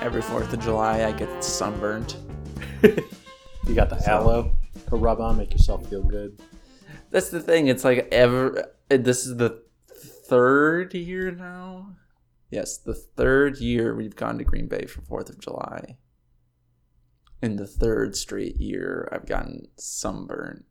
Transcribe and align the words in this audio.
Every 0.00 0.22
4th 0.22 0.52
of 0.52 0.60
July, 0.60 1.04
I 1.04 1.12
get 1.12 1.44
sunburnt. 1.44 2.16
You 3.68 3.74
got 3.74 3.90
the 3.90 4.02
aloe 4.08 4.56
to 4.88 4.96
rub 4.96 5.20
on, 5.20 5.36
make 5.36 5.52
yourself 5.52 5.86
feel 5.90 6.02
good. 6.02 6.40
That's 7.10 7.28
the 7.28 7.40
thing. 7.40 7.68
It's 7.68 7.84
like 7.84 8.08
ever. 8.10 8.72
This 8.88 9.26
is 9.26 9.36
the 9.36 9.62
third 9.90 10.94
year 10.94 11.30
now. 11.30 11.94
Yes, 12.50 12.78
the 12.78 12.94
third 12.94 13.58
year 13.58 13.94
we've 13.94 14.16
gone 14.16 14.38
to 14.38 14.44
Green 14.44 14.66
Bay 14.66 14.86
for 14.86 15.02
Fourth 15.02 15.28
of 15.28 15.38
July. 15.38 15.98
In 17.40 17.56
the 17.56 17.66
third 17.66 18.16
straight 18.16 18.56
year, 18.56 19.08
I've 19.12 19.26
gotten 19.26 19.68
sunburn. 19.76 20.64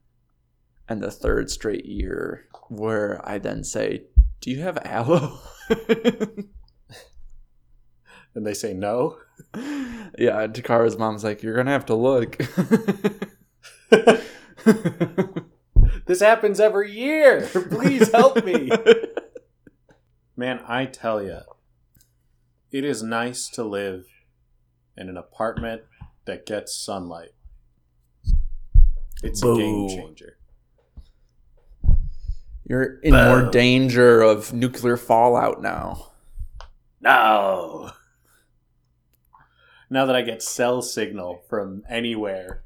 And 0.89 1.01
the 1.01 1.11
third 1.11 1.49
straight 1.49 1.85
year 1.85 2.47
where 2.69 3.21
I 3.27 3.37
then 3.37 3.63
say, 3.63 4.03
"Do 4.41 4.51
you 4.51 4.61
have 4.61 4.77
aloe?" 4.83 5.39
And 8.35 8.45
they 8.45 8.53
say 8.53 8.71
no. 8.71 9.17
yeah, 9.55 10.45
Takara's 10.45 10.95
mom's 10.95 11.23
like, 11.23 11.41
"You're 11.41 11.55
gonna 11.55 11.71
have 11.71 11.87
to 11.87 11.95
look." 11.95 12.37
This 16.07 16.21
happens 16.21 16.61
every 16.61 16.91
year. 16.93 17.45
Please 17.51 18.09
help 18.13 18.43
me. 18.45 18.71
Man, 20.37 20.61
I 20.65 20.85
tell 20.85 21.21
you, 21.21 21.39
it 22.71 22.85
is 22.85 23.03
nice 23.03 23.49
to 23.49 23.63
live 23.63 24.05
in 24.95 25.09
an 25.09 25.17
apartment 25.17 25.81
that 26.27 26.45
gets 26.45 26.75
sunlight. 26.75 27.31
It's 29.23 29.41
a 29.41 29.55
game 29.55 29.89
changer. 29.89 30.37
You're 32.69 32.99
in 32.99 33.13
more 33.13 33.49
danger 33.49 34.21
of 34.21 34.53
nuclear 34.53 34.97
fallout 34.97 35.61
now. 35.61 36.11
No. 37.01 37.91
Now 39.89 40.05
that 40.05 40.15
I 40.15 40.21
get 40.21 40.43
cell 40.43 40.81
signal 40.81 41.43
from 41.49 41.83
anywhere, 41.89 42.63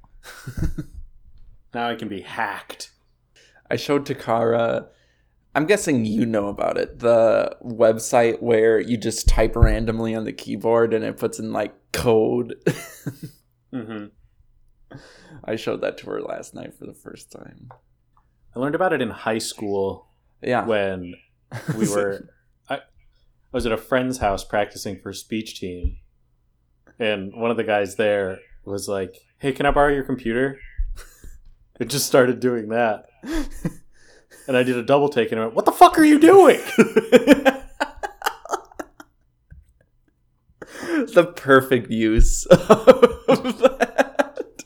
now 1.73 1.89
I 1.89 1.95
can 1.95 2.07
be 2.07 2.21
hacked. 2.21 2.91
I 3.69 3.75
showed 3.75 4.05
Takara. 4.05 4.87
I'm 5.53 5.67
guessing 5.67 6.05
you 6.05 6.25
know 6.25 6.47
about 6.47 6.77
it. 6.77 6.99
The 6.99 7.55
website 7.63 8.41
where 8.41 8.79
you 8.79 8.97
just 8.97 9.27
type 9.27 9.55
randomly 9.55 10.15
on 10.15 10.23
the 10.23 10.33
keyboard 10.33 10.93
and 10.93 11.05
it 11.05 11.17
puts 11.17 11.39
in 11.39 11.53
like 11.53 11.73
code. 11.91 12.55
hmm 13.71 14.05
I 15.45 15.55
showed 15.55 15.81
that 15.81 15.97
to 15.99 16.07
her 16.07 16.21
last 16.21 16.53
night 16.53 16.73
for 16.77 16.85
the 16.85 16.93
first 16.93 17.31
time. 17.31 17.69
I 18.53 18.59
learned 18.59 18.75
about 18.75 18.91
it 18.91 19.01
in 19.01 19.09
high 19.09 19.37
school 19.37 20.07
Yeah. 20.41 20.65
when 20.65 21.13
we 21.77 21.87
were 21.89 22.27
I, 22.69 22.75
I 22.75 22.79
was 23.53 23.65
at 23.65 23.71
a 23.71 23.77
friend's 23.77 24.17
house 24.17 24.43
practicing 24.43 24.99
for 24.99 25.13
speech 25.13 25.59
team 25.59 25.97
and 26.99 27.33
one 27.33 27.51
of 27.51 27.57
the 27.57 27.63
guys 27.63 27.95
there 27.95 28.39
was 28.65 28.87
like 28.89 29.15
hey 29.39 29.51
can 29.53 29.65
i 29.65 29.71
borrow 29.71 29.91
your 29.93 30.03
computer 30.03 30.59
it 31.79 31.85
just 31.89 32.05
started 32.05 32.39
doing 32.39 32.69
that 32.69 33.05
and 34.47 34.55
i 34.57 34.63
did 34.63 34.77
a 34.77 34.83
double 34.83 35.09
take 35.09 35.31
and 35.31 35.39
I 35.41 35.45
went 35.45 35.55
what 35.55 35.65
the 35.65 35.71
fuck 35.71 35.97
are 35.97 36.03
you 36.05 36.19
doing 36.19 36.59
the 41.13 41.33
perfect 41.35 41.89
use 41.89 42.45
of 42.45 43.20
that, 43.27 44.63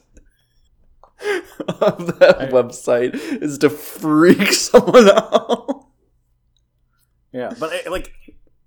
of 1.67 2.19
that 2.19 2.41
I- 2.41 2.47
website 2.49 3.15
is 3.41 3.57
to 3.59 3.69
freak 3.69 4.53
someone 4.53 5.09
out. 5.09 5.87
yeah 7.31 7.53
but 7.59 7.73
it, 7.73 7.91
like 7.91 8.11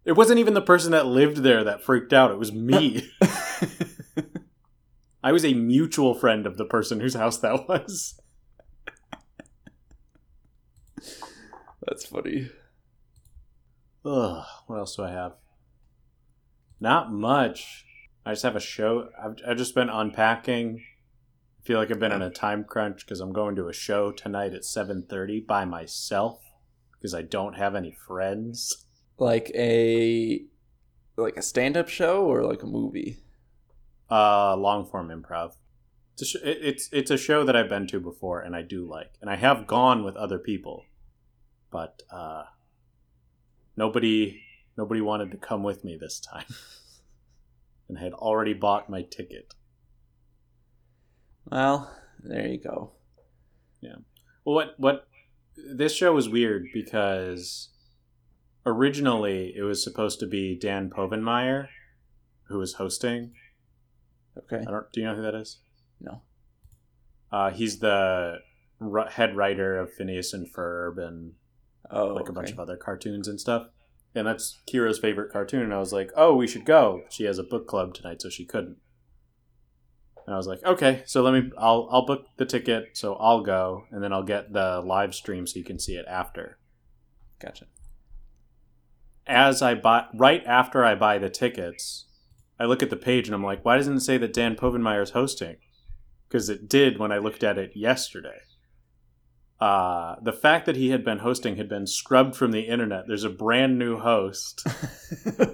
it 0.05 0.13
wasn't 0.13 0.39
even 0.39 0.55
the 0.55 0.63
person 0.63 0.93
that 0.93 1.07
lived 1.07 1.39
there 1.39 1.65
that 1.65 1.83
freaked 1.83 2.13
out 2.13 2.31
it 2.31 2.39
was 2.39 2.53
me 2.53 3.09
i 5.23 5.33
was 5.33 5.45
a 5.45 5.55
mutual 5.55 6.15
friend 6.15 6.47
of 6.47 6.57
the 6.57 6.65
person 6.65 7.01
whose 7.01 7.15
house 7.15 7.39
that 7.39 7.69
was 7.69 8.21
That's 11.87 12.05
funny. 12.05 12.51
Ugh, 14.05 14.45
what 14.67 14.79
else 14.79 14.95
do 14.97 15.05
I 15.05 15.11
have? 15.11 15.33
Not 16.81 17.11
much. 17.11 17.87
I 18.29 18.33
just 18.33 18.43
have 18.43 18.57
a 18.57 18.61
show. 18.61 19.09
I've, 19.19 19.37
I've 19.49 19.57
just 19.57 19.75
been 19.75 19.89
unpacking. 19.89 20.83
I 21.59 21.65
feel 21.65 21.79
like 21.79 21.91
I've 21.91 21.99
been 21.99 22.13
in 22.13 22.21
a 22.21 22.29
time 22.29 22.63
crunch 22.63 23.07
because 23.07 23.21
I'm 23.21 23.33
going 23.33 23.57
to 23.57 23.69
a 23.69 23.73
show 23.73 24.13
tonight 24.13 24.53
at 24.53 24.65
7.30 24.65 25.47
by 25.47 25.65
myself 25.65 26.39
because 26.93 27.15
I 27.15 27.23
don't 27.23 27.55
have 27.55 27.75
any 27.75 27.91
friends. 27.91 28.85
Like 29.17 29.51
a 29.55 30.43
like 31.17 31.39
a 31.39 31.43
stand-up 31.43 31.89
show 31.89 32.27
or 32.27 32.45
like 32.45 32.63
a 32.63 32.67
movie. 32.67 33.17
Uh, 34.11 34.55
long 34.57 34.85
form 34.85 35.09
improv. 35.09 35.55
It's 36.13 36.23
a, 36.23 36.27
sh- 36.27 36.43
it's 36.45 36.91
it's 36.93 37.11
a 37.11 37.17
show 37.17 37.45
that 37.45 37.57
I've 37.57 37.71
been 37.71 37.87
to 37.87 37.99
before 37.99 38.43
and 38.43 38.55
I 38.55 38.61
do 38.61 38.87
like, 38.87 39.13
and 39.23 39.31
I 39.31 39.37
have 39.37 39.67
gone 39.67 40.05
with 40.05 40.17
other 40.17 40.39
people, 40.39 40.85
but 41.71 42.03
uh, 42.13 42.45
nobody 43.75 44.43
nobody 44.77 45.01
wanted 45.01 45.31
to 45.31 45.39
come 45.39 45.63
with 45.63 45.83
me 45.83 45.97
this 45.99 46.21
time, 46.21 46.45
and 47.89 47.99
had 47.99 48.13
already 48.13 48.55
bought 48.55 48.91
my 48.91 49.03
ticket. 49.03 49.55
Well, 51.47 51.91
there 52.23 52.47
you 52.47 52.59
go. 52.59 52.93
Yeah. 53.81 53.97
Well, 54.45 54.55
what 54.55 54.75
what 54.79 55.09
this 55.57 55.95
show 55.95 56.13
was 56.13 56.29
weird 56.29 56.67
because 56.73 57.71
originally 58.67 59.55
it 59.57 59.63
was 59.63 59.83
supposed 59.83 60.21
to 60.21 60.27
be 60.27 60.59
Dan 60.59 60.91
Povenmire 60.91 61.69
who 62.49 62.59
was 62.59 62.75
hosting. 62.75 63.33
Okay. 64.37 64.65
I 64.67 64.71
don't. 64.71 64.91
Do 64.93 65.01
you 65.01 65.07
know 65.07 65.17
who 65.17 65.23
that 65.23 65.35
is? 65.35 65.59
No. 66.01 66.23
Uh, 67.31 67.51
he's 67.51 67.79
the 67.79 68.39
head 69.11 69.37
writer 69.37 69.79
of 69.79 69.93
Phineas 69.93 70.33
and 70.33 70.47
Ferb 70.53 70.99
and 70.99 71.33
Oh, 71.91 72.09
like 72.09 72.29
a 72.29 72.33
bunch 72.33 72.51
of 72.51 72.61
other 72.61 72.77
cartoons 72.77 73.29
and 73.29 73.41
stuff. 73.41 73.69
And 74.15 74.27
that's 74.27 74.59
Kira's 74.67 74.99
favorite 74.99 75.33
cartoon. 75.33 75.63
And 75.63 75.75
I 75.75 75.79
was 75.79 75.93
like, 75.93 76.11
oh, 76.17 76.35
we 76.35 76.47
should 76.47 76.65
go. 76.65 77.03
She 77.11 77.25
has 77.25 77.39
a 77.39 77.45
book 77.45 77.67
club 77.67 77.95
tonight, 77.95 78.23
so 78.23 78.29
she 78.29 78.45
couldn't. 78.45 78.79
And 80.27 80.35
I 80.35 80.37
was 80.37 80.47
like, 80.47 80.63
okay, 80.63 81.03
so 81.07 81.23
let 81.23 81.33
me. 81.33 81.51
I'll 81.57 81.89
I'll 81.91 82.05
book 82.05 82.27
the 82.37 82.45
ticket, 82.45 82.91
so 82.93 83.15
I'll 83.15 83.41
go, 83.41 83.85
and 83.91 84.03
then 84.03 84.13
I'll 84.13 84.23
get 84.23 84.53
the 84.53 84.83
live 84.85 85.15
stream 85.15 85.47
so 85.47 85.59
you 85.59 85.65
can 85.65 85.79
see 85.79 85.95
it 85.95 86.05
after. 86.07 86.59
Gotcha. 87.41 87.65
As 89.27 89.63
I 89.63 89.75
buy, 89.75 90.05
right 90.15 90.45
after 90.45 90.85
I 90.85 90.95
buy 90.97 91.17
the 91.17 91.31
tickets, 91.31 92.07
I 92.61 92.65
look 92.65 92.83
at 92.83 92.91
the 92.91 92.97
page 92.97 93.27
and 93.29 93.35
I'm 93.35 93.43
like, 93.43 93.65
why 93.65 93.77
doesn't 93.77 93.97
it 93.97 94.01
say 94.01 94.19
that 94.19 94.33
Dan 94.35 94.55
Povenmire 94.55 95.03
is 95.03 95.11
hosting? 95.11 95.57
Because 96.29 96.51
it 96.51 96.69
did 96.69 96.99
when 96.99 97.11
I 97.11 97.19
looked 97.19 97.43
at 97.43 97.57
it 97.57 97.73
yesterday. 97.75 98.41
Uh, 99.61 100.17
the 100.23 100.33
fact 100.33 100.67
that 100.67 100.77
he 100.77 100.91
had 100.91 101.05
been 101.05 101.19
hosting 101.19 101.57
had 101.57 101.69
been 101.69 101.87
scrubbed 101.87 102.37
from 102.37 102.53
the 102.53 102.61
internet. 102.61 103.05
There's 103.09 103.25
a 103.25 103.31
brand 103.31 103.79
new 103.79 103.99
host. 103.99 104.65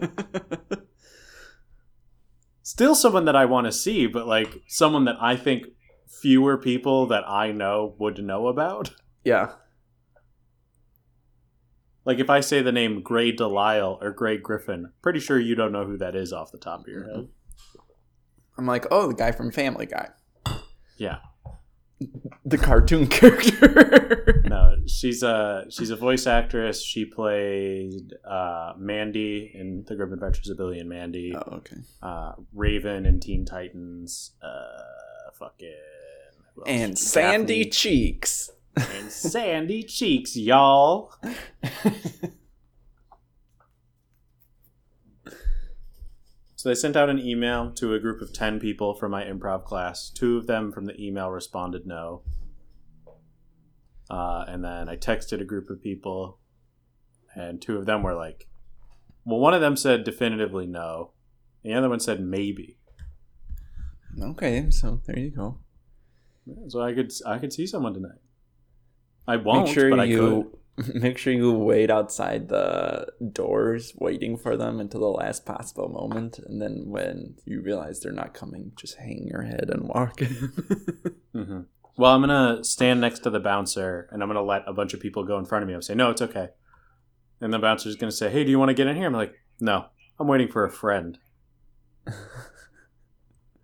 Still 2.63 2.95
someone 2.95 3.27
that 3.27 3.37
I 3.37 3.45
want 3.45 3.67
to 3.67 3.73
see, 3.73 4.07
but 4.07 4.27
like 4.27 4.63
someone 4.67 5.05
that 5.05 5.17
I 5.21 5.37
think 5.37 5.67
fewer 6.07 6.57
people 6.57 7.07
that 7.07 7.25
I 7.29 7.53
know 7.53 7.95
would 7.99 8.23
know 8.23 8.47
about. 8.49 8.95
yeah. 9.25 9.53
Like 12.07 12.19
if 12.19 12.29
I 12.29 12.41
say 12.41 12.61
the 12.61 12.71
name 12.73 13.01
Grey 13.01 13.33
DeLisle 13.33 13.99
or 14.03 14.11
Grey 14.11 14.37
Griffin, 14.37 14.93
pretty 15.01 15.21
sure 15.21 15.41
you 15.41 15.55
don't 15.55 15.73
know 15.73 15.87
who 15.87 15.97
that 15.97 16.15
is 16.15 16.35
off 16.35 16.53
the 16.53 16.59
top 16.59 16.81
of 16.81 16.89
your 16.89 17.05
head. 17.05 17.29
I'm 18.59 18.67
like, 18.67 18.85
oh, 18.91 19.09
the 19.09 19.15
guy 19.15 19.33
from 19.33 19.51
Family 19.51 19.87
Guy, 19.87 20.11
Yeah. 20.99 21.17
The 22.45 22.59
cartoon 22.59 23.07
character. 23.09 24.43
No, 24.47 24.77
she's 24.87 25.23
a 25.23 25.65
she's 25.71 25.91
a 25.91 25.97
voice 25.97 26.27
actress. 26.27 26.83
She 26.83 27.05
played 27.05 28.13
uh, 28.25 28.75
Mandy 28.79 29.51
in 29.55 29.85
The 29.87 29.97
Grim 29.97 30.13
Adventures 30.13 30.49
of 30.51 30.57
Billy 30.57 30.79
and 30.79 30.89
Mandy, 30.89 31.35
oh, 31.35 31.57
okay. 31.57 31.77
uh, 32.03 32.33
Raven 32.53 33.07
in 33.07 33.21
Teen 33.21 33.45
Titans, 33.45 34.33
uh, 34.43 35.31
fucking? 35.39 35.73
And 36.67 36.99
Sandy 36.99 37.65
Daphne 37.65 37.71
Cheeks. 37.71 38.51
and 38.77 39.11
Sandy 39.11 39.83
Cheeks, 39.83 40.37
y'all. 40.37 41.13
So 46.65 46.71
they 46.71 46.77
sent 46.77 46.97
out 46.97 47.11
an 47.11 47.19
email 47.19 47.73
to 47.73 47.93
a 47.93 48.01
group 48.01 48.23
of 48.23 48.33
10 48.33 48.59
people 48.59 48.95
from 48.95 49.11
my 49.11 49.23
improv 49.23 49.67
class. 49.67 50.09
Two 50.09 50.39
of 50.39 50.47
them 50.47 50.73
from 50.73 50.87
the 50.87 50.99
email 50.99 51.29
responded 51.29 51.87
no. 51.87 52.23
Uh, 54.09 54.47
and 54.49 54.65
then 54.65 54.89
I 54.89 54.97
texted 54.97 55.43
a 55.43 55.45
group 55.45 55.69
of 55.69 55.83
people, 55.83 56.39
and 57.35 57.61
two 57.61 57.77
of 57.77 57.85
them 57.85 58.03
were 58.03 58.15
like, 58.15 58.49
well, 59.27 59.41
one 59.41 59.53
of 59.53 59.61
them 59.61 59.77
said 59.77 60.05
definitively 60.05 60.67
no, 60.67 61.11
and 61.63 61.75
the 61.75 61.77
other 61.77 61.91
one 61.91 62.01
said 62.01 62.21
maybe. 62.23 62.79
Okay, 64.19 64.71
so 64.71 65.03
there 65.05 65.19
you 65.19 65.33
go. 65.33 65.59
So 66.69 66.81
I 66.81 66.95
could 66.95 67.13
I 67.27 67.37
could 67.37 67.53
see 67.53 67.67
someone 67.67 67.93
tonight. 67.93 68.23
I 69.29 69.37
won't, 69.37 69.67
make 69.67 69.75
sure 69.75 69.91
but 69.91 70.01
I 70.01 70.05
you 70.05 70.59
make 70.95 71.19
sure 71.19 71.33
you 71.33 71.53
wait 71.53 71.91
outside 71.91 72.49
the 72.49 73.07
doors, 73.33 73.93
waiting 73.99 74.37
for 74.37 74.57
them 74.57 74.81
until 74.81 75.01
the 75.01 75.07
last 75.07 75.47
possible 75.47 75.89
moment, 75.89 76.39
and 76.39 76.61
then 76.61 76.85
when 76.87 77.37
you 77.45 77.61
realize 77.61 78.01
they're 78.01 78.13
not 78.13 78.35
coming, 78.35 78.73
just 78.77 78.97
hang 78.97 79.27
your 79.31 79.43
head 79.43 79.71
and 79.71 79.89
walk 79.89 80.21
in. 80.23 80.29
could. 80.35 81.15
hmm 81.33 81.61
Well, 81.97 82.13
I'm 82.13 82.23
gonna 82.23 82.65
stand 82.65 83.01
next 83.01 83.21
to 83.21 83.31
the 83.31 83.41
bouncer, 83.41 84.09
and 84.11 84.23
I'm 84.23 84.29
gonna 84.29 84.43
let 84.43 84.65
a 84.67 84.73
bunch 84.73 84.95
of 84.95 85.01
people 85.01 85.25
go 85.25 85.39
in 85.39 85.45
front 85.45 85.63
of 85.63 85.69
me. 85.69 85.75
I'm 85.75 85.83
saying, 85.83 85.99
"No, 85.99 86.11
it's 86.11 86.23
okay." 86.23 86.49
And 87.41 87.53
the 87.53 87.59
bouncer's 87.59 87.97
gonna 87.97 88.13
say, 88.13 88.31
"Hey, 88.31 88.45
do 88.45 88.51
you 88.51 88.59
want 88.59 88.71
to 88.71 88.75
get 88.75 88.87
in 88.87 88.97
here?" 88.97 89.07
I'm 89.07 89.13
like, 89.13 89.35
"No, 89.61 89.87
I'm 90.19 90.27
waiting 90.27 90.49
for 90.49 90.65
a 90.65 90.71
friend." 90.71 91.19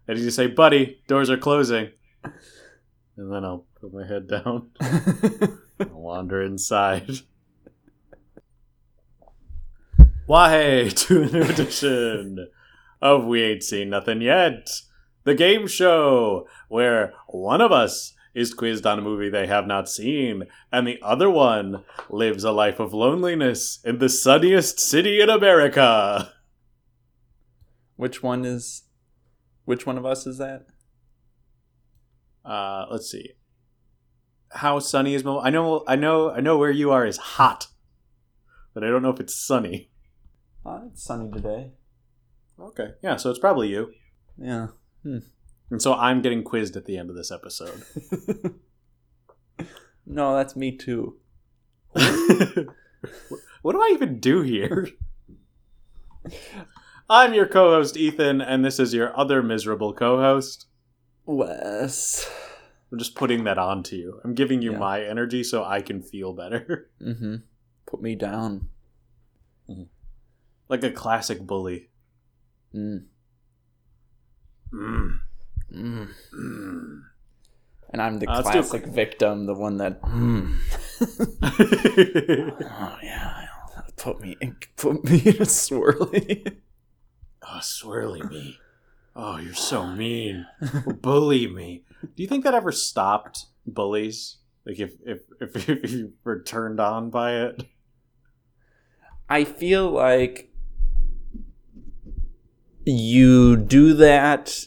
And 0.09 0.19
he's 0.19 0.25
gonna 0.27 0.49
say, 0.49 0.53
"Buddy, 0.53 1.03
doors 1.07 1.31
are 1.31 1.37
closing." 1.37 1.91
And 3.17 3.33
then 3.33 3.45
I'll 3.45 3.67
put 3.81 3.94
my 3.94 4.06
head 4.06 4.29
down 4.29 4.71
and 4.81 5.93
wander 5.93 6.43
inside. 6.43 7.21
Why 10.27 10.50
hey 10.50 10.91
to 10.91 11.23
a 11.23 11.27
new 11.27 11.43
edition 11.43 12.49
of 13.00 13.25
We 13.25 13.43
Ain't 13.43 13.62
Seen 13.62 13.88
Nothing 13.88 14.21
Yet, 14.21 14.69
the 15.25 15.35
game 15.35 15.67
show 15.67 16.47
where 16.69 17.15
one 17.29 17.61
of 17.62 17.73
us 17.73 18.12
is 18.35 18.55
quizzed 18.55 18.87
on 18.87 18.99
a 18.99 19.03
movie 19.03 19.31
they 19.31 19.47
have 19.47 19.67
not 19.67 19.88
seen, 19.88 20.44
and 20.71 20.87
the 20.87 21.00
other 21.03 21.31
one 21.31 21.83
lives 22.11 22.44
a 22.44 22.53
life 22.53 22.79
of 22.79 22.93
loneliness 22.93 23.81
in 23.85 23.99
the 23.99 24.09
sunniest 24.09 24.79
city 24.79 25.21
in 25.21 25.31
America. 25.31 26.33
which 27.97 28.23
one 28.23 28.44
is? 28.44 28.83
Which 29.65 29.87
one 29.87 29.99
of 29.99 30.05
us 30.05 30.26
is 30.26 30.38
that? 30.38 30.67
Uh, 32.44 32.87
let's 32.91 33.11
see. 33.11 33.35
How 34.50 34.79
sunny 34.79 35.14
is 35.14 35.25
Mo? 35.25 35.41
I 35.41 35.50
know, 35.50 35.85
I 35.87 35.97
know, 35.97 36.31
I 36.31 36.41
know 36.41 36.58
where 36.58 36.70
you 36.70 36.91
are 36.91 37.06
is 37.06 37.17
hot, 37.17 37.69
but 38.75 38.82
I 38.82 38.88
don't 38.88 39.02
know 39.02 39.11
if 39.11 39.20
it's 39.20 39.35
sunny. 39.35 39.91
Uh, 40.67 40.81
it's 40.91 41.02
sunny 41.02 41.31
today. 41.31 41.70
Okay, 42.58 42.91
yeah, 43.02 43.17
so 43.17 43.31
it's 43.31 43.38
probably 43.38 43.69
you. 43.69 43.93
Yeah. 44.37 44.69
And 45.05 45.81
so 45.81 45.94
I'm 45.94 46.20
getting 46.20 46.43
quizzed 46.43 46.76
at 46.76 46.85
the 46.85 46.99
end 46.99 47.11
of 47.11 47.17
this 47.17 47.31
episode. 47.31 47.85
no, 50.06 50.37
that's 50.37 50.56
me 50.56 50.76
too. 50.76 51.17
what 51.93 53.73
do 53.73 53.81
I 53.81 53.91
even 53.93 54.19
do 54.19 54.43
here? 54.43 54.88
I'm 57.11 57.35
your 57.35 57.47
co 57.47 57.70
host, 57.70 57.97
Ethan, 57.97 58.41
and 58.41 58.64
this 58.64 58.79
is 58.79 58.94
your 58.94 59.17
other 59.19 59.43
miserable 59.43 59.93
co 59.93 60.19
host. 60.19 60.67
Wes. 61.25 62.29
I'm 62.92 62.98
just 62.98 63.14
putting 63.14 63.44
that 63.44 63.58
on 63.58 63.82
to 63.84 63.96
you. 63.96 64.20
I'm 64.25 64.34
giving 64.34 64.62
you 64.62 64.72
Yeah. 64.72 64.78
my 64.78 65.02
energy 65.02 65.44
so 65.44 65.64
I 65.64 65.81
can 65.81 66.02
feel 66.02 66.32
better. 66.32 66.90
Mm-hmm. 67.00 67.37
Put 67.87 68.02
me 68.02 68.14
down. 68.14 68.69
like 70.69 70.84
a 70.84 70.90
classic 70.92 71.40
bully. 71.46 71.88
Mm. 72.75 73.04
Mm. 74.72 75.19
Mm. 75.72 76.08
Mm. 76.32 77.00
And 77.92 78.02
I'm 78.02 78.19
the 78.20 78.28
Uh, 78.28 78.37
let's 78.42 78.50
do 78.50 78.58
a 78.58 78.62
classic 78.62 78.87
victim, 78.87 79.46
the 79.46 79.54
one 79.54 79.78
that. 79.78 80.00
Mm. 80.02 80.56
oh 82.62 82.98
yeah, 83.02 83.46
put 83.96 84.20
me, 84.20 84.37
put 84.76 85.02
me 85.04 85.19
in 85.20 85.37
a 85.42 85.46
swirly. 85.46 86.56
Oh, 87.42 87.58
swirly 87.62 88.28
me. 88.31 88.58
Oh, 89.15 89.39
you're 89.39 89.55
so 89.55 89.87
mean. 89.87 90.47
Bully 91.01 91.47
me. 91.47 91.85
Do 92.03 92.23
you 92.23 92.29
think 92.29 92.45
that 92.45 92.55
ever 92.55 92.73
stopped 92.73 93.47
bullies? 93.67 94.39
Like 94.67 94.79
if 94.79 94.93
if 95.05 95.21
if, 95.41 95.69
if 95.69 95.91
you 95.93 96.12
were 96.25 96.43
turned 96.43 96.81
on 96.81 97.11
by 97.11 97.35
it? 97.35 97.62
I 99.29 99.45
feel 99.45 99.91
like 99.91 100.53
you 102.85 103.57
do 103.57 103.95
that, 103.95 104.67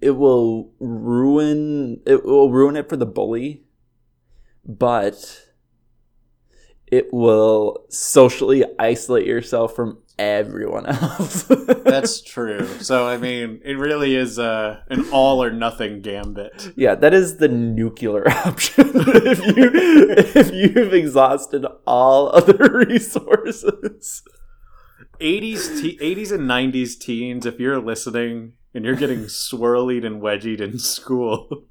it 0.00 0.12
will 0.12 0.72
ruin 0.78 2.00
it 2.06 2.24
will 2.24 2.50
ruin 2.50 2.76
it 2.76 2.88
for 2.88 2.96
the 2.96 3.06
bully, 3.06 3.64
but 4.64 5.46
it 6.86 7.12
will 7.12 7.84
socially 7.90 8.64
isolate 8.78 9.26
yourself 9.26 9.74
from 9.74 9.98
everyone 10.18 10.86
else. 10.86 11.44
That's 11.44 12.20
true. 12.20 12.66
So 12.80 13.06
I 13.06 13.16
mean, 13.16 13.60
it 13.64 13.74
really 13.78 14.14
is 14.16 14.38
uh, 14.38 14.80
an 14.88 15.08
all 15.10 15.42
or 15.42 15.50
nothing 15.50 16.00
gambit. 16.00 16.72
yeah, 16.76 16.94
that 16.96 17.14
is 17.14 17.36
the 17.38 17.48
nuclear 17.48 18.28
option. 18.46 18.90
if 18.94 19.56
you 19.56 19.70
if 20.34 20.52
you've 20.52 20.94
exhausted 20.94 21.64
all 21.86 22.28
other 22.34 22.68
resources. 22.88 24.22
80s 25.20 25.80
te- 25.82 25.98
80s 25.98 26.30
and 26.32 26.48
90s 26.48 26.96
teens 26.98 27.44
if 27.44 27.58
you're 27.58 27.80
listening 27.80 28.52
and 28.72 28.84
you're 28.84 28.94
getting 28.94 29.24
swirlied 29.24 30.06
and 30.06 30.22
wedgied 30.22 30.60
in 30.60 30.78
school 30.78 31.64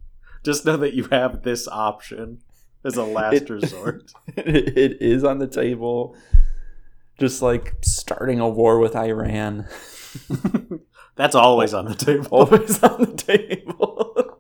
just 0.43 0.65
know 0.65 0.75
that 0.75 0.93
you 0.93 1.05
have 1.05 1.43
this 1.43 1.65
option 1.69 2.39
as 2.83 2.97
a 2.97 3.03
last 3.03 3.43
It- 3.43 3.49
resort 3.49 4.11
it, 4.35 4.77
it 4.77 5.01
is 5.01 5.23
on 5.23 5.37
the 5.39 5.47
table. 5.47 6.13
Just 7.19 7.41
like 7.41 7.75
starting 7.83 8.39
a 8.39 8.47
war 8.47 8.79
with 8.79 8.95
Iran. 8.95 9.67
that's 11.15 11.35
always 11.35 11.73
on 11.73 11.85
the 11.85 11.95
table 11.95 12.27
Always 12.31 12.81
on 12.83 13.01
the 13.01 13.13
table. 13.15 14.39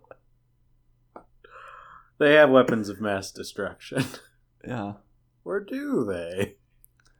they 2.19 2.33
have 2.33 2.49
weapons 2.49 2.89
of 2.89 3.01
mass 3.01 3.31
destruction 3.31 4.03
yeah. 4.65 4.93
or 5.43 5.59
do 5.59 6.05
they 6.05 6.55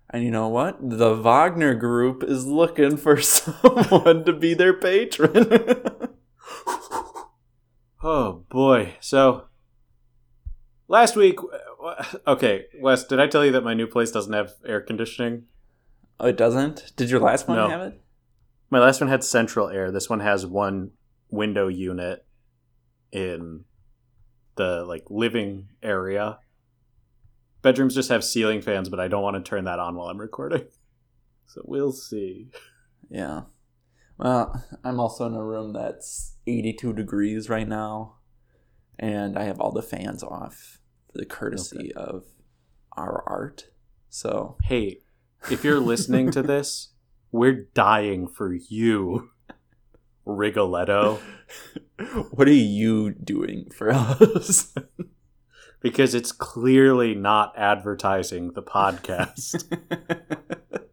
And 0.09 0.24
you 0.24 0.31
know 0.31 0.48
what? 0.48 0.77
The 0.81 1.13
Wagner 1.15 1.74
group 1.75 2.24
is 2.24 2.45
looking 2.48 2.98
for 2.98 3.19
someone 3.21 4.24
to 4.25 4.33
be 4.33 4.54
their 4.54 4.74
patron. 4.74 5.51
oh 8.04 8.44
boy 8.50 8.95
so 9.00 9.45
last 10.88 11.15
week 11.15 11.39
okay 12.27 12.65
wes 12.79 13.03
did 13.06 13.19
i 13.19 13.27
tell 13.27 13.45
you 13.45 13.51
that 13.51 13.63
my 13.63 13.74
new 13.74 13.88
place 13.88 14.12
doesn't 14.12 14.33
have 14.33 14.53
air 14.65 14.81
conditioning 14.81 15.44
oh, 16.19 16.27
it 16.27 16.38
doesn't? 16.38 16.94
Did 16.95 17.09
your 17.09 17.19
last 17.19 17.47
one 17.47 17.57
No. 17.57 17.69
have 17.69 17.81
it? 17.81 18.01
My 18.69 18.79
last 18.79 19.00
one 19.00 19.09
had 19.09 19.24
central 19.24 19.69
air. 19.69 19.91
This 19.91 20.09
one 20.09 20.19
has 20.19 20.45
one 20.45 20.91
window 21.29 21.68
unit 21.68 22.25
in 23.11 23.63
the 24.56 24.83
like 24.85 25.06
living 25.09 25.69
area. 25.81 26.40
Bedrooms 27.61 27.95
just 27.95 28.09
have 28.09 28.23
ceiling 28.23 28.61
fans, 28.61 28.90
but 28.90 28.99
I 28.99 29.07
don't 29.07 29.23
want 29.23 29.35
to 29.35 29.47
turn 29.49 29.66
that 29.66 29.80
on 29.80 29.95
while 29.95 30.07
I'm 30.09 30.19
recording. 30.19 30.66
So 31.49 31.61
we'll 31.63 31.94
see. 31.94 32.49
Yeah. 33.09 33.44
Well, 34.18 34.66
I'm 34.83 34.99
also 34.99 35.25
in 35.28 35.33
a 35.33 35.42
room 35.42 35.71
that's 35.71 36.35
82 36.45 36.92
degrees 36.92 37.47
right 37.47 37.66
now, 37.68 38.18
and 38.99 39.40
I 39.40 39.45
have 39.45 39.61
all 39.61 39.71
the 39.71 39.81
fans 39.81 40.23
off 40.23 40.81
for 41.11 41.18
the 41.18 41.26
courtesy 41.26 41.94
of 41.95 42.23
our 42.95 43.23
art. 43.28 43.69
So, 44.09 44.57
Hey, 44.64 44.99
if 45.49 45.64
you're 45.64 45.80
listening 45.80 46.31
to 46.31 46.42
this, 46.44 46.90
we're 47.31 47.68
dying 47.73 48.28
for 48.28 48.54
you, 48.54 49.30
Rigoletto, 50.26 51.19
what 52.31 52.47
are 52.47 52.52
you 52.52 53.11
doing 53.11 53.69
for 53.69 53.92
us? 53.92 54.73
because 55.81 56.16
it's 56.16 56.31
clearly 56.31 57.14
not 57.16 57.54
advertising 57.57 58.54
the 58.54 58.64
podcast. 58.64 59.64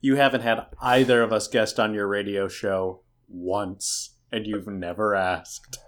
you 0.00 0.16
haven't 0.16 0.42
had 0.42 0.66
either 0.80 1.22
of 1.22 1.32
us 1.32 1.48
guest 1.48 1.78
on 1.80 1.94
your 1.94 2.06
radio 2.06 2.48
show 2.48 3.02
once, 3.28 4.16
and 4.32 4.46
you've 4.46 4.66
never 4.66 5.14
asked. 5.14 5.78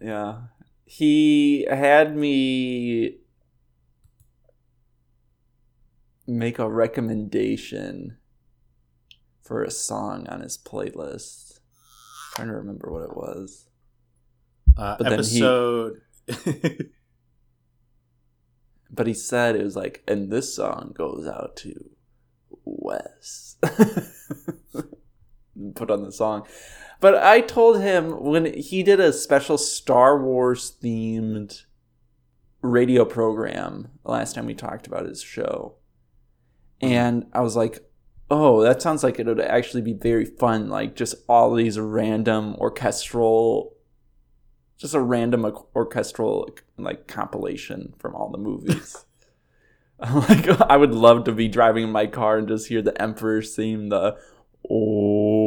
yeah. 0.00 0.38
He 0.96 1.66
had 1.68 2.14
me 2.16 3.16
make 6.24 6.60
a 6.60 6.68
recommendation 6.70 8.18
for 9.42 9.64
a 9.64 9.72
song 9.72 10.28
on 10.28 10.40
his 10.40 10.56
playlist. 10.56 11.58
trying 12.36 12.46
to 12.46 12.54
remember 12.54 12.92
what 12.92 13.02
it 13.02 13.16
was. 13.16 13.66
Uh, 14.78 14.94
But 14.98 15.04
then 15.10 15.12
he- 15.24 15.42
episode. 15.42 16.00
But 18.90 19.08
he 19.08 19.14
said 19.14 19.56
it 19.56 19.64
was 19.64 19.74
like, 19.74 20.04
and 20.06 20.30
this 20.30 20.54
song 20.54 20.92
goes 20.96 21.26
out 21.26 21.56
to 21.56 21.90
Wes. 22.64 23.56
Put 25.74 25.90
on 25.90 26.04
the 26.04 26.12
song. 26.12 26.46
But 27.04 27.22
I 27.22 27.42
told 27.42 27.82
him 27.82 28.12
when 28.24 28.54
he 28.54 28.82
did 28.82 28.98
a 28.98 29.12
special 29.12 29.58
Star 29.58 30.18
Wars 30.18 30.74
themed 30.82 31.66
radio 32.62 33.04
program 33.04 33.90
last 34.04 34.34
time 34.34 34.46
we 34.46 34.54
talked 34.54 34.86
about 34.86 35.04
his 35.04 35.20
show. 35.20 35.74
Mm-hmm. 36.82 36.94
And 36.94 37.26
I 37.34 37.42
was 37.42 37.56
like, 37.56 37.80
Oh, 38.30 38.62
that 38.62 38.80
sounds 38.80 39.04
like 39.04 39.18
it 39.18 39.26
would 39.26 39.38
actually 39.38 39.82
be 39.82 39.92
very 39.92 40.24
fun. 40.24 40.70
Like 40.70 40.96
just 40.96 41.16
all 41.28 41.54
these 41.54 41.78
random 41.78 42.54
orchestral, 42.54 43.76
just 44.78 44.94
a 44.94 45.00
random 45.00 45.44
orchestral 45.76 46.56
like 46.78 47.06
compilation 47.06 47.92
from 47.98 48.14
all 48.14 48.30
the 48.30 48.38
movies. 48.38 49.04
like 49.98 50.48
I 50.58 50.78
would 50.78 50.94
love 50.94 51.24
to 51.24 51.32
be 51.32 51.48
driving 51.48 51.84
in 51.84 51.92
my 51.92 52.06
car 52.06 52.38
and 52.38 52.48
just 52.48 52.68
hear 52.68 52.80
the 52.80 52.98
Emperor's 52.98 53.54
theme, 53.54 53.90
the 53.90 54.16
oh. 54.70 55.43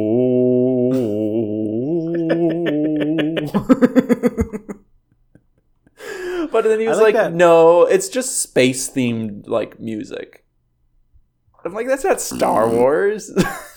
but 6.50 6.64
then 6.64 6.80
he 6.80 6.88
was 6.88 6.98
like 6.98 7.14
like, 7.14 7.32
"No, 7.32 7.82
it's 7.82 8.08
just 8.08 8.40
space 8.40 8.90
themed 8.90 9.48
like 9.48 9.78
music." 9.78 10.44
I'm 11.64 11.74
like, 11.74 11.86
"That's 11.86 12.04
not 12.04 12.20
Star 12.20 12.66
mm. 12.66 12.72
Wars." 12.72 13.30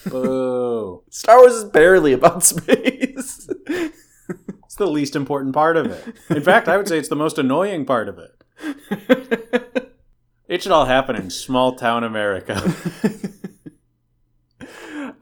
Boo. 0.05 1.03
Star 1.09 1.39
Wars 1.39 1.53
is 1.53 1.65
barely 1.65 2.13
about 2.13 2.43
space. 2.43 3.49
It's 3.67 4.75
the 4.77 4.87
least 4.87 5.15
important 5.15 5.53
part 5.53 5.75
of 5.75 5.87
it. 5.87 6.15
In 6.29 6.41
fact, 6.41 6.69
I 6.69 6.77
would 6.77 6.87
say 6.87 6.97
it's 6.97 7.09
the 7.09 7.15
most 7.15 7.37
annoying 7.37 7.85
part 7.85 8.07
of 8.07 8.17
it. 8.17 8.31
It 10.47 10.61
should 10.61 10.73
all 10.73 10.85
happen 10.85 11.15
in 11.15 11.29
small 11.29 11.75
town 11.75 12.03
America. 12.03 12.61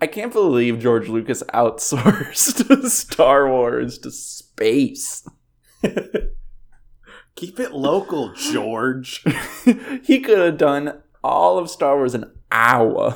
I 0.02 0.08
can't 0.08 0.34
believe 0.34 0.80
George 0.80 1.08
Lucas 1.08 1.44
outsourced 1.54 2.90
Star 2.90 3.48
Wars 3.48 4.00
to 4.00 4.12
space. 4.12 4.49
Keep 7.36 7.60
it 7.60 7.72
local, 7.72 8.34
George. 8.34 9.24
he 10.04 10.20
could 10.20 10.40
have 10.40 10.58
done 10.58 11.02
all 11.24 11.58
of 11.58 11.70
Star 11.70 11.96
Wars 11.96 12.14
in 12.14 12.24
an 12.24 12.32
hour. 12.52 13.16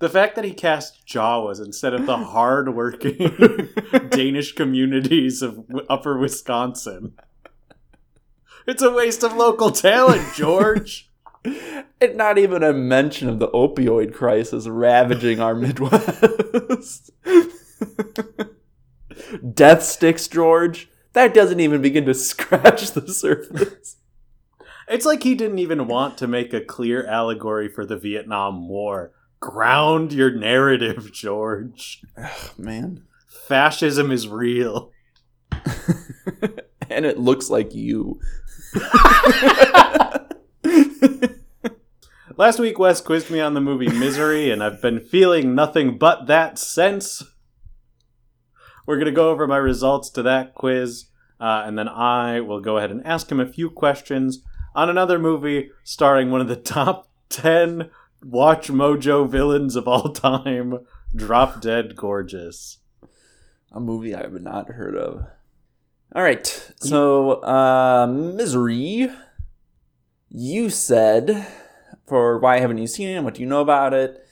The 0.00 0.08
fact 0.08 0.34
that 0.36 0.46
he 0.46 0.54
cast 0.54 1.06
Jawas 1.06 1.62
instead 1.62 1.92
of 1.92 2.06
the 2.06 2.16
hard-working 2.32 3.68
Danish 4.08 4.52
communities 4.52 5.42
of 5.42 5.66
Upper 5.90 6.16
Wisconsin. 6.18 7.12
It's 8.66 8.82
a 8.82 8.90
waste 8.90 9.22
of 9.22 9.34
local 9.34 9.70
talent, 9.70 10.34
George. 10.34 11.10
and 11.44 12.16
not 12.16 12.38
even 12.38 12.62
a 12.62 12.72
mention 12.72 13.28
of 13.28 13.40
the 13.40 13.48
opioid 13.48 14.14
crisis 14.14 14.66
ravaging 14.66 15.38
our 15.38 15.54
Midwest. 15.54 17.10
Death 19.54 19.82
sticks, 19.82 20.28
George. 20.28 20.88
That 21.12 21.34
doesn't 21.34 21.60
even 21.60 21.82
begin 21.82 22.06
to 22.06 22.14
scratch 22.14 22.90
the 22.92 23.12
surface. 23.12 23.96
It's 24.88 25.06
like 25.06 25.22
he 25.22 25.34
didn't 25.34 25.58
even 25.58 25.86
want 25.86 26.18
to 26.18 26.26
make 26.26 26.52
a 26.52 26.60
clear 26.60 27.06
allegory 27.06 27.68
for 27.68 27.86
the 27.86 27.96
Vietnam 27.96 28.68
War. 28.68 29.12
Ground 29.38 30.12
your 30.12 30.32
narrative, 30.32 31.12
George. 31.12 32.02
Man. 32.58 33.04
Fascism 33.26 34.10
is 34.10 34.28
real. 34.28 34.90
and 36.90 37.06
it 37.06 37.18
looks 37.18 37.50
like 37.50 37.74
you. 37.74 38.20
Last 42.36 42.58
week, 42.58 42.78
Wes 42.78 43.00
quizzed 43.00 43.30
me 43.30 43.38
on 43.38 43.54
the 43.54 43.60
movie 43.60 43.88
Misery, 43.88 44.50
and 44.50 44.62
I've 44.62 44.80
been 44.80 44.98
feeling 44.98 45.54
nothing 45.54 45.98
but 45.98 46.26
that 46.26 46.58
since. 46.58 47.22
We're 48.86 48.96
going 48.96 49.06
to 49.06 49.12
go 49.12 49.30
over 49.30 49.46
my 49.46 49.56
results 49.56 50.10
to 50.10 50.22
that 50.22 50.54
quiz, 50.54 51.06
uh, 51.40 51.62
and 51.66 51.78
then 51.78 51.88
I 51.88 52.40
will 52.40 52.60
go 52.60 52.76
ahead 52.78 52.90
and 52.90 53.06
ask 53.06 53.30
him 53.30 53.40
a 53.40 53.46
few 53.46 53.70
questions 53.70 54.42
on 54.74 54.88
another 54.88 55.18
movie 55.18 55.70
starring 55.84 56.30
one 56.30 56.40
of 56.40 56.48
the 56.48 56.56
top 56.76 57.08
10 57.28 57.90
Watch 58.22 58.68
Mojo 58.68 59.28
villains 59.28 59.76
of 59.76 59.88
all 59.88 60.12
time, 60.12 60.80
Drop 61.16 61.60
Dead 61.62 61.96
Gorgeous. 61.96 62.78
a 63.72 63.80
movie 63.80 64.14
I 64.14 64.22
have 64.22 64.40
not 64.42 64.68
heard 64.68 64.94
of. 64.96 65.26
All 66.14 66.22
right. 66.22 66.46
So, 66.80 67.42
uh, 67.42 68.06
Misery. 68.06 69.10
You 70.28 70.70
said, 70.70 71.46
for 72.06 72.38
why 72.38 72.60
haven't 72.60 72.78
you 72.78 72.86
seen 72.86 73.08
it 73.08 73.22
what 73.22 73.34
do 73.34 73.40
you 73.40 73.48
know 73.48 73.60
about 73.60 73.94
it? 73.94 74.24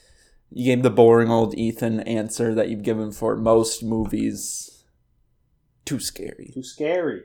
You 0.51 0.65
gave 0.65 0.83
the 0.83 0.89
boring 0.89 1.29
old 1.29 1.53
Ethan 1.55 1.99
answer 2.01 2.53
that 2.55 2.69
you've 2.69 2.83
given 2.83 3.11
for 3.11 3.35
most 3.35 3.83
movies. 3.83 4.83
Too 5.85 5.99
scary. 5.99 6.51
Too 6.53 6.63
scary. 6.63 7.21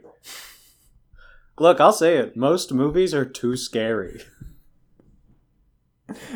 Look, 1.59 1.81
I'll 1.81 1.93
say 1.93 2.19
it. 2.19 2.37
Most 2.37 2.73
movies 2.73 3.14
are 3.14 3.25
too 3.25 3.57
scary. 3.57 4.23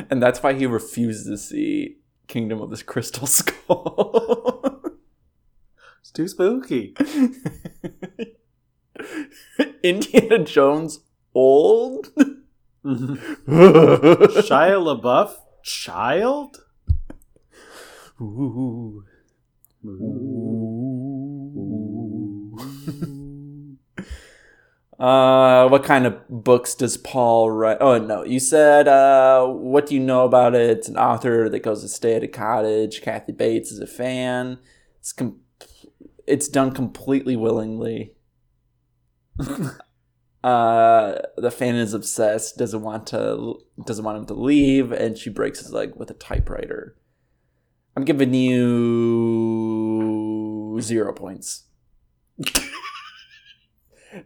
And 0.09 0.23
that's 0.23 0.43
why 0.43 0.55
he 0.55 0.65
refuses 0.65 1.27
to 1.27 1.37
see 1.37 1.99
Kingdom 2.27 2.63
of 2.63 2.71
the 2.71 2.83
Crystal 2.83 3.27
Skull. 3.39 4.83
It's 6.01 6.11
too 6.11 6.27
spooky. 6.27 6.97
Indiana 9.83 10.39
Jones 10.39 11.01
old? 11.35 12.09
Shia 12.85 14.79
LaBeouf? 14.81 15.35
Child? 15.63 16.65
Ooh. 18.21 19.05
Uh, 24.99 25.69
what 25.69 25.85
kind 25.85 26.07
of 26.07 26.17
books 26.29 26.75
does 26.75 26.97
Paul 26.97 27.53
write? 27.53 27.77
Oh 27.81 27.99
no, 27.99 28.25
you 28.25 28.41
said 28.41 28.89
uh, 28.89 29.47
what 29.47 29.87
do 29.87 29.95
you 29.95 30.01
know 30.01 30.25
about 30.25 30.57
it? 30.57 30.71
It's 30.71 30.89
an 30.89 30.97
author 30.97 31.49
that 31.49 31.61
goes 31.61 31.83
to 31.83 31.89
stay 31.89 32.15
at 32.15 32.25
a 32.25 32.29
cottage. 32.29 33.01
Kathy 33.01 33.31
Bates 33.31 33.71
is 33.71 33.79
a 33.79 33.87
fan. 33.87 34.59
It's 34.99 35.13
com- 35.13 35.39
it's 36.27 36.49
done 36.49 36.73
completely 36.73 37.37
willingly. 37.37 38.15
uh, 40.43 41.15
the 41.37 41.53
fan 41.53 41.77
is 41.77 41.95
obsessed. 41.95 42.59
Doesn't 42.59 42.83
want 42.83 43.07
to 43.09 43.61
doesn't 43.87 44.05
want 44.05 44.19
him 44.19 44.27
to 44.27 44.35
leave, 44.35 44.91
and 44.91 45.17
she 45.17 45.31
breaks 45.31 45.61
his 45.61 45.73
leg 45.73 45.93
with 45.95 46.11
a 46.11 46.15
typewriter. 46.15 46.97
I'm 47.99 48.05
giving 48.05 48.33
you 48.33 48.69
zero 50.81 51.13
points. 51.13 51.65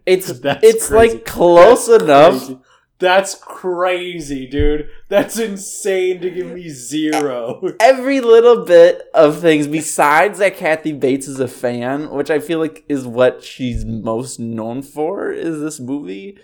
It's 0.05 0.27
That's 0.41 0.63
it's 0.63 0.89
crazy. 0.89 1.15
like 1.15 1.25
close 1.25 1.87
That's 1.87 2.03
enough. 2.03 2.37
crazy. 2.39 2.59
That's 2.99 3.35
crazy, 3.35 4.47
dude. 4.47 4.91
That's 5.09 5.39
insane 5.39 6.21
to 6.21 6.29
give 6.31 6.49
me 6.49 6.69
zero. 6.69 7.63
Every 7.81 8.21
little 8.21 8.67
bit 8.67 9.05
of 9.15 9.41
things 9.41 9.67
besides 9.67 10.39
that 10.41 10.59
Kathy 10.59 10.93
Bates 10.93 11.27
is 11.27 11.41
a 11.41 11.49
fan, 11.49 12.11
which 12.11 12.31
I 12.31 12.41
feel 12.41 12.59
like 12.59 12.85
is 12.91 13.07
what 13.07 13.43
she's 13.43 13.87
most 13.87 14.39
known 14.39 14.83
for, 14.83 15.33
is 15.33 15.61
this 15.61 15.81
movie. 15.81 16.39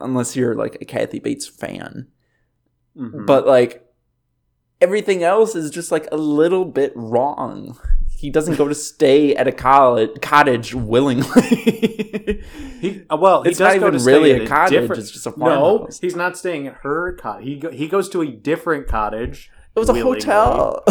Unless 0.00 0.36
you're 0.36 0.54
like 0.54 0.78
a 0.80 0.84
Kathy 0.84 1.18
Bates 1.18 1.48
fan. 1.48 2.06
Mhm. 2.96 3.26
But 3.26 3.44
like 3.44 3.83
everything 4.80 5.22
else 5.22 5.54
is 5.54 5.70
just 5.70 5.90
like 5.92 6.06
a 6.12 6.16
little 6.16 6.64
bit 6.64 6.92
wrong. 6.94 7.78
He 8.16 8.30
doesn't 8.30 8.56
go 8.56 8.68
to 8.68 8.74
stay 8.92 9.34
at 9.34 9.46
a 9.46 9.52
college 9.52 10.10
cottage 10.22 10.74
willingly. 10.74 11.24
he, 12.80 13.02
uh, 13.10 13.16
well, 13.16 13.42
he 13.42 13.50
it's 13.50 13.58
does 13.58 13.74
not 13.74 13.80
go 13.80 13.88
even 13.88 13.98
to 14.00 14.04
really 14.06 14.30
a 14.32 14.46
cottage, 14.46 14.70
different- 14.70 15.02
it's 15.02 15.10
just 15.10 15.26
a 15.26 15.32
farmhouse. 15.32 16.00
No, 16.02 16.06
he's 16.06 16.16
not 16.16 16.36
staying 16.36 16.66
at 16.66 16.74
her 16.82 17.12
cottage. 17.14 17.44
He 17.46 17.56
go, 17.56 17.70
he 17.70 17.88
goes 17.88 18.08
to 18.10 18.22
a 18.22 18.26
different 18.26 18.86
cottage. 18.88 19.50
it 19.74 19.78
was 19.78 19.88
a 19.88 19.94
hotel. 19.94 20.84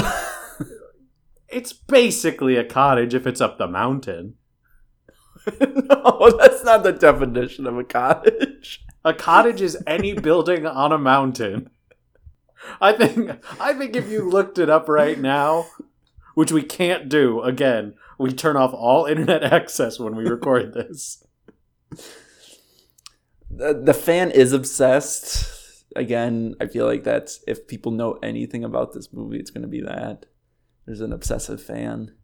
It's 1.49 1.71
basically 1.71 2.55
a 2.55 2.63
cottage 2.63 3.13
if 3.13 3.27
it's 3.27 3.39
up 3.39 3.59
the 3.59 3.67
mountain. 3.67 4.35
no, 5.61 6.31
that's 6.39 6.63
not 6.63 6.81
the 6.83 6.91
definition 6.91 7.67
of 7.67 7.77
a 7.77 7.83
cottage. 7.83 8.83
A 9.05 9.13
cottage 9.13 9.61
is 9.61 9.77
any 9.85 10.13
building 10.13 10.65
on 10.65 10.91
a 10.91 10.97
mountain. 10.97 11.69
I 12.81 12.93
think 12.93 13.31
I 13.59 13.73
think 13.73 13.95
if 13.95 14.09
you 14.09 14.29
looked 14.29 14.57
it 14.57 14.69
up 14.69 14.87
right 14.87 15.19
now, 15.19 15.67
which 16.35 16.51
we 16.51 16.63
can't 16.63 17.09
do 17.09 17.41
again, 17.41 17.95
we 18.17 18.33
turn 18.33 18.57
off 18.57 18.73
all 18.73 19.05
internet 19.05 19.43
access 19.53 19.99
when 19.99 20.15
we 20.15 20.27
record 20.27 20.73
this. 20.73 21.23
The, 23.49 23.73
the 23.73 23.93
fan 23.93 24.31
is 24.31 24.51
obsessed. 24.53 25.85
Again, 25.95 26.55
I 26.59 26.65
feel 26.65 26.87
like 26.87 27.03
that's 27.03 27.43
if 27.47 27.67
people 27.67 27.91
know 27.91 28.17
anything 28.23 28.63
about 28.63 28.93
this 28.93 29.13
movie, 29.13 29.37
it's 29.37 29.51
going 29.51 29.61
to 29.61 29.67
be 29.67 29.81
that. 29.81 30.25
There's 30.85 31.01
an 31.01 31.13
obsessive 31.13 31.61
fan. 31.61 32.15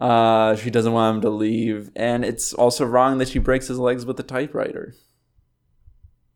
Uh, 0.00 0.56
she 0.56 0.70
doesn't 0.70 0.92
want 0.92 1.16
him 1.16 1.22
to 1.22 1.30
leave, 1.30 1.90
and 1.94 2.24
it's 2.24 2.52
also 2.52 2.84
wrong 2.84 3.18
that 3.18 3.28
she 3.28 3.38
breaks 3.38 3.68
his 3.68 3.78
legs 3.78 4.06
with 4.06 4.18
a 4.20 4.24
typewriter. 4.24 4.94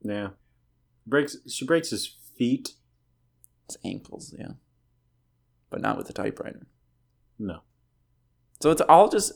Yeah. 0.03 0.29
Breaks 1.07 1.37
she 1.49 1.65
breaks 1.65 1.91
his 1.91 2.17
feet? 2.37 2.75
His 3.69 3.79
ankles, 3.85 4.35
yeah, 4.39 4.53
but 5.71 5.81
not 5.81 5.97
with 5.97 6.09
a 6.11 6.13
typewriter. 6.13 6.67
No. 7.39 7.61
So 8.61 8.71
it's 8.71 8.83
all 8.83 9.09
just 9.09 9.33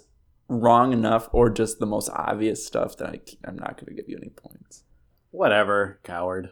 wrong 0.49 0.93
enough, 0.93 1.29
or 1.33 1.51
just 1.51 1.79
the 1.79 1.87
most 1.87 2.11
obvious 2.11 2.67
stuff 2.67 2.97
that 2.99 3.09
I, 3.09 3.21
I'm 3.45 3.57
not 3.57 3.77
going 3.77 3.87
to 3.87 3.95
give 3.95 4.09
you 4.09 4.17
any 4.17 4.31
points. 4.31 4.85
Whatever, 5.31 6.01
coward. 6.03 6.51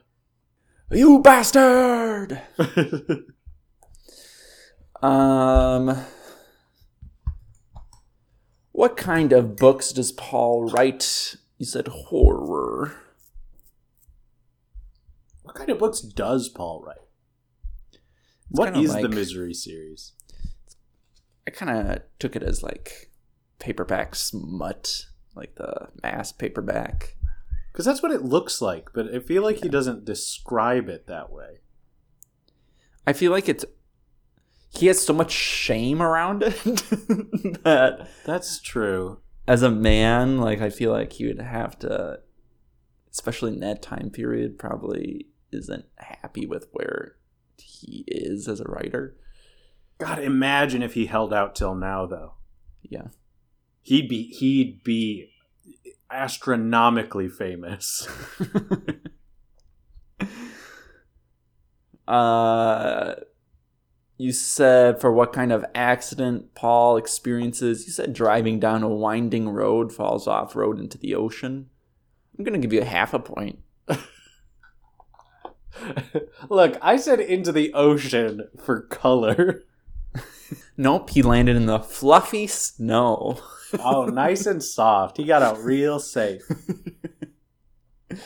You 0.90 1.20
bastard! 1.20 2.40
Um, 5.00 5.96
what 8.72 8.96
kind 8.96 9.32
of 9.32 9.56
books 9.56 9.92
does 9.92 10.12
Paul 10.12 10.64
write? 10.64 11.36
You 11.56 11.66
said 11.66 11.88
horror. 11.88 12.94
what 15.42 15.54
kind 15.54 15.70
of 15.70 15.78
books 15.78 16.00
does 16.00 16.48
Paul 16.48 16.82
write? 16.84 16.96
What 18.50 18.72
kinda 18.72 19.02
the 19.02 19.08
Misery 19.08 19.54
series? 19.54 20.12
I 21.46 21.50
kind 21.50 21.90
of 21.90 22.02
took 22.18 22.36
it 22.36 22.42
as 22.42 22.62
like 22.62 23.10
paperback 23.58 24.14
smut, 24.14 25.06
like 25.34 25.54
the 25.56 25.88
mass 26.02 26.32
paperback. 26.32 27.16
Because 27.72 27.84
that's 27.84 28.02
what 28.02 28.12
it 28.12 28.22
looks 28.22 28.60
like, 28.60 28.90
but 28.92 29.14
I 29.14 29.20
feel 29.20 29.42
like 29.42 29.62
he 29.62 29.68
doesn't 29.68 30.04
describe 30.04 30.88
it 30.88 31.06
that 31.06 31.30
way. 31.30 31.58
I 33.06 33.12
feel 33.12 33.32
like 33.32 33.48
it's 33.48 33.64
he 34.70 34.86
has 34.86 35.00
so 35.00 35.14
much 35.14 35.30
shame 35.32 36.02
around 36.02 36.42
it 36.42 36.56
that 37.64 38.08
That's 38.24 38.60
true. 38.60 39.20
as 39.46 39.62
a 39.62 39.70
man, 39.70 40.38
like 40.38 40.60
I 40.60 40.70
feel 40.70 40.92
like 40.92 41.14
he 41.14 41.26
would 41.26 41.40
have 41.40 41.78
to, 41.80 42.20
especially 43.10 43.52
in 43.52 43.60
that 43.60 43.80
time 43.80 44.10
period, 44.10 44.58
probably 44.58 45.28
isn't 45.52 45.86
happy 45.96 46.46
with 46.46 46.68
where 46.72 47.16
he 47.60 48.04
is 48.06 48.48
as 48.48 48.60
a 48.60 48.64
writer. 48.64 49.16
God, 49.98 50.20
imagine 50.20 50.82
if 50.82 50.94
he 50.94 51.06
held 51.06 51.32
out 51.34 51.54
till 51.54 51.74
now, 51.74 52.06
though. 52.06 52.34
Yeah. 52.82 53.08
He'd 53.82 54.08
be 54.08 54.24
he'd 54.24 54.82
be 54.84 55.30
astronomically 56.10 57.28
famous. 57.28 58.08
uh, 62.08 63.14
you 64.16 64.32
said 64.32 65.00
for 65.00 65.12
what 65.12 65.32
kind 65.32 65.52
of 65.52 65.64
accident 65.74 66.54
Paul 66.54 66.96
experiences? 66.96 67.86
You 67.86 67.92
said 67.92 68.12
driving 68.12 68.60
down 68.60 68.82
a 68.82 68.88
winding 68.88 69.48
road, 69.48 69.92
falls 69.92 70.26
off 70.26 70.56
road 70.56 70.78
into 70.78 70.98
the 70.98 71.14
ocean. 71.14 71.70
I'm 72.36 72.44
gonna 72.44 72.58
give 72.58 72.72
you 72.72 72.82
a 72.82 72.84
half 72.84 73.14
a 73.14 73.18
point. 73.18 73.60
Look, 76.48 76.76
I 76.82 76.96
said 76.96 77.20
into 77.20 77.52
the 77.52 77.72
ocean 77.74 78.48
for 78.64 78.82
color. 78.82 79.62
Nope, 80.78 81.10
he 81.10 81.20
landed 81.22 81.56
in 81.56 81.66
the 81.66 81.78
fluffy 81.80 82.46
snow. 82.46 83.38
Oh, 83.84 84.06
nice 84.06 84.46
and 84.46 84.62
soft. 84.62 85.18
He 85.18 85.24
got 85.24 85.42
out 85.42 85.62
real 85.62 85.98
safe. 86.00 86.40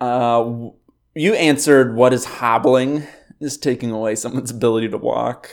Uh, 0.00 0.68
you 1.14 1.34
answered 1.34 1.94
what 1.94 2.12
is 2.12 2.24
hobbling 2.24 3.04
is 3.40 3.56
taking 3.58 3.90
away 3.90 4.14
someone's 4.14 4.50
ability 4.50 4.88
to 4.88 4.98
walk. 4.98 5.50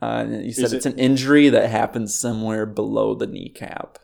Uh, 0.00 0.24
you 0.28 0.52
said 0.52 0.64
Is 0.66 0.72
it's 0.72 0.86
it- 0.86 0.94
an 0.94 0.98
injury 0.98 1.48
that 1.48 1.68
happens 1.70 2.14
somewhere 2.14 2.64
below 2.66 3.14
the 3.14 3.26
kneecap. 3.26 3.98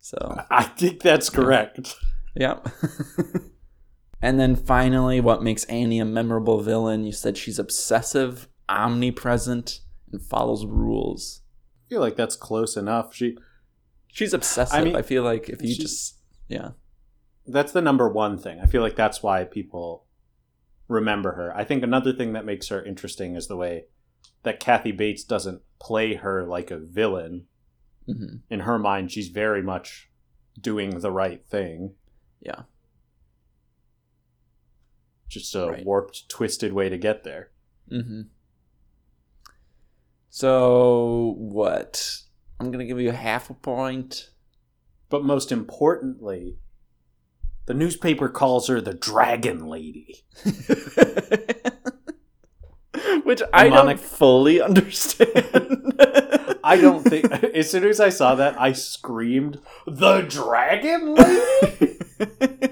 So, 0.00 0.16
I 0.50 0.62
think 0.64 1.00
that's 1.02 1.28
correct. 1.28 1.96
yeah. 2.34 2.58
And 4.20 4.40
then 4.40 4.56
finally, 4.56 5.20
what 5.20 5.42
makes 5.42 5.64
Annie 5.64 6.00
a 6.00 6.04
memorable 6.04 6.60
villain? 6.60 7.04
You 7.04 7.12
said 7.12 7.36
she's 7.36 7.58
obsessive, 7.58 8.48
omnipresent, 8.68 9.80
and 10.12 10.22
follows 10.22 10.66
rules. 10.66 11.42
I 11.86 11.88
feel 11.90 12.00
like 12.00 12.16
that's 12.16 12.36
close 12.36 12.76
enough. 12.76 13.14
She 13.14 13.36
She's 14.12 14.34
obsessive. 14.34 14.78
I, 14.78 14.82
mean, 14.82 15.02
feel 15.02 15.22
like 15.22 15.48
if 15.48 15.62
you 15.62 15.74
just, 15.76 16.16
yeah. 16.48 16.70
that's 17.46 17.72
the 17.72 17.82
number 17.82 18.08
one 18.08 18.38
thing. 18.38 18.58
I 18.60 18.66
feel 18.66 18.82
like 18.82 18.96
that's 18.96 19.22
why 19.22 19.44
people 19.44 20.06
remember 20.88 21.32
her. 21.32 21.56
I 21.56 21.64
think 21.64 21.82
another 21.82 22.12
thing 22.12 22.32
that 22.32 22.44
makes 22.44 22.68
her 22.68 22.84
interesting 22.84 23.36
is 23.36 23.46
the 23.46 23.56
way 23.56 23.84
that 24.42 24.60
Kathy 24.60 24.92
Bates 24.92 25.24
doesn't 25.24 25.62
play 25.78 26.14
her 26.14 26.44
like 26.44 26.70
a 26.70 26.78
villain. 26.78 27.46
hmm 28.06 28.38
In 28.50 28.60
her 28.60 28.78
mind, 28.78 29.12
she's 29.12 29.28
very 29.28 29.62
much 29.62 30.10
doing 30.60 30.98
the 30.98 31.12
right 31.12 31.46
thing. 31.46 31.94
Yeah. 32.40 32.62
Just 35.28 35.54
a 35.54 35.68
Right. 35.68 35.84
warped, 35.84 36.28
twisted 36.28 36.72
way 36.72 36.88
to 36.88 36.96
get 36.98 37.22
there. 37.24 37.50
Mm-hmm. 37.92 38.22
So 40.30 41.34
what? 41.38 42.22
I'm 42.60 42.70
gonna 42.70 42.84
give 42.86 43.00
you 43.00 43.12
half 43.12 43.50
a 43.50 43.54
point. 43.54 44.30
But 45.10 45.24
most 45.24 45.50
importantly, 45.52 46.58
the 47.66 47.74
newspaper 47.74 48.28
calls 48.28 48.68
her 48.68 48.80
the 48.80 48.94
Dragon 48.94 49.66
Lady. 49.66 50.24
Which 53.24 53.42
I 53.52 53.68
don't 53.68 54.00
fully 54.00 54.60
understand. 54.60 55.94
I 56.64 56.76
don't 56.80 57.02
think. 57.02 57.30
As 57.54 57.70
soon 57.70 57.84
as 57.84 58.00
I 58.00 58.08
saw 58.08 58.34
that, 58.34 58.60
I 58.60 58.72
screamed, 58.72 59.60
"The 59.86 60.22
Dragon 60.22 61.14
Lady!" 61.14 61.98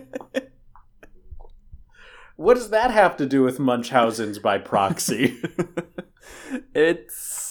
what 2.36 2.54
does 2.54 2.70
that 2.70 2.90
have 2.90 3.16
to 3.16 3.26
do 3.26 3.42
with 3.42 3.58
Munchausen's 3.58 4.38
by 4.38 4.58
proxy? 4.58 5.42
it's 6.74 7.46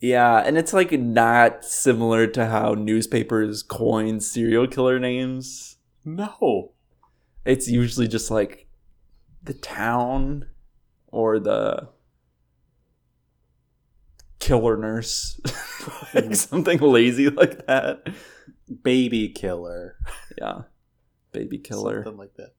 yeah, 0.00 0.38
and 0.38 0.56
it's 0.56 0.72
like 0.72 0.92
not 0.92 1.64
similar 1.64 2.26
to 2.28 2.46
how 2.46 2.74
newspapers 2.74 3.62
coin 3.62 4.20
serial 4.20 4.66
killer 4.66 4.98
names. 4.98 5.76
no. 6.04 6.72
It's 7.42 7.68
usually 7.68 8.06
just 8.06 8.30
like 8.30 8.68
the 9.42 9.54
town 9.54 10.46
or 11.06 11.38
the 11.38 11.88
killer 14.40 14.76
nurse. 14.76 15.40
like 16.14 16.26
hmm. 16.26 16.32
something 16.34 16.78
lazy 16.80 17.30
like 17.30 17.66
that. 17.66 18.08
Baby 18.82 19.30
killer. 19.30 19.96
Yeah. 20.36 20.62
Baby 21.32 21.58
killer. 21.58 22.04
Something 22.04 22.18
like 22.18 22.34
that. 22.34 22.52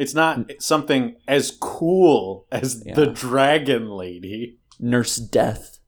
It's 0.00 0.14
not 0.14 0.50
something 0.60 1.16
as 1.28 1.50
cool 1.60 2.46
as 2.50 2.82
the 2.84 3.04
Dragon 3.04 3.90
Lady. 3.90 4.56
Nurse 4.78 5.16
Death. 5.16 5.78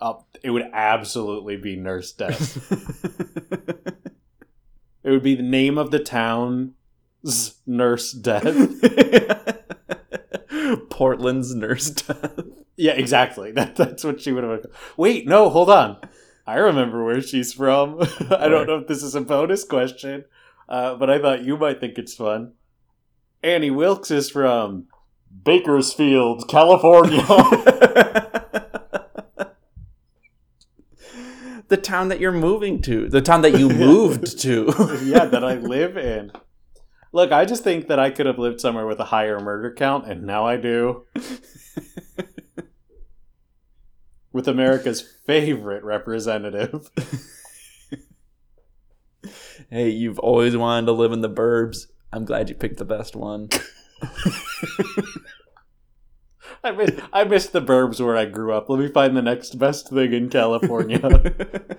Uh, 0.00 0.14
it 0.42 0.50
would 0.50 0.68
absolutely 0.72 1.56
be 1.56 1.76
Nurse 1.76 2.10
Death. 2.10 2.72
it 5.04 5.10
would 5.10 5.22
be 5.22 5.36
the 5.36 5.44
name 5.44 5.78
of 5.78 5.92
the 5.92 6.00
town. 6.00 6.74
Nurse 7.68 8.10
Death. 8.10 8.42
Portland's 10.90 11.54
Nurse 11.54 11.90
Death. 11.90 12.40
Yeah, 12.76 12.94
exactly. 12.94 13.52
That 13.52 13.76
that's 13.76 14.02
what 14.02 14.20
she 14.20 14.32
would 14.32 14.42
have. 14.42 14.66
Wait, 14.96 15.28
no, 15.28 15.50
hold 15.50 15.70
on. 15.70 15.98
I 16.48 16.56
remember 16.56 17.04
where 17.04 17.22
she's 17.22 17.52
from. 17.52 18.00
I 18.28 18.48
don't 18.48 18.66
know 18.66 18.78
if 18.78 18.88
this 18.88 19.04
is 19.04 19.14
a 19.14 19.20
bonus 19.20 19.62
question, 19.62 20.24
uh, 20.68 20.96
but 20.96 21.08
I 21.08 21.20
thought 21.20 21.44
you 21.44 21.56
might 21.56 21.78
think 21.78 21.96
it's 21.96 22.16
fun. 22.16 22.54
Annie 23.42 23.70
Wilkes 23.70 24.10
is 24.10 24.28
from 24.28 24.86
Bakersfield, 25.44 26.46
California. 26.48 27.22
the 31.68 31.78
town 31.78 32.08
that 32.08 32.20
you're 32.20 32.32
moving 32.32 32.82
to. 32.82 33.08
The 33.08 33.22
town 33.22 33.40
that 33.42 33.58
you 33.58 33.68
moved 33.74 34.38
to. 34.40 34.66
yeah, 35.04 35.24
that 35.24 35.42
I 35.42 35.54
live 35.54 35.96
in. 35.96 36.32
Look, 37.12 37.32
I 37.32 37.46
just 37.46 37.64
think 37.64 37.88
that 37.88 37.98
I 37.98 38.10
could 38.10 38.26
have 38.26 38.38
lived 38.38 38.60
somewhere 38.60 38.86
with 38.86 39.00
a 39.00 39.06
higher 39.06 39.40
murder 39.40 39.72
count, 39.72 40.06
and 40.06 40.22
now 40.24 40.46
I 40.46 40.56
do. 40.58 41.06
with 44.32 44.46
America's 44.46 45.00
favorite 45.26 45.82
representative. 45.82 46.90
hey, 49.70 49.88
you've 49.88 50.18
always 50.20 50.56
wanted 50.56 50.86
to 50.86 50.92
live 50.92 51.12
in 51.12 51.22
the 51.22 51.30
burbs. 51.30 51.86
I'm 52.12 52.24
glad 52.24 52.48
you 52.48 52.54
picked 52.54 52.78
the 52.78 52.84
best 52.84 53.14
one. 53.14 53.48
I 56.64 56.72
miss, 56.72 56.90
I 57.12 57.24
miss 57.24 57.46
the 57.46 57.62
burbs 57.62 58.04
where 58.04 58.16
I 58.16 58.26
grew 58.26 58.52
up. 58.52 58.68
Let 58.68 58.78
me 58.78 58.88
find 58.88 59.16
the 59.16 59.22
next 59.22 59.58
best 59.58 59.88
thing 59.88 60.12
in 60.12 60.28
California. 60.28 61.00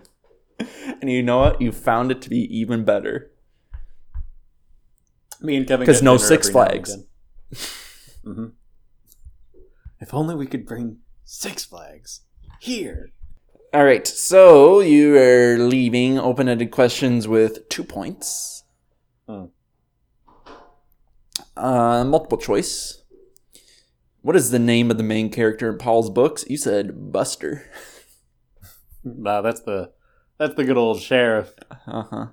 and 1.01 1.09
you 1.09 1.21
know 1.21 1.39
what? 1.39 1.61
You 1.61 1.71
found 1.71 2.11
it 2.11 2.21
to 2.23 2.29
be 2.29 2.39
even 2.55 2.83
better. 2.83 3.31
Me 5.39 5.55
and 5.55 5.67
Kevin 5.67 5.85
because 5.85 6.01
no 6.01 6.17
Six 6.17 6.49
every 6.49 6.59
now 6.59 6.67
and 6.67 6.71
Flags. 6.71 6.97
Mhm. 8.25 8.51
If 9.99 10.13
only 10.13 10.35
we 10.35 10.47
could 10.47 10.65
bring 10.65 10.97
Six 11.25 11.65
Flags 11.65 12.21
here. 12.59 13.11
All 13.73 13.85
right, 13.85 14.05
so 14.05 14.81
you 14.81 15.15
are 15.17 15.57
leaving 15.57 16.19
open-ended 16.19 16.71
questions 16.71 17.27
with 17.27 17.69
two 17.69 17.83
points. 17.83 18.63
Hmm. 19.27 19.45
Uh, 21.55 22.03
multiple 22.05 22.37
choice. 22.37 23.01
What 24.21 24.35
is 24.35 24.51
the 24.51 24.59
name 24.59 24.91
of 24.91 24.97
the 24.97 25.03
main 25.03 25.29
character 25.29 25.69
in 25.69 25.77
Paul's 25.77 26.09
books? 26.09 26.45
You 26.47 26.57
said 26.57 27.11
Buster. 27.11 27.69
Nah, 29.03 29.41
that's 29.41 29.61
the 29.61 29.91
that's 30.37 30.53
the 30.53 30.63
good 30.63 30.77
old 30.77 31.01
sheriff. 31.01 31.51
Uh 31.87 32.03
huh. 32.03 32.25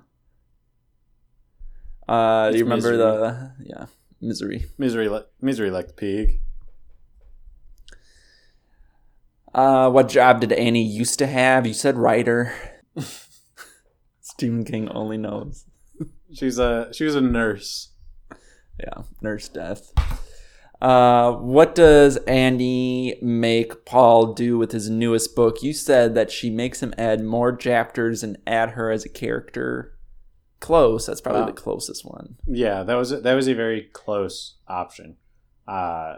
Uh, 2.07 2.51
do 2.51 2.57
you 2.59 2.63
remember 2.63 2.91
Misery. 2.91 2.97
the 2.97 3.51
yeah 3.63 3.85
misery? 4.21 4.65
Misery, 4.77 5.09
like 5.09 5.25
misery 5.41 5.71
like 5.71 5.87
the 5.87 5.93
pig. 5.93 6.41
Uh, 9.53 9.89
what 9.89 10.09
job 10.09 10.41
did 10.41 10.51
Annie 10.51 10.83
used 10.83 11.17
to 11.19 11.27
have? 11.27 11.65
You 11.65 11.73
said 11.73 11.97
writer. 11.97 12.53
Stephen 14.21 14.63
King 14.63 14.89
only 14.89 15.17
knows. 15.17 15.65
She's 16.31 16.59
a 16.59 16.89
she 16.93 17.03
was 17.03 17.15
a 17.15 17.21
nurse. 17.21 17.88
Yeah, 18.79 19.03
nurse 19.21 19.47
death. 19.49 19.91
Uh, 20.81 21.33
what 21.33 21.75
does 21.75 22.15
Annie 22.25 23.17
make 23.21 23.83
Paul 23.85 24.33
do 24.33 24.57
with 24.57 24.71
his 24.71 24.89
newest 24.89 25.35
book? 25.35 25.61
You 25.61 25.73
said 25.73 26.15
that 26.15 26.31
she 26.31 26.49
makes 26.49 26.81
him 26.81 26.93
add 26.97 27.21
more 27.21 27.53
chapters 27.55 28.23
and 28.23 28.37
add 28.47 28.71
her 28.71 28.89
as 28.89 29.03
a 29.03 29.09
character. 29.09 29.97
Close. 30.61 31.05
That's 31.05 31.19
probably 31.21 31.41
Wow. 31.41 31.47
the 31.47 31.53
closest 31.53 32.05
one. 32.05 32.37
Yeah, 32.47 32.83
that 32.83 32.95
was 32.95 33.09
that 33.09 33.33
was 33.33 33.47
a 33.49 33.53
very 33.53 33.83
close 33.93 34.55
option. 34.67 35.17
Uh, 35.67 36.17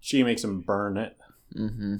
she 0.00 0.22
makes 0.22 0.44
him 0.44 0.60
burn 0.60 0.96
it. 0.98 1.16
Mm-hmm. 1.54 1.96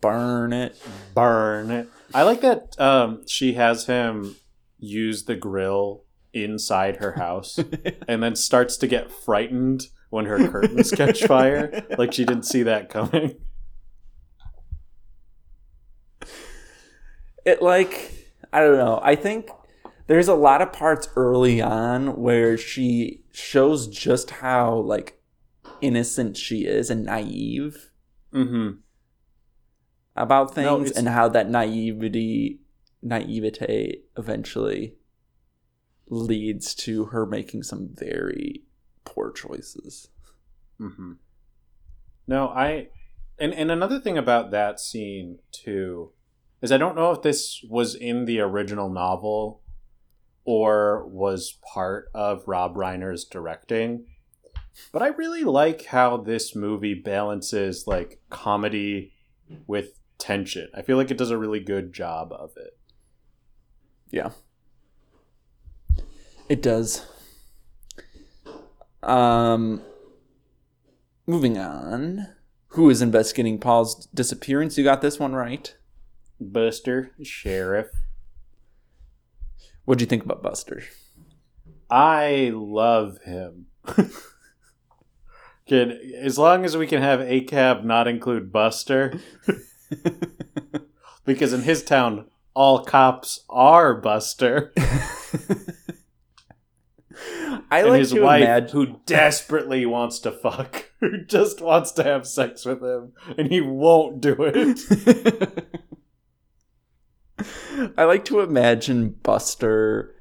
Burn 0.00 0.52
it. 0.52 0.76
Burn 1.14 1.70
it. 1.70 1.88
I 2.14 2.22
like 2.22 2.40
that 2.42 2.78
um, 2.80 3.26
she 3.26 3.54
has 3.54 3.86
him 3.86 4.36
use 4.78 5.24
the 5.24 5.36
grill 5.36 6.04
inside 6.32 6.96
her 6.96 7.12
house 7.12 7.58
and 8.08 8.22
then 8.22 8.36
starts 8.36 8.76
to 8.78 8.86
get 8.86 9.10
frightened 9.10 9.86
when 10.10 10.26
her 10.26 10.48
curtains 10.48 10.90
catch 10.90 11.24
fire. 11.24 11.84
Like 11.98 12.12
she 12.12 12.24
didn't 12.24 12.44
see 12.44 12.62
that 12.64 12.88
coming. 12.90 13.36
it 17.44 17.62
like 17.62 18.12
I 18.52 18.60
don't 18.60 18.76
know. 18.78 19.00
I 19.02 19.14
think 19.14 19.48
there's 20.06 20.28
a 20.28 20.34
lot 20.34 20.60
of 20.60 20.72
parts 20.72 21.08
early 21.16 21.60
on 21.60 22.16
where 22.20 22.58
she 22.58 23.22
shows 23.32 23.86
just 23.86 24.30
how 24.30 24.74
like 24.74 25.20
innocent 25.80 26.36
she 26.36 26.64
is 26.66 26.90
and 26.90 27.04
naive 27.04 27.86
Mm-hmm. 28.34 28.76
about 30.14 30.54
things 30.54 30.90
it's- 30.90 30.96
and 30.98 31.08
how 31.08 31.28
that 31.28 31.50
naivety 31.50 32.60
naivete 33.02 34.02
eventually 34.16 34.94
leads 36.10 36.74
to 36.74 37.06
her 37.06 37.24
making 37.24 37.62
some 37.62 37.88
very 37.94 38.64
poor 39.04 39.32
choices. 39.32 40.08
Mm-hmm. 40.78 41.12
No, 42.26 42.48
I 42.48 42.88
and 43.38 43.54
and 43.54 43.70
another 43.70 44.00
thing 44.00 44.18
about 44.18 44.50
that 44.50 44.80
scene 44.80 45.38
too 45.52 46.12
is 46.60 46.70
I 46.70 46.76
don't 46.76 46.96
know 46.96 47.12
if 47.12 47.22
this 47.22 47.64
was 47.68 47.94
in 47.94 48.26
the 48.26 48.40
original 48.40 48.90
novel 48.90 49.62
or 50.44 51.06
was 51.06 51.58
part 51.72 52.10
of 52.12 52.46
Rob 52.46 52.74
Reiner's 52.74 53.24
directing. 53.24 54.06
But 54.92 55.02
I 55.02 55.08
really 55.08 55.44
like 55.44 55.86
how 55.86 56.16
this 56.16 56.54
movie 56.56 56.94
balances 56.94 57.84
like 57.86 58.20
comedy 58.30 59.12
with 59.66 59.98
tension. 60.18 60.68
I 60.74 60.82
feel 60.82 60.96
like 60.96 61.10
it 61.10 61.18
does 61.18 61.30
a 61.30 61.38
really 61.38 61.60
good 61.60 61.92
job 61.92 62.32
of 62.32 62.52
it. 62.56 62.78
Yeah. 64.10 64.30
It 66.50 66.60
does. 66.60 67.06
Um 69.04 69.82
moving 71.24 71.56
on. 71.56 72.26
Who 72.74 72.90
is 72.90 73.00
investigating 73.00 73.60
Paul's 73.60 74.06
disappearance? 74.06 74.76
You 74.76 74.82
got 74.82 75.00
this 75.00 75.20
one 75.20 75.32
right. 75.32 75.72
Buster, 76.40 77.12
sheriff. 77.22 77.86
What'd 79.84 80.00
you 80.00 80.08
think 80.08 80.24
about 80.24 80.42
Buster? 80.42 80.82
I 81.88 82.50
love 82.52 83.18
him. 83.24 83.66
can 85.68 85.92
as 86.16 86.36
long 86.36 86.64
as 86.64 86.76
we 86.76 86.88
can 86.88 87.00
have 87.00 87.20
a 87.20 87.42
cab 87.42 87.84
not 87.84 88.08
include 88.08 88.52
Buster, 88.52 89.20
because 91.24 91.52
in 91.52 91.62
his 91.62 91.84
town 91.84 92.26
all 92.54 92.84
cops 92.84 93.44
are 93.48 93.94
Buster, 93.94 94.72
I 97.70 97.82
like 97.82 98.00
his 98.00 98.12
to 98.12 98.22
wife 98.22 98.42
imagine 98.42 98.70
who 98.70 99.00
desperately 99.06 99.86
wants 99.86 100.18
to 100.20 100.32
fuck, 100.32 100.90
who 101.00 101.24
just 101.24 101.60
wants 101.60 101.92
to 101.92 102.04
have 102.04 102.26
sex 102.26 102.64
with 102.64 102.82
him, 102.82 103.12
and 103.38 103.48
he 103.50 103.60
won't 103.60 104.20
do 104.20 104.36
it. 104.38 104.80
I 107.96 108.04
like 108.04 108.24
to 108.26 108.40
imagine 108.40 109.16
Buster 109.22 110.14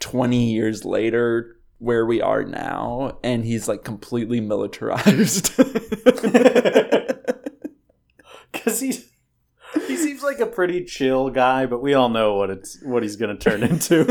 20 0.00 0.52
years 0.52 0.84
later 0.84 1.56
where 1.78 2.04
we 2.04 2.20
are 2.20 2.44
now 2.44 3.18
and 3.22 3.44
he's 3.44 3.68
like 3.68 3.84
completely 3.84 4.40
militarized. 4.40 5.52
Because 8.52 8.78
he's 8.80 9.10
he 9.88 9.96
seems 9.96 10.22
like 10.22 10.40
a 10.40 10.46
pretty 10.46 10.84
chill 10.84 11.30
guy, 11.30 11.66
but 11.66 11.82
we 11.82 11.94
all 11.94 12.08
know 12.08 12.34
what 12.34 12.50
it's 12.50 12.82
what 12.82 13.02
he's 13.02 13.16
gonna 13.16 13.36
turn 13.36 13.62
into. 13.62 14.04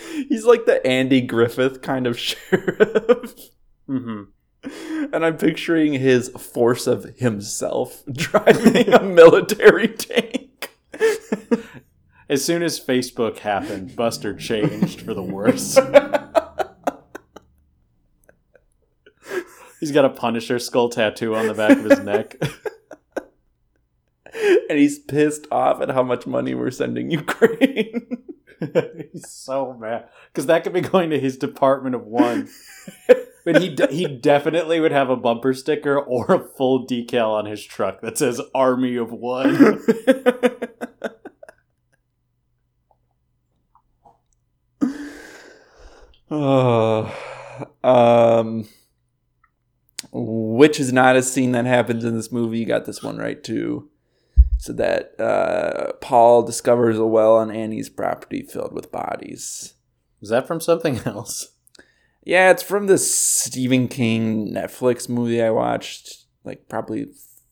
he's 0.28 0.44
like 0.44 0.66
the 0.66 0.84
Andy 0.86 1.20
Griffith 1.20 1.82
kind 1.82 2.06
of 2.06 2.18
sheriff. 2.18 3.34
hmm 3.86 4.22
And 5.12 5.24
I'm 5.24 5.36
picturing 5.36 5.94
his 5.94 6.28
force 6.30 6.86
of 6.86 7.04
himself 7.16 8.02
driving 8.12 8.92
a 8.92 9.02
military 9.02 9.88
tank. 9.88 10.70
As 12.28 12.44
soon 12.44 12.62
as 12.62 12.78
Facebook 12.78 13.38
happened, 13.38 13.96
Buster 13.96 14.34
changed 14.34 15.00
for 15.00 15.14
the 15.14 15.22
worse. 15.22 15.76
He's 19.80 19.90
got 19.92 20.04
a 20.04 20.10
Punisher 20.10 20.58
skull 20.58 20.90
tattoo 20.90 21.34
on 21.34 21.46
the 21.46 21.54
back 21.54 21.76
of 21.78 21.84
his 21.84 22.00
neck. 22.00 22.36
And 24.68 24.78
he's 24.78 24.98
pissed 24.98 25.46
off 25.50 25.80
at 25.80 25.90
how 25.90 26.02
much 26.02 26.26
money 26.26 26.54
we're 26.54 26.70
sending 26.70 27.10
Ukraine. 27.10 28.24
He's 29.12 29.30
so 29.30 29.74
mad 29.80 30.08
because 30.32 30.46
that 30.46 30.64
could 30.64 30.74
be 30.74 30.82
going 30.82 31.10
to 31.10 31.18
his 31.18 31.38
department 31.38 31.94
of 31.94 32.04
one. 32.04 32.48
But 33.44 33.62
he 33.62 33.74
de- 33.74 33.92
he 33.92 34.06
definitely 34.06 34.80
would 34.80 34.92
have 34.92 35.08
a 35.08 35.16
bumper 35.16 35.54
sticker 35.54 35.98
or 35.98 36.26
a 36.32 36.38
full 36.56 36.86
decal 36.86 37.30
on 37.30 37.46
his 37.46 37.64
truck 37.64 38.00
that 38.02 38.18
says 38.18 38.40
"Army 38.54 38.96
of 38.96 39.12
One." 39.12 39.80
oh, 46.30 47.66
um, 47.84 48.68
which 50.12 50.78
is 50.78 50.92
not 50.92 51.16
a 51.16 51.22
scene 51.22 51.52
that 51.52 51.64
happens 51.64 52.04
in 52.04 52.16
this 52.16 52.30
movie. 52.30 52.58
You 52.58 52.66
got 52.66 52.84
this 52.84 53.02
one 53.02 53.16
right 53.16 53.42
too. 53.42 53.89
So 54.60 54.74
that 54.74 55.18
uh, 55.18 55.92
Paul 56.02 56.42
discovers 56.42 56.98
a 56.98 57.06
well 57.06 57.36
on 57.36 57.50
Annie's 57.50 57.88
property 57.88 58.42
filled 58.42 58.74
with 58.74 58.92
bodies. 58.92 59.72
Is 60.20 60.28
that 60.28 60.46
from 60.46 60.60
something 60.60 60.98
else? 61.06 61.54
Yeah, 62.22 62.50
it's 62.50 62.62
from 62.62 62.86
this 62.86 63.18
Stephen 63.18 63.88
King 63.88 64.52
Netflix 64.52 65.08
movie 65.08 65.42
I 65.42 65.48
watched 65.48 66.26
like 66.44 66.68
probably 66.68 67.06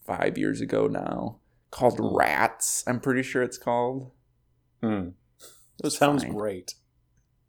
five 0.05 0.37
years 0.37 0.61
ago 0.61 0.87
now 0.87 1.39
called 1.71 1.99
Rats. 1.99 2.85
I'm 2.87 3.01
pretty 3.01 3.23
sure 3.23 3.43
it's 3.43 3.57
called. 3.57 4.13
Hmm. 4.83 5.09
It 5.83 5.91
Sounds 5.91 6.25
fine. 6.25 6.33
great. 6.35 6.75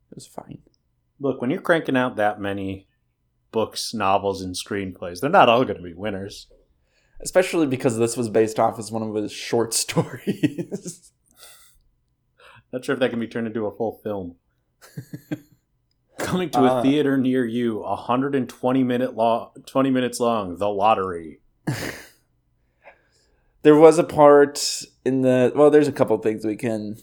It 0.10 0.15
was 0.15 0.26
fine. 0.26 0.60
Look, 1.19 1.41
when 1.41 1.50
you're 1.50 1.60
cranking 1.60 1.98
out 1.98 2.15
that 2.15 2.39
many 2.39 2.88
books, 3.52 3.93
novels, 3.93 4.41
and 4.41 4.56
screenplays, 4.56 5.19
they're 5.19 5.30
not 5.30 5.50
all 5.50 5.65
going 5.65 5.76
to 5.78 5.84
be 5.84 5.93
winners. 5.93 6.48
Especially 7.21 7.67
because 7.67 7.97
this 7.97 8.15
was 8.15 8.29
based 8.29 8.60
off 8.60 8.79
as 8.79 8.91
one 8.91 9.03
of 9.03 9.13
his 9.15 9.32
short 9.32 9.73
stories. 9.73 11.12
Not 12.71 12.86
sure 12.86 12.93
if 12.93 12.99
that 12.99 13.10
can 13.10 13.19
be 13.19 13.27
turned 13.27 13.47
into 13.47 13.65
a 13.65 13.75
full 13.75 13.99
film. 14.03 14.36
Coming 16.19 16.49
to 16.51 16.60
a 16.60 16.63
Uh, 16.75 16.82
theater 16.84 17.17
near 17.17 17.45
you, 17.45 17.79
120 17.79 18.84
minute 18.84 19.15
long, 19.15 19.51
20 19.65 19.89
minutes 19.89 20.19
long, 20.19 20.58
The 20.58 20.69
Lottery. 20.69 21.41
there 23.63 23.75
was 23.75 23.97
a 23.97 24.03
part 24.03 24.84
in 25.05 25.21
the 25.21 25.51
well, 25.55 25.69
there's 25.69 25.88
a 25.88 25.93
couple 25.93 26.17
things 26.19 26.45
we 26.45 26.55
can 26.55 26.97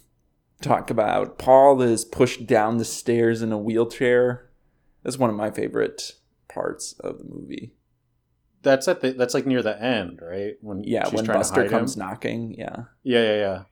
talk 0.63 0.91
about. 0.91 1.39
Paul 1.39 1.81
is 1.83 2.05
pushed 2.05 2.47
down 2.47 2.77
the 2.79 2.85
stairs 2.85 3.43
in 3.43 3.53
a 3.53 3.59
wheelchair. 3.59 4.51
That's 5.03 5.19
one 5.19 5.31
of 5.31 5.37
my 5.37 5.51
favorite 5.51 6.13
parts 6.49 6.95
of 7.01 7.19
the 7.19 7.25
movie. 7.25 7.75
That's 8.67 8.89
at 8.89 9.01
the, 9.01 9.13
that's 9.13 9.33
like 9.33 9.47
near 9.47 9.63
the 9.63 9.81
end, 9.81 10.19
right? 10.21 10.55
When 10.61 10.83
Yeah, 10.83 11.05
she's 11.05 11.13
when 11.15 11.25
trying 11.25 11.37
to 11.37 11.39
Buster 11.39 11.69
comes 11.69 11.95
him. 11.95 12.01
knocking. 12.01 12.55
Yeah. 12.59 12.77
Yeah, 13.05 13.23
yeah, 13.23 13.37
yeah. 13.37 13.63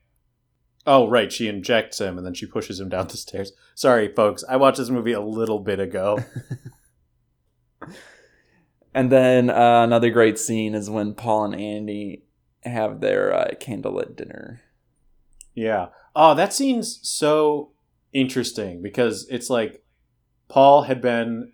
Oh, 0.87 1.09
right. 1.09 1.33
She 1.33 1.49
injects 1.49 2.01
him 2.01 2.17
and 2.17 2.25
then 2.25 2.35
she 2.35 2.47
pushes 2.47 2.79
him 2.79 2.91
down 2.91 3.09
the 3.09 3.17
stairs. 3.17 3.51
Sorry, 3.75 4.07
folks. 4.15 4.45
I 4.49 4.57
watched 4.57 4.79
this 4.79 4.91
movie 4.91 5.11
a 5.13 5.21
little 5.21 5.59
bit 5.59 5.81
ago. 5.81 6.21
And 8.95 9.11
then 9.11 9.51
uh, 9.51 9.83
another 9.83 10.11
great 10.11 10.39
scene 10.39 10.75
is 10.75 10.89
when 10.89 11.15
Paul 11.15 11.47
and 11.47 11.55
Annie 11.57 12.23
have 12.63 13.01
their 13.01 13.35
uh, 13.35 13.49
candlelit 13.61 14.15
dinner. 14.15 14.61
Yeah. 15.53 15.89
Oh, 16.15 16.35
that 16.37 16.53
scene's 16.53 17.01
so 17.03 17.73
interesting 18.13 18.83
because 18.83 19.27
it's 19.29 19.51
like 19.51 19.83
Paul 20.49 20.83
had 20.83 21.03
been 21.03 21.53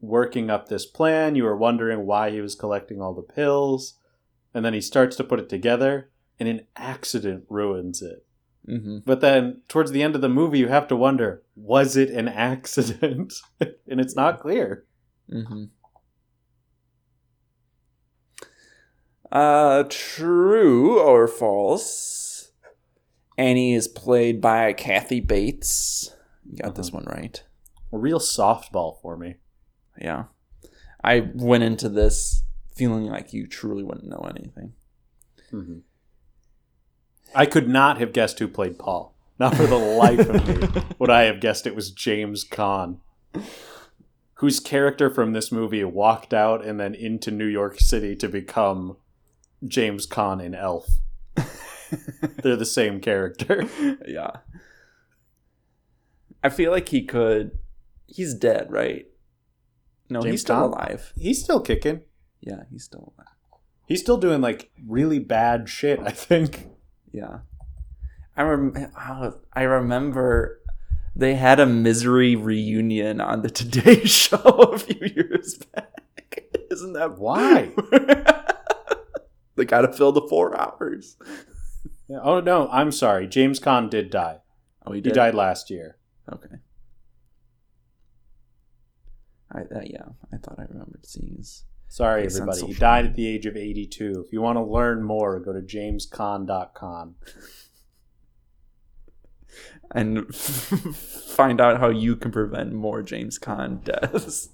working 0.00 0.50
up 0.50 0.68
this 0.68 0.86
plan. 0.86 1.34
You 1.34 1.44
were 1.44 1.56
wondering 1.56 2.06
why 2.06 2.30
he 2.30 2.40
was 2.40 2.54
collecting 2.54 3.00
all 3.00 3.14
the 3.14 3.22
pills. 3.22 3.94
And 4.54 4.64
then 4.64 4.74
he 4.74 4.80
starts 4.80 5.16
to 5.16 5.24
put 5.24 5.40
it 5.40 5.48
together, 5.48 6.10
and 6.40 6.48
an 6.48 6.66
accident 6.74 7.44
ruins 7.48 8.00
it. 8.02 8.24
Mm-hmm. 8.68 8.98
But 9.04 9.20
then 9.20 9.62
towards 9.68 9.92
the 9.92 10.02
end 10.02 10.14
of 10.14 10.20
the 10.20 10.28
movie, 10.28 10.58
you 10.58 10.68
have 10.68 10.88
to 10.88 10.96
wonder 10.96 11.42
was 11.54 11.96
it 11.96 12.10
an 12.10 12.28
accident? 12.28 13.34
and 13.60 14.00
it's 14.00 14.16
not 14.16 14.40
clear. 14.40 14.84
Mm-hmm. 15.32 15.64
Uh, 19.30 19.84
true 19.88 21.00
or 21.00 21.28
false? 21.28 22.52
Annie 23.36 23.74
is 23.74 23.86
played 23.86 24.40
by 24.40 24.72
Kathy 24.72 25.20
Bates. 25.20 26.14
You 26.50 26.58
got 26.58 26.74
this 26.74 26.90
one 26.90 27.04
right. 27.04 27.42
A 27.92 27.98
real 27.98 28.18
softball 28.18 29.00
for 29.00 29.16
me. 29.16 29.36
Yeah. 30.00 30.24
I 31.02 31.28
went 31.34 31.64
into 31.64 31.88
this 31.88 32.42
feeling 32.74 33.06
like 33.06 33.32
you 33.32 33.46
truly 33.46 33.82
wouldn't 33.82 34.08
know 34.08 34.26
anything. 34.28 34.72
Mm-hmm. 35.52 35.78
I 37.34 37.46
could 37.46 37.68
not 37.68 37.98
have 37.98 38.12
guessed 38.12 38.38
who 38.38 38.48
played 38.48 38.78
Paul. 38.78 39.14
Not 39.38 39.54
for 39.54 39.66
the 39.66 39.76
life 39.76 40.28
of 40.28 40.48
me 40.48 40.82
would 40.98 41.10
I 41.10 41.22
have 41.22 41.40
guessed 41.40 41.66
it 41.66 41.76
was 41.76 41.92
James 41.92 42.44
Caan, 42.44 42.98
whose 44.34 44.58
character 44.58 45.10
from 45.10 45.32
this 45.32 45.52
movie 45.52 45.84
walked 45.84 46.34
out 46.34 46.64
and 46.64 46.80
then 46.80 46.94
into 46.94 47.30
New 47.30 47.46
York 47.46 47.78
City 47.78 48.16
to 48.16 48.28
become 48.28 48.96
James 49.64 50.06
Caan 50.08 50.42
in 50.42 50.56
Elf. 50.56 50.88
They're 52.42 52.56
the 52.56 52.66
same 52.66 53.00
character. 53.00 53.68
yeah. 54.06 54.30
I 56.42 56.48
feel 56.48 56.72
like 56.72 56.88
he 56.88 57.04
could. 57.04 57.58
He's 58.06 58.34
dead, 58.34 58.70
right? 58.72 59.06
No, 60.10 60.20
James 60.20 60.32
he's 60.32 60.40
still 60.42 60.56
Caan? 60.56 60.64
alive. 60.72 61.12
He's 61.16 61.42
still 61.42 61.60
kicking. 61.60 62.00
Yeah, 62.40 62.62
he's 62.70 62.84
still 62.84 63.12
alive. 63.16 63.26
He's 63.86 64.00
still 64.00 64.18
doing 64.18 64.40
like 64.40 64.70
really 64.86 65.18
bad 65.18 65.68
shit, 65.68 65.98
I 66.00 66.10
think. 66.10 66.68
Yeah. 67.12 67.38
I 68.36 68.42
rem- 68.42 68.92
oh, 68.98 69.40
I 69.52 69.62
remember 69.62 70.60
they 71.16 71.34
had 71.34 71.58
a 71.58 71.66
misery 71.66 72.36
reunion 72.36 73.20
on 73.20 73.42
the 73.42 73.50
Today 73.50 74.04
Show 74.04 74.36
a 74.36 74.78
few 74.78 75.08
years 75.14 75.58
back. 75.74 76.44
Isn't 76.70 76.92
that 76.92 77.18
Why? 77.18 77.72
they 79.56 79.64
got 79.64 79.80
to 79.82 79.92
fill 79.92 80.12
the 80.12 80.26
four 80.28 80.58
hours. 80.58 81.16
Yeah, 82.08 82.20
Oh 82.22 82.40
no, 82.40 82.68
I'm 82.70 82.92
sorry. 82.92 83.26
James 83.26 83.58
Caan 83.58 83.90
did 83.90 84.10
die. 84.10 84.38
Oh, 84.86 84.92
he 84.92 85.00
did. 85.00 85.10
He 85.10 85.14
died 85.14 85.34
last 85.34 85.70
year. 85.70 85.96
Okay. 86.32 86.56
I 89.52 89.60
uh, 89.60 89.80
yeah, 89.84 90.04
I 90.32 90.36
thought 90.36 90.58
I 90.58 90.64
remembered 90.68 91.06
seeing 91.06 91.36
his. 91.36 91.64
Sorry, 91.88 92.26
everybody. 92.26 92.66
He 92.66 92.74
died 92.74 93.06
at 93.06 93.14
the 93.14 93.26
age 93.26 93.46
of 93.46 93.56
82. 93.56 94.24
If 94.26 94.32
you 94.32 94.42
want 94.42 94.56
to 94.56 94.62
learn 94.62 95.02
more, 95.02 95.40
go 95.40 95.54
to 95.54 95.62
jamescon.com. 95.62 97.14
and 99.94 100.34
find 100.34 101.60
out 101.60 101.80
how 101.80 101.88
you 101.88 102.16
can 102.16 102.30
prevent 102.30 102.72
more 102.72 103.02
James 103.02 103.38
Caan 103.38 103.82
deaths. 103.82 104.50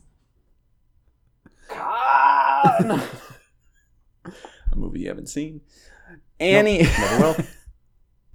Con! 1.69 3.03
A 4.25 4.77
movie 4.77 5.01
you 5.01 5.09
haven't 5.09 5.29
seen. 5.29 5.61
Annie 6.41 6.83
Never 6.83 7.19
will. 7.21 7.37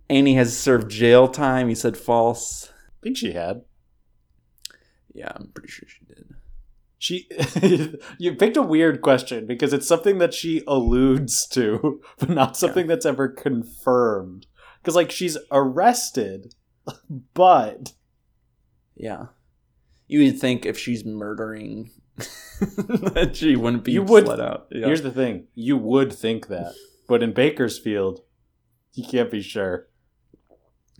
Annie 0.10 0.36
has 0.36 0.58
served 0.58 0.90
jail 0.90 1.28
time. 1.28 1.70
He 1.70 1.76
said 1.76 1.98
false. 1.98 2.70
I 2.70 3.04
think 3.04 3.18
she 3.18 3.34
had. 3.34 3.62
Yeah, 5.14 5.32
I'm 5.36 5.52
pretty 5.54 5.70
sure 5.70 5.88
she 5.88 6.06
did. 6.06 6.34
She, 7.02 7.30
you 8.20 8.36
picked 8.36 8.58
a 8.58 8.62
weird 8.62 9.02
question 9.02 9.48
because 9.48 9.72
it's 9.74 9.88
something 9.88 10.18
that 10.18 10.34
she 10.34 10.62
alludes 10.68 11.48
to, 11.48 12.02
but 12.20 12.30
not 12.30 12.58
something 12.58 12.88
that's 12.88 13.06
ever 13.06 13.30
confirmed. 13.30 14.46
Because 14.82 14.96
like 14.96 15.10
she's 15.10 15.38
arrested, 15.52 16.54
but 17.34 17.94
Yeah. 18.96 19.28
You 20.08 20.24
would 20.26 20.40
think 20.40 20.66
if 20.66 20.78
she's 20.78 21.06
murdering 21.06 21.92
that 22.18 23.32
she 23.36 23.56
wouldn't 23.56 23.84
be 23.86 23.94
You 23.94 24.04
would- 24.04 24.28
let 24.28 24.40
out. 24.42 24.68
Yeah. 24.72 24.88
here's 24.88 25.02
the 25.04 25.12
thing: 25.12 25.48
you 25.56 25.78
would 25.78 26.12
think 26.12 26.48
that, 26.48 26.74
but 27.08 27.24
in 27.24 27.32
Bakersfield, 27.32 28.22
you 28.94 29.06
can't 29.08 29.32
be 29.32 29.42
sure. 29.42 29.88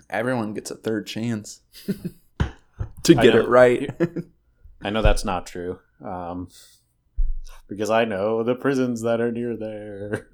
Everyone 0.10 0.54
gets 0.54 0.72
a 0.72 0.76
third 0.76 1.08
chance 1.08 1.62
to 3.04 3.14
get 3.16 3.36
it 3.36 3.48
right. 3.50 3.90
I 4.82 4.92
know 4.92 5.02
that's 5.02 5.26
not 5.26 5.46
true, 5.46 5.80
um, 6.04 6.50
because 7.68 7.90
I 7.90 8.06
know 8.06 8.44
the 8.44 8.56
prisons 8.56 9.02
that 9.02 9.22
are 9.22 9.32
near 9.32 9.56
there. 9.58 10.28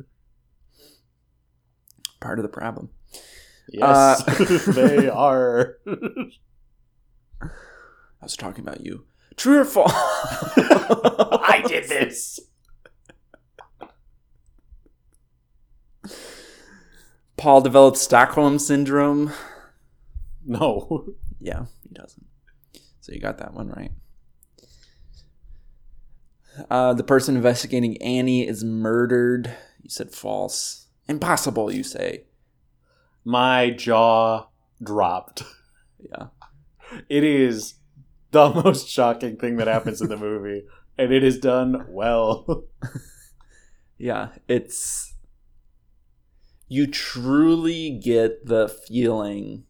Part 2.21 2.39
of 2.39 2.43
the 2.43 2.49
problem. 2.49 2.89
Yes, 3.69 4.21
Uh, 4.28 4.71
they 4.73 5.10
are. 5.10 5.78
I 5.88 7.47
was 8.21 8.36
talking 8.36 8.65
about 8.67 8.82
you. 8.86 9.06
True 9.36 9.60
or 9.60 9.65
false? 9.65 9.91
I 10.58 11.63
did 11.67 11.89
this. 11.89 12.39
Paul 17.38 17.62
developed 17.62 17.97
Stockholm 17.97 18.60
syndrome. 18.60 19.32
No, 20.45 21.06
Yeah, 21.39 21.65
he 21.84 21.89
doesn't. 21.93 22.25
So 23.01 23.12
you 23.12 23.19
got 23.19 23.39
that 23.39 23.54
one 23.54 23.69
right. 23.69 23.91
Uh, 26.70 26.94
the 26.94 27.04
person 27.04 27.36
investigating 27.36 28.02
Annie 28.02 28.48
is 28.48 28.63
murdered. 28.63 29.56
You 29.82 29.89
said 29.89 30.12
false. 30.12 30.88
Impossible, 31.08 31.72
you 31.72 31.84
say. 31.84 32.24
my 33.24 33.70
jaw 33.72 34.48
dropped. 34.84 35.44
Yeah. 36.00 36.28
It 37.10 37.24
is 37.24 37.76
the 38.32 38.50
most 38.63 38.88
shocking 38.88 39.38
thing 39.38 39.58
that 39.58 39.68
happens 39.68 40.02
in 40.02 40.10
the 40.10 40.18
movie, 40.18 40.63
and 40.98 41.12
it 41.12 41.24
is 41.24 41.39
done 41.39 41.86
well. 41.89 42.65
Yeah, 43.98 44.30
it's. 44.50 45.13
You 46.68 46.88
truly 46.88 47.91
get 47.91 48.46
the 48.46 48.68
feeling 48.68 49.63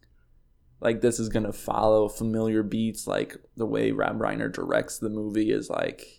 like 0.80 1.00
this 1.00 1.20
is 1.20 1.28
going 1.28 1.44
to 1.44 1.52
follow 1.52 2.08
familiar 2.08 2.62
beats, 2.64 3.06
like 3.06 3.36
the 3.56 3.66
way 3.66 3.92
Rob 3.92 4.18
Reiner 4.18 4.52
directs 4.52 4.98
the 4.98 5.10
movie 5.10 5.52
is 5.52 5.70
like 5.70 6.15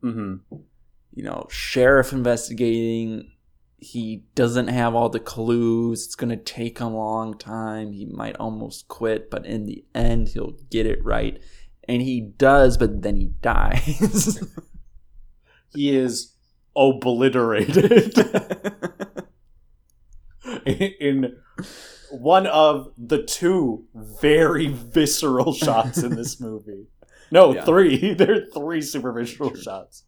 hmm 0.00 0.36
you 1.18 1.24
know, 1.24 1.46
sheriff 1.50 2.12
investigating. 2.12 3.32
He 3.78 4.22
doesn't 4.36 4.68
have 4.68 4.94
all 4.94 5.08
the 5.08 5.18
clues. 5.18 6.04
It's 6.06 6.14
going 6.14 6.30
to 6.30 6.36
take 6.36 6.78
him 6.78 6.88
a 6.88 6.96
long 6.96 7.36
time. 7.36 7.92
He 7.92 8.06
might 8.06 8.36
almost 8.36 8.86
quit, 8.86 9.28
but 9.28 9.44
in 9.44 9.66
the 9.66 9.84
end, 9.96 10.28
he'll 10.28 10.56
get 10.70 10.86
it 10.86 11.04
right. 11.04 11.40
And 11.88 12.02
he 12.02 12.20
does, 12.20 12.76
but 12.76 13.02
then 13.02 13.16
he 13.16 13.26
dies. 13.40 14.38
He 15.74 15.94
is 15.94 16.32
obliterated 16.74 18.14
in 20.66 21.36
one 22.10 22.46
of 22.46 22.90
the 22.96 23.22
two 23.22 23.84
very 23.94 24.68
visceral 24.68 25.52
shots 25.52 25.98
in 25.98 26.16
this 26.16 26.40
movie. 26.40 26.86
No, 27.30 27.54
Yeah. 27.54 27.64
three. 27.64 28.14
There 28.18 28.32
are 28.34 28.46
three 28.54 28.80
super 28.82 29.12
visceral 29.12 29.50
True. 29.50 29.60
shots. 29.60 30.04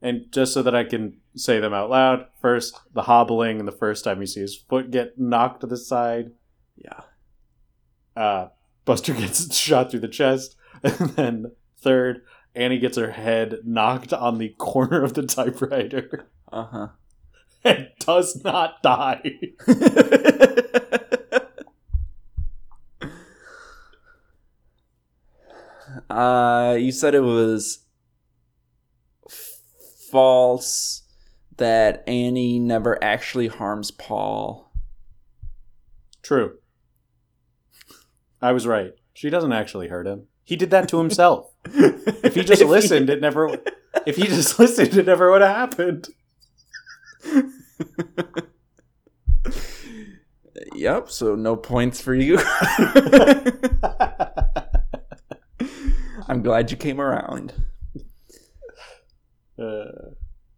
And 0.00 0.30
just 0.30 0.52
so 0.54 0.62
that 0.62 0.74
I 0.76 0.84
can 0.84 1.16
say 1.34 1.58
them 1.58 1.74
out 1.74 1.90
loud, 1.90 2.26
first 2.40 2.78
the 2.94 3.02
hobbling, 3.02 3.58
and 3.58 3.66
the 3.66 3.72
first 3.72 4.04
time 4.04 4.20
you 4.20 4.26
see 4.26 4.40
his 4.40 4.56
foot 4.56 4.90
get 4.92 5.18
knocked 5.18 5.60
to 5.62 5.66
the 5.66 5.76
side. 5.76 6.32
yeah. 6.76 7.00
Uh, 8.16 8.48
Buster 8.84 9.12
gets 9.22 9.54
shot 9.56 9.90
through 9.90 10.00
the 10.00 10.08
chest, 10.08 10.56
and 10.82 10.94
then 11.10 11.52
third, 11.80 12.22
Annie 12.54 12.78
gets 12.78 12.96
her 12.96 13.10
head 13.12 13.58
knocked 13.64 14.12
on 14.12 14.38
the 14.38 14.50
corner 14.50 15.02
of 15.04 15.14
the 15.14 15.22
typewriter 15.26 16.26
Uh 16.50 16.64
huh. 16.64 16.88
and 17.64 17.88
does 18.00 18.42
not 18.44 18.82
die. 18.82 19.22
Uh, 26.10 26.76
you 26.78 26.92
said 26.92 27.14
it 27.14 27.20
was 27.20 27.80
f- 29.28 29.60
false 30.10 31.02
that 31.56 32.04
Annie 32.06 32.58
never 32.58 33.02
actually 33.02 33.48
harms 33.48 33.90
Paul. 33.90 34.72
True. 36.22 36.58
I 38.40 38.52
was 38.52 38.66
right. 38.66 38.92
She 39.14 39.30
doesn't 39.30 39.52
actually 39.52 39.88
hurt 39.88 40.06
him. 40.06 40.26
He 40.44 40.56
did 40.56 40.70
that 40.70 40.88
to 40.90 40.98
himself. 40.98 41.52
If 42.20 42.34
he 42.34 42.42
just 42.42 42.62
listened, 42.62 43.10
it 43.10 43.20
never. 43.20 43.58
If 44.06 44.16
he 44.16 44.26
just 44.26 44.58
listened, 44.58 44.96
it 44.96 45.06
never 45.06 45.30
would 45.30 45.40
have 45.40 45.54
happened. 45.54 46.08
Yep. 50.74 51.10
So 51.10 51.34
no 51.34 51.56
points 51.56 52.00
for 52.00 52.14
you. 52.14 52.38
I'm 56.28 56.42
glad 56.42 56.70
you 56.70 56.76
came 56.76 57.00
around. 57.00 57.54
Uh, 59.58 59.84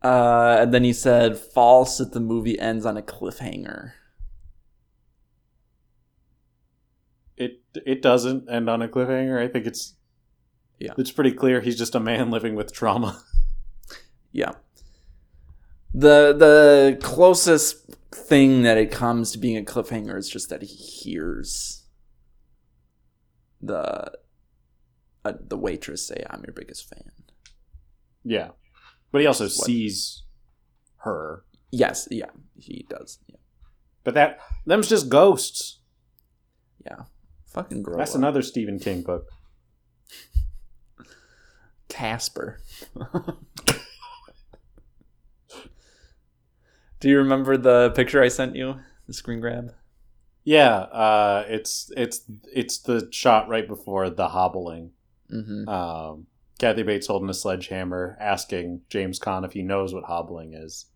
Uh, 0.03 0.57
and 0.63 0.73
then 0.73 0.83
he 0.83 0.93
said, 0.95 1.37
"False 1.39 1.99
that 1.99 2.13
the 2.13 2.21
movie 2.21 2.59
ends 2.59 2.87
on 2.87 2.97
a 2.97 3.03
cliffhanger." 3.03 3.93
it 7.37 7.63
it 7.87 8.03
doesn't 8.03 8.49
end 8.51 8.69
on 8.69 8.83
a 8.83 8.89
cliffhanger. 8.89 9.39
I 9.43 9.49
think 9.49 9.67
it's 9.67 9.95
Yeah. 10.79 10.93
it's 10.99 11.11
pretty 11.13 11.33
clear 11.33 11.61
he's 11.61 11.79
just 11.79 11.95
a 11.95 12.01
man 12.01 12.31
living 12.31 12.55
with 12.55 12.73
trauma. 12.73 13.23
Yeah. 14.33 14.53
The 15.93 16.33
the 16.33 16.99
closest 17.03 17.97
thing 18.13 18.63
that 18.63 18.79
it 18.79 18.93
comes 18.93 19.33
to 19.33 19.39
being 19.39 19.57
a 19.57 19.63
cliffhanger 19.65 20.17
is 20.17 20.29
just 20.29 20.49
that 20.51 20.63
he 20.63 20.69
hears 20.69 21.85
the 23.61 24.13
uh, 25.25 25.33
the 25.41 25.57
waitress 25.57 26.07
say, 26.07 26.25
"I'm 26.31 26.43
your 26.45 26.55
biggest 26.55 26.89
fan." 26.89 27.11
Yeah, 28.25 28.51
but 29.13 29.21
he 29.21 29.27
also 29.27 29.45
What? 29.45 29.53
sees 29.53 30.25
her. 30.99 31.45
Yes, 31.71 32.09
yeah, 32.11 32.31
he 32.59 32.87
does. 32.89 33.19
Yeah, 33.29 33.37
But 34.05 34.15
that 34.15 34.41
them's 34.67 34.89
just 34.89 35.09
ghosts. 35.09 35.79
yeah. 36.85 37.05
Fucking 37.47 37.83
grow 37.83 37.97
That's 37.99 38.13
up. 38.13 38.19
another 38.19 38.43
Stephen 38.43 38.79
King 38.79 39.03
book. 39.03 39.27
Casper. 41.89 42.61
Do 47.01 47.09
you 47.09 47.19
remember 47.19 47.57
the 47.57 47.91
picture 47.97 48.23
I 48.23 48.29
sent 48.29 48.55
you? 48.57 48.77
The 49.07 49.15
screen 49.15 49.41
grab. 49.41 49.73
Yeah, 50.45 50.75
uh, 50.79 51.45
it's 51.49 51.91
it's 51.97 52.23
it's 52.53 52.79
the 52.79 53.09
shot 53.11 53.49
right 53.49 53.67
before 53.67 54.11
the 54.11 54.29
hobbling. 54.29 54.93
Mm-hmm. 55.33 55.69
Um, 55.69 56.27
Kathy 56.59 56.83
Bates 56.83 57.07
holding 57.07 57.31
a 57.31 57.35
sledgehammer, 57.35 58.17
asking 58.21 58.83
James 58.89 59.19
Caan 59.19 59.45
if 59.45 59.53
he 59.53 59.63
knows 59.63 59.95
what 59.95 60.05
hobbling 60.05 60.53
is. 60.55 60.87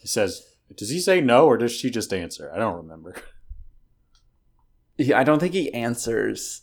He 0.00 0.08
says, 0.08 0.46
"Does 0.74 0.90
he 0.90 1.00
say 1.00 1.20
no, 1.20 1.46
or 1.46 1.56
does 1.58 1.72
she 1.72 1.90
just 1.90 2.12
answer?" 2.12 2.50
I 2.52 2.58
don't 2.58 2.76
remember. 2.76 3.14
Yeah, 4.98 5.18
I 5.18 5.24
don't 5.24 5.40
think 5.40 5.52
he 5.52 5.70
answers. 5.74 6.62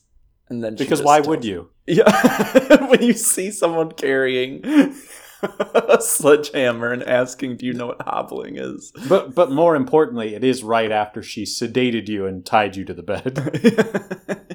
And 0.49 0.63
then 0.63 0.75
because 0.75 1.03
why 1.03 1.19
would 1.19 1.45
you? 1.45 1.69
Yeah, 1.85 2.85
when 2.87 3.01
you 3.01 3.13
see 3.13 3.51
someone 3.51 3.91
carrying 3.91 4.61
a 5.43 6.01
sledgehammer 6.01 6.91
and 6.91 7.03
asking, 7.03 7.57
"Do 7.57 7.65
you 7.65 7.73
know 7.73 7.87
what 7.87 8.01
hobbling 8.01 8.57
is?" 8.57 8.91
But 9.07 9.35
but 9.35 9.51
more 9.51 9.75
importantly, 9.75 10.35
it 10.35 10.43
is 10.43 10.63
right 10.63 10.91
after 10.91 11.21
she 11.21 11.43
sedated 11.43 12.07
you 12.07 12.25
and 12.25 12.45
tied 12.45 12.75
you 12.75 12.85
to 12.85 12.93
the 12.93 13.03
bed. 13.03 14.52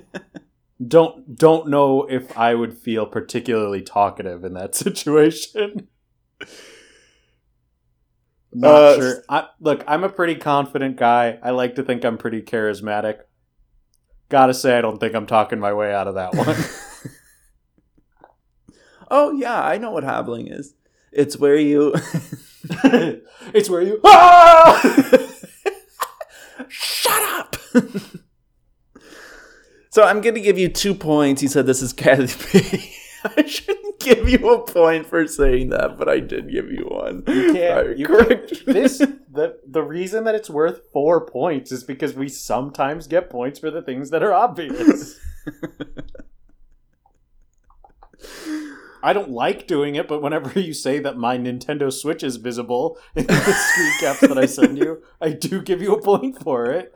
Don't 0.89 1.37
don't 1.37 1.69
know 1.69 2.05
if 2.09 2.37
I 2.37 2.55
would 2.55 2.77
feel 2.77 3.07
particularly 3.07 3.83
talkative 3.83 4.45
in 4.45 4.55
that 4.55 4.75
situation. 4.75 5.89
Not 8.53 8.75
Uh, 8.75 8.97
sure. 8.97 9.25
I, 9.29 9.49
look, 9.61 9.85
I'm 9.87 10.05
a 10.05 10.09
pretty 10.09 10.35
confident 10.35 10.97
guy. 10.97 11.39
I 11.43 11.51
like 11.51 11.75
to 11.77 11.83
think 11.83 12.05
I'm 12.05 12.19
pretty 12.19 12.43
charismatic. 12.43 13.19
Gotta 14.31 14.55
say, 14.55 14.77
I 14.77 14.81
don't 14.81 14.99
think 14.99 15.15
I'm 15.15 15.27
talking 15.27 15.59
my 15.59 15.73
way 15.73 15.93
out 15.93 16.09
of 16.09 16.15
that 16.15 16.35
one. 16.35 16.57
oh 19.11 19.33
yeah, 19.33 19.63
I 19.63 19.79
know 19.79 19.91
what 19.91 20.05
hobbling 20.05 20.49
is. 20.49 20.75
It's 21.13 21.39
where 21.39 21.57
you. 21.57 21.95
it's 23.55 23.71
where 23.71 23.83
you. 23.83 24.01
Ah! 24.05 25.29
Shut 26.69 27.23
up. 27.23 27.57
So 29.99 30.05
I'm 30.05 30.21
going 30.21 30.37
to 30.37 30.41
give 30.41 30.57
you 30.57 30.69
two 30.69 30.95
points. 30.95 31.41
He 31.41 31.49
said 31.49 31.67
this 31.67 31.83
is 31.83 31.93
Kathy 31.93 32.33
B. 32.53 32.95
I 33.37 33.45
shouldn't 33.45 33.99
give 33.99 34.29
you 34.29 34.49
a 34.55 34.65
point 34.65 35.07
for 35.07 35.27
saying 35.27 35.71
that, 35.71 35.99
but 35.99 36.09
I 36.09 36.21
did 36.21 36.53
give 36.53 36.71
you 36.71 36.85
one. 36.85 37.25
You 37.27 37.53
can't. 37.53 37.99
You 37.99 38.07
correct 38.07 38.51
can't. 38.51 38.67
This 38.67 38.99
the 38.99 39.59
the 39.67 39.83
reason 39.83 40.23
that 40.23 40.37
it's 40.37 40.49
worth 40.49 40.83
four 40.93 41.27
points 41.27 41.73
is 41.73 41.83
because 41.83 42.15
we 42.15 42.29
sometimes 42.29 43.09
get 43.09 43.29
points 43.29 43.59
for 43.59 43.73
the 43.73 43.83
things 43.83 44.11
that 44.11 44.23
are 44.23 44.33
obvious. 44.33 45.19
I 49.03 49.13
don't 49.13 49.31
like 49.31 49.67
doing 49.67 49.97
it, 49.97 50.07
but 50.07 50.23
whenever 50.23 50.61
you 50.61 50.75
say 50.75 51.01
that 51.01 51.17
my 51.17 51.37
Nintendo 51.39 51.93
Switch 51.93 52.23
is 52.23 52.37
visible 52.37 52.99
in 53.17 53.27
the 53.27 53.35
screen 53.35 53.93
caps 53.99 54.21
that 54.21 54.39
I 54.39 54.47
send 54.47 54.79
you, 54.79 55.03
I 55.21 55.31
do 55.31 55.61
give 55.61 55.83
you 55.83 55.93
a 55.93 56.01
point 56.01 56.41
for 56.41 56.67
it. 56.67 56.95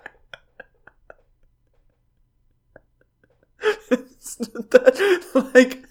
That, 4.70 5.51
like 5.55 5.85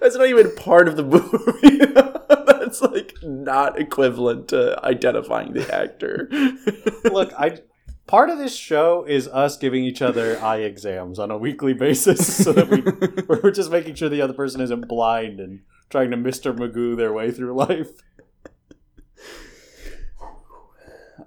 that's 0.00 0.16
not 0.16 0.28
even 0.28 0.54
part 0.56 0.88
of 0.88 0.96
the 0.96 1.04
movie. 1.04 1.78
that's 2.28 2.82
like 2.82 3.14
not 3.22 3.80
equivalent 3.80 4.48
to 4.48 4.78
identifying 4.84 5.52
the 5.52 5.74
actor. 5.74 6.28
Look, 7.04 7.32
I 7.38 7.60
part 8.06 8.30
of 8.30 8.38
this 8.38 8.56
show 8.56 9.04
is 9.04 9.28
us 9.28 9.56
giving 9.56 9.84
each 9.84 10.02
other 10.02 10.40
eye 10.40 10.58
exams 10.58 11.18
on 11.18 11.30
a 11.30 11.38
weekly 11.38 11.74
basis, 11.74 12.36
so 12.44 12.52
that 12.52 12.68
we 12.68 12.82
we're 13.26 13.50
just 13.50 13.70
making 13.70 13.94
sure 13.94 14.08
the 14.08 14.22
other 14.22 14.32
person 14.32 14.60
isn't 14.60 14.88
blind 14.88 15.40
and 15.40 15.60
trying 15.90 16.10
to 16.10 16.16
Mister 16.16 16.52
Magoo 16.52 16.96
their 16.96 17.12
way 17.12 17.30
through 17.30 17.54
life. 17.54 17.88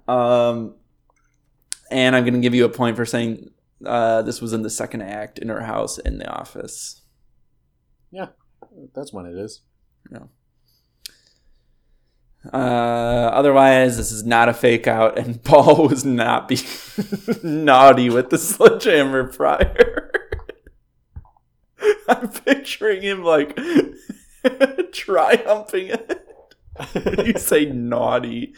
um, 0.06 0.74
and 1.90 2.14
I'm 2.14 2.24
gonna 2.24 2.40
give 2.40 2.54
you 2.54 2.66
a 2.66 2.68
point 2.68 2.96
for 2.96 3.06
saying 3.06 3.50
uh, 3.86 4.22
this 4.22 4.40
was 4.40 4.52
in 4.52 4.62
the 4.62 4.70
second 4.70 5.02
act 5.02 5.38
in 5.38 5.48
her 5.48 5.62
house 5.62 5.98
in 5.98 6.18
the 6.18 6.28
office. 6.28 7.02
Yeah, 8.10 8.28
that's 8.94 9.12
when 9.12 9.26
it 9.26 9.36
is. 9.36 9.62
Uh, 12.52 12.56
otherwise, 13.32 13.96
this 13.96 14.10
is 14.10 14.24
not 14.24 14.48
a 14.48 14.54
fake 14.54 14.88
out, 14.88 15.16
and 15.16 15.42
Paul 15.44 15.88
was 15.88 16.04
not 16.04 16.48
being 16.48 16.62
naughty 17.42 18.10
with 18.10 18.30
the 18.30 18.38
sledgehammer 18.38 19.28
prior. 19.32 20.10
I'm 22.08 22.28
picturing 22.28 23.02
him 23.02 23.22
like 23.22 23.56
triumphing 24.92 25.88
it. 25.88 27.26
you 27.26 27.38
say 27.38 27.66
naughty. 27.66 28.54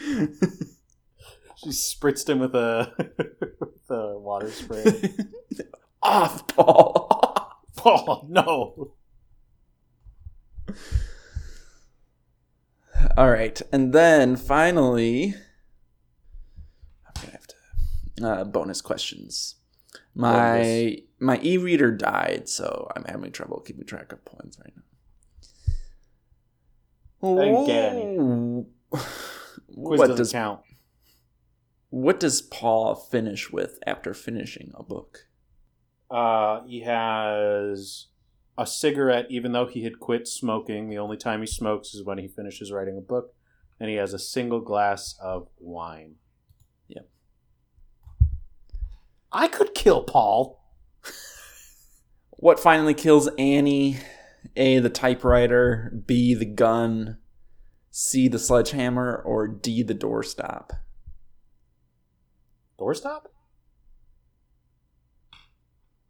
She 1.56 1.68
spritzed 1.70 2.28
him 2.28 2.40
with 2.40 2.54
a 2.54 2.92
with 3.60 3.90
a 3.90 4.18
water 4.18 4.50
spray. 4.50 4.84
Off, 6.02 6.46
Paul. 6.48 7.10
Paul, 7.76 8.26
no! 8.28 8.94
All 13.16 13.30
right, 13.30 13.60
and 13.72 13.92
then 13.92 14.36
finally, 14.36 15.34
I'm 17.06 17.12
gonna 17.14 17.32
have 17.32 17.46
to 17.46 18.26
uh, 18.26 18.44
bonus 18.44 18.80
questions. 18.80 19.56
My 20.14 20.98
my 21.18 21.40
e-reader 21.42 21.90
died, 21.90 22.48
so 22.48 22.90
I'm 22.94 23.04
having 23.04 23.32
trouble 23.32 23.60
keeping 23.60 23.84
track 23.84 24.12
of 24.12 24.24
points 24.24 24.58
right 24.58 24.72
now. 24.76 24.82
I 27.40 27.44
didn't 27.44 27.66
get 27.66 27.92
any. 27.92 28.16
Quiz 28.16 29.04
Quiz 29.74 29.98
what 29.98 30.06
doesn't 30.08 30.16
does 30.16 30.32
count. 30.32 30.60
What 31.94 32.18
does 32.18 32.42
Paul 32.42 32.96
finish 32.96 33.52
with 33.52 33.78
after 33.86 34.12
finishing 34.14 34.72
a 34.74 34.82
book? 34.82 35.28
Uh, 36.10 36.62
he 36.66 36.80
has 36.80 38.06
a 38.58 38.66
cigarette, 38.66 39.26
even 39.30 39.52
though 39.52 39.66
he 39.66 39.84
had 39.84 40.00
quit 40.00 40.26
smoking. 40.26 40.90
The 40.90 40.98
only 40.98 41.16
time 41.16 41.38
he 41.38 41.46
smokes 41.46 41.94
is 41.94 42.04
when 42.04 42.18
he 42.18 42.26
finishes 42.26 42.72
writing 42.72 42.98
a 42.98 43.00
book, 43.00 43.32
and 43.78 43.88
he 43.88 43.94
has 43.94 44.12
a 44.12 44.18
single 44.18 44.60
glass 44.60 45.14
of 45.22 45.46
wine. 45.60 46.16
Yep. 46.88 47.08
I 49.30 49.46
could 49.46 49.72
kill 49.72 50.02
Paul. 50.02 50.64
What 52.32 52.58
finally 52.58 52.94
kills 52.94 53.28
Annie? 53.38 53.98
A 54.56 54.80
the 54.80 54.90
typewriter, 54.90 55.92
B 56.06 56.34
the 56.34 56.44
gun, 56.44 57.18
C 57.92 58.26
the 58.26 58.40
sledgehammer, 58.40 59.22
or 59.24 59.46
D 59.46 59.84
the 59.84 59.94
doorstop? 59.94 60.70
Doorstop? 62.84 63.22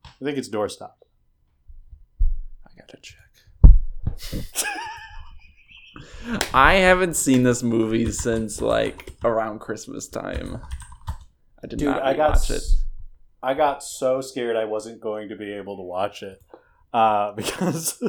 I 0.04 0.24
think 0.24 0.38
it's 0.38 0.48
doorstop. 0.48 0.94
I 2.66 2.70
gotta 2.76 2.98
check. 3.00 3.20
I 6.54 6.74
haven't 6.74 7.14
seen 7.14 7.44
this 7.44 7.62
movie 7.62 8.10
since 8.10 8.60
like 8.60 9.12
around 9.22 9.60
Christmas 9.60 10.08
time. 10.08 10.60
I 11.62 11.68
did 11.68 11.78
Dude, 11.78 11.88
not 11.90 12.02
I 12.02 12.14
got 12.14 12.30
watch 12.30 12.50
it. 12.50 12.62
I 13.40 13.54
got 13.54 13.84
so 13.84 14.20
scared 14.20 14.56
I 14.56 14.64
wasn't 14.64 15.00
going 15.00 15.28
to 15.28 15.36
be 15.36 15.52
able 15.52 15.76
to 15.76 15.82
watch 15.82 16.24
it 16.24 16.42
uh, 16.92 17.32
because 17.36 18.02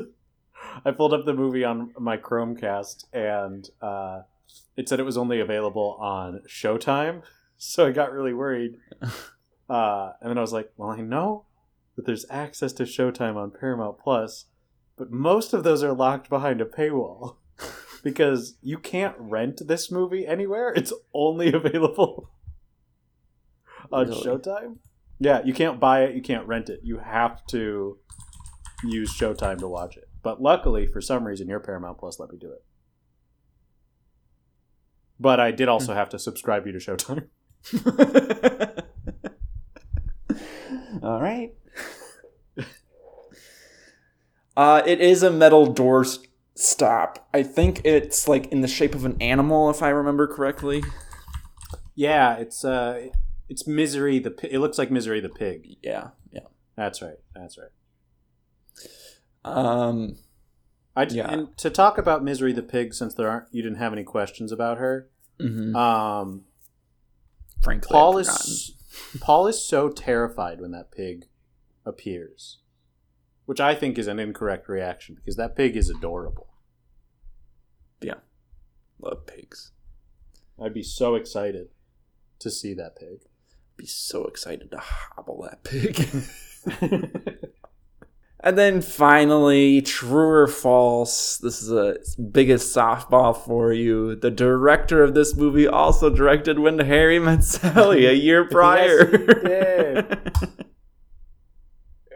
I 0.84 0.90
pulled 0.92 1.14
up 1.14 1.26
the 1.26 1.34
movie 1.34 1.64
on 1.64 1.92
my 2.00 2.18
Chromecast 2.18 3.06
and 3.14 3.70
uh, 3.80 4.22
it 4.76 4.90
said 4.90 5.00
it 5.00 5.04
was 5.04 5.18
only 5.18 5.40
available 5.40 5.98
on 6.00 6.42
Showtime. 6.48 7.22
So 7.58 7.88
I 7.88 7.92
got 7.92 8.12
really 8.12 8.34
worried. 8.34 8.78
Uh, 9.70 10.12
and 10.22 10.30
then 10.30 10.38
I 10.38 10.42
was 10.42 10.54
like, 10.54 10.72
well, 10.78 10.92
I 10.92 11.02
know 11.02 11.46
that 11.96 12.06
there's 12.06 12.26
access 12.30 12.74
to 12.74 12.84
Showtime 12.84 13.36
on 13.36 13.52
Paramount 13.52 13.98
Plus, 13.98 14.46
but 14.98 15.12
most 15.12 15.54
of 15.54 15.64
those 15.64 15.84
are 15.84 15.94
locked 15.94 16.30
behind 16.30 16.62
a 16.62 16.66
paywall 16.66 17.38
because 18.04 18.58
you 18.62 18.78
can't 18.78 19.16
rent 19.18 19.68
this 19.68 19.92
movie 19.92 20.28
anywhere. 20.28 20.72
It's 20.76 20.94
only 21.14 21.52
available 21.54 22.32
on 23.92 24.08
Really? 24.08 24.24
Showtime. 24.24 24.78
Yeah, 25.20 25.42
you 25.44 25.54
can't 25.54 25.80
buy 25.80 26.04
it, 26.04 26.16
you 26.16 26.22
can't 26.22 26.48
rent 26.48 26.70
it. 26.70 26.82
You 26.84 27.00
have 27.00 27.46
to 27.48 27.98
use 28.84 29.18
Showtime 29.18 29.60
to 29.60 29.68
watch 29.68 29.98
it. 29.98 30.10
But 30.22 30.42
luckily, 30.42 30.86
for 30.86 31.02
some 31.02 31.26
reason, 31.26 31.48
your 31.48 31.60
Paramount 31.60 31.98
Plus 31.98 32.20
let 32.20 32.32
me 32.32 32.38
do 32.38 32.52
it. 32.52 32.64
But 35.20 35.40
I 35.40 35.52
did 35.52 35.70
also 35.70 35.94
have 35.94 36.10
to 36.10 36.20
subscribe 36.20 36.68
you 36.68 36.74
to 36.74 36.80
Showtime. 36.80 37.30
All 41.04 41.22
right. 41.22 41.54
Uh, 44.58 44.82
it 44.86 45.02
is 45.02 45.22
a 45.24 45.30
metal 45.30 45.66
door 45.72 46.02
s- 46.06 46.20
stop. 46.56 47.28
I 47.34 47.44
think 47.44 47.82
it's 47.84 48.28
like 48.28 48.48
in 48.48 48.62
the 48.62 48.68
shape 48.68 48.96
of 48.96 49.04
an 49.06 49.18
animal, 49.22 49.70
if 49.70 49.84
I 49.84 49.90
remember 49.90 50.28
correctly. 50.28 50.82
Yeah, 51.94 52.38
it's 52.38 52.64
uh, 52.64 53.08
it's 53.50 53.68
Misery 53.68 54.20
the. 54.20 54.32
Pi- 54.32 54.48
It 54.52 54.60
looks 54.60 54.78
like 54.78 54.90
Misery 54.92 55.20
the 55.20 55.30
pig. 55.30 55.76
Yeah, 55.84 56.10
yeah. 56.32 56.42
That's 56.78 57.02
right. 57.02 57.18
That's 57.36 57.58
right. 57.58 57.70
Um, 59.44 60.16
I 60.96 61.04
Yeah. 61.04 61.30
and 61.32 61.58
to 61.58 61.70
talk 61.70 61.98
about 61.98 62.24
Misery 62.24 62.54
the 62.54 62.64
pig, 62.64 62.94
since 62.94 63.14
there 63.14 63.30
aren't, 63.30 63.48
you 63.52 63.62
didn't 63.62 63.78
have 63.80 63.92
any 63.94 64.04
questions 64.04 64.52
about 64.54 64.78
her. 64.78 65.10
mhm. 65.40 65.76
Um, 65.76 66.46
frankly, 67.62 67.90
Paul 67.92 68.18
is 68.18 68.74
Paul 69.20 69.48
is 69.48 69.64
so 69.64 69.90
terrified 69.90 70.62
when 70.62 70.72
that 70.72 70.92
pig 70.92 71.26
appears, 71.86 72.60
which 73.46 73.60
I 73.60 73.76
think 73.76 73.98
is 73.98 74.08
an 74.08 74.20
incorrect 74.20 74.68
reaction 74.68 75.16
because 75.16 75.36
that 75.36 75.56
pig 75.56 75.76
is 75.76 75.90
adorable. 75.90 76.48
Yeah, 78.02 78.20
love 79.00 79.26
pigs. 79.26 79.72
I'd 80.62 80.74
be 80.74 80.84
so 80.84 81.16
excited 81.16 81.70
to 82.40 82.50
see 82.50 82.74
that 82.76 82.96
pig. 82.96 83.22
Be 83.78 83.86
so 83.86 84.26
excited 84.26 84.72
to 84.72 84.78
hobble 84.78 85.42
that 85.44 85.64
pig. 85.64 86.08
and 88.46 88.56
then 88.56 88.80
finally, 88.80 89.82
true 89.82 90.30
or 90.30 90.48
false. 90.48 91.40
This 91.40 91.64
is 91.64 91.72
a 91.72 91.98
biggest 92.22 92.76
softball 92.76 93.36
for 93.36 93.74
you. 93.74 94.16
The 94.16 94.30
director 94.30 95.04
of 95.04 95.16
this 95.16 95.36
movie 95.36 95.68
also 95.68 96.12
directed 96.12 96.60
When 96.60 96.78
Harry 96.78 97.18
Met 97.18 97.44
Sally 97.44 98.06
a 98.06 98.14
year 98.14 98.46
prior. 98.50 99.10
Yes, 99.44 100.18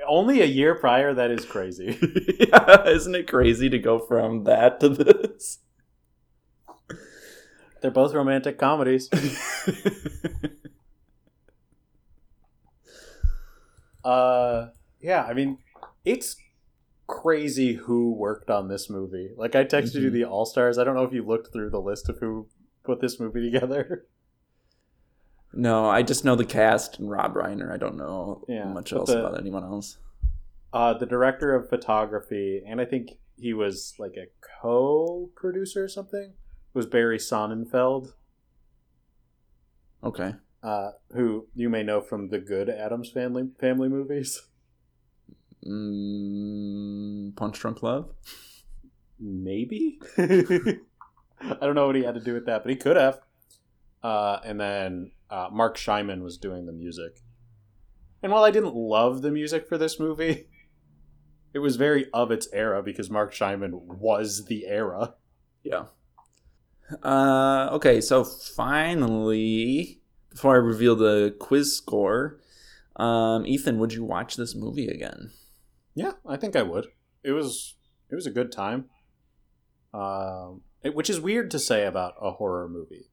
Only 0.07 0.41
a 0.41 0.45
year 0.45 0.75
prior, 0.75 1.15
that 1.15 1.31
is 1.31 1.45
crazy. 1.45 1.97
yeah, 2.39 2.87
isn't 2.87 3.15
it 3.15 3.27
crazy 3.27 3.69
to 3.69 3.79
go 3.79 3.97
from 3.97 4.43
that 4.43 4.79
to 4.81 4.89
this? 4.89 5.59
They're 7.81 7.91
both 7.91 8.13
romantic 8.13 8.57
comedies. 8.59 9.09
Uh, 14.03 14.69
yeah, 14.99 15.23
I 15.23 15.33
mean, 15.33 15.59
it's 16.05 16.35
crazy 17.07 17.73
who 17.73 18.11
worked 18.13 18.49
on 18.49 18.67
this 18.67 18.89
movie. 18.89 19.31
Like, 19.35 19.55
I 19.55 19.63
texted 19.65 20.01
you 20.01 20.09
Mhm. 20.09 20.13
the 20.13 20.25
All 20.25 20.45
Stars. 20.45 20.77
I 20.77 20.83
don't 20.83 20.95
know 20.95 21.03
if 21.03 21.13
you 21.13 21.23
looked 21.25 21.51
through 21.51 21.69
the 21.71 21.81
list 21.81 22.07
of 22.09 22.19
who 22.19 22.47
put 22.83 23.01
this 23.01 23.19
movie 23.19 23.49
together. 23.51 24.05
no, 25.53 25.89
I 25.89 26.03
just 26.03 26.23
know 26.23 26.35
the 26.35 26.45
cast 26.45 26.99
and 26.99 27.09
Rob 27.09 27.33
Reiner. 27.33 27.71
I 27.71 27.77
don't 27.77 27.97
know 27.97 28.43
Yeah, 28.47 28.65
much 28.71 28.93
else 28.93 29.09
the- 29.09 29.19
about 29.25 29.39
anyone 29.39 29.63
else. 29.63 29.97
Uh, 30.71 30.93
the 30.93 31.07
director 31.07 31.55
of 31.55 31.67
photography, 31.67 32.61
and 32.65 32.79
I 32.79 32.85
think 32.85 33.17
he 33.37 33.53
was 33.53 33.95
like 33.97 34.15
a 34.15 34.27
co-producer 34.61 35.85
or 35.85 35.87
something, 35.87 36.33
was 36.75 36.85
Barry 36.85 37.17
Sonnenfeld, 37.17 38.13
Okay. 40.03 40.35
uh, 40.61 40.91
who 41.13 41.47
you 41.55 41.69
may 41.69 41.81
know 41.81 42.01
from 42.01 42.29
the 42.29 42.37
good 42.37 42.69
Addams 42.69 43.09
Family 43.09 43.49
family 43.59 43.89
movies. 43.89 44.43
Mm, 45.65 47.35
Punch 47.35 47.59
Drunk 47.59 47.83
Love? 47.83 48.09
Maybe. 49.19 49.99
I 50.17 51.57
don't 51.61 51.75
know 51.75 51.87
what 51.87 51.95
he 51.95 52.03
had 52.03 52.15
to 52.15 52.21
do 52.21 52.33
with 52.33 52.45
that, 52.45 52.63
but 52.63 52.69
he 52.69 52.75
could 52.75 52.95
have. 52.95 53.19
Uh, 54.01 54.39
and 54.45 54.59
then 54.59 55.11
uh, 55.29 55.49
Marc 55.51 55.77
Shaiman 55.77 56.23
was 56.23 56.37
doing 56.37 56.65
the 56.65 56.71
music. 56.71 57.21
And 58.21 58.31
while 58.31 58.43
I 58.43 58.51
didn't 58.51 58.75
love 58.75 59.21
the 59.21 59.31
music 59.31 59.67
for 59.67 59.77
this 59.77 59.99
movie, 59.99 60.47
it 61.53 61.59
was 61.59 61.75
very 61.75 62.09
of 62.13 62.31
its 62.31 62.47
era 62.53 62.81
because 62.83 63.09
Marc 63.09 63.33
Shaiman 63.33 63.71
was 63.73 64.45
the 64.45 64.67
era. 64.67 65.15
Yeah. 65.63 65.85
Uh, 67.03 67.69
okay, 67.71 68.01
so 68.01 68.23
finally, 68.23 70.01
before 70.29 70.55
I 70.55 70.57
reveal 70.57 70.95
the 70.95 71.35
quiz 71.39 71.75
score, 71.75 72.39
um, 72.95 73.45
Ethan, 73.45 73.79
would 73.79 73.93
you 73.93 74.03
watch 74.03 74.35
this 74.35 74.55
movie 74.55 74.87
again? 74.87 75.31
Yeah, 75.95 76.13
I 76.25 76.37
think 76.37 76.55
I 76.55 76.63
would. 76.63 76.87
It 77.23 77.31
was 77.31 77.75
it 78.09 78.15
was 78.15 78.25
a 78.25 78.31
good 78.31 78.51
time. 78.51 78.85
Um, 79.93 80.61
it, 80.83 80.95
which 80.95 81.09
is 81.09 81.19
weird 81.19 81.51
to 81.51 81.59
say 81.59 81.85
about 81.85 82.13
a 82.21 82.31
horror 82.31 82.69
movie. 82.69 83.09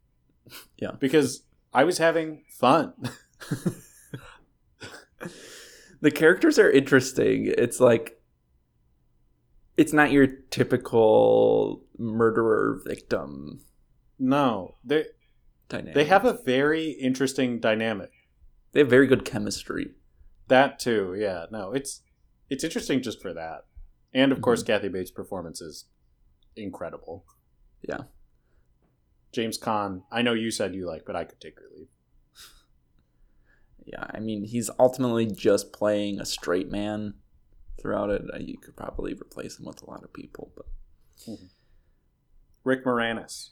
Yeah. 0.79 0.93
because 1.01 1.43
I 1.73 1.85
was 1.85 1.99
having 1.99 2.45
fun. 2.51 2.95
The 6.03 6.11
characters 6.11 6.59
are 6.59 6.71
interesting. 6.71 7.53
It's 7.57 7.81
like, 7.81 8.21
it's 9.79 9.95
not 9.95 10.13
your 10.13 10.27
typical 10.27 11.83
murderer 11.99 12.81
victim 12.85 13.63
no, 14.19 14.77
they 14.85 15.07
dynamic. 15.69 15.95
they 15.95 16.05
have 16.05 16.25
a 16.25 16.41
very 16.45 16.91
interesting 16.91 17.61
dynamic. 17.61 18.11
they 18.73 18.81
have 18.81 18.89
very 18.89 19.07
good 19.07 19.25
chemistry. 19.25 19.91
That 20.49 20.79
too, 20.79 21.15
yeah. 21.19 21.47
No, 21.51 21.73
it's 21.73 22.03
it's 22.49 22.65
interesting 22.65 23.03
just 23.03 23.21
for 23.21 23.33
that, 23.35 23.65
and 24.15 24.33
of 24.33 24.41
course, 24.41 24.63
Kathy 24.63 24.89
Bates' 24.89 25.11
performance 25.11 25.61
is 25.61 25.87
incredible. 26.57 27.25
Yeah. 27.83 28.03
James 29.33 29.59
Caan, 29.59 30.03
I 30.11 30.23
know 30.23 30.33
you 30.33 30.51
said 30.51 30.75
you 30.75 30.87
like, 30.87 31.05
but 31.07 31.15
I 31.17 31.25
could 31.25 31.41
take 31.41 31.59
or 31.61 31.69
leave. 31.77 31.89
Yeah, 33.89 34.05
I 34.11 34.19
mean, 34.19 34.43
he's 34.45 34.69
ultimately 34.81 35.27
just 35.27 35.73
playing 35.73 36.19
a 36.19 36.25
straight 36.25 36.69
man 36.73 37.15
throughout 37.81 38.11
it. 38.11 38.23
Uh, 38.35 38.39
You 38.39 38.59
could 38.59 38.75
probably 38.77 39.13
replace 39.15 39.61
him 39.61 39.67
with 39.67 39.81
a 39.81 39.89
lot 39.89 40.03
of 40.03 40.13
people, 40.13 40.51
but 40.57 40.67
Rick 42.65 42.85
Moranis. 42.85 43.51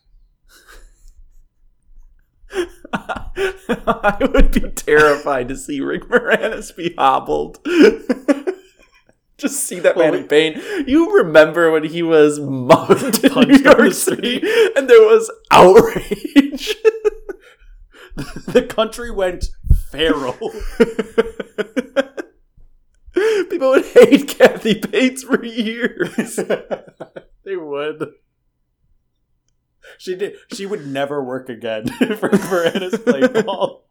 I 2.93 4.17
would 4.33 4.51
be 4.53 4.71
terrified 4.71 5.49
to 5.49 5.57
see 5.57 5.81
Rick 5.81 6.05
Moranis 6.09 6.75
be 6.75 6.95
hobbled. 6.99 7.59
Just 9.37 9.65
see 9.65 9.81
that 9.81 9.97
man 9.97 10.15
in 10.15 10.29
pain. 10.29 10.61
You 10.87 11.17
remember 11.17 11.71
when 11.71 11.85
he 11.85 12.03
was 12.03 12.39
mugged 12.39 13.25
in 13.25 13.49
New 13.49 13.59
York 13.59 13.79
the 13.79 13.93
City, 13.93 14.37
and 14.77 14.89
there 14.89 15.03
was 15.03 15.31
outrage. 15.51 16.77
the 18.47 18.65
country 18.69 19.11
went 19.11 19.47
feral. 19.91 20.35
People 23.51 23.71
would 23.71 23.85
hate 23.87 24.29
Kathy 24.29 24.81
Bates 24.81 25.25
for 25.25 25.45
years. 25.45 26.37
they 27.45 27.57
would. 27.57 28.13
She 29.99 30.15
did. 30.15 30.37
She 30.53 30.67
would 30.67 30.87
never 30.87 31.23
work 31.23 31.49
again 31.49 31.89
for 31.89 32.31
Moranis 32.31 33.03
play 33.05 33.43
ball. 33.43 33.89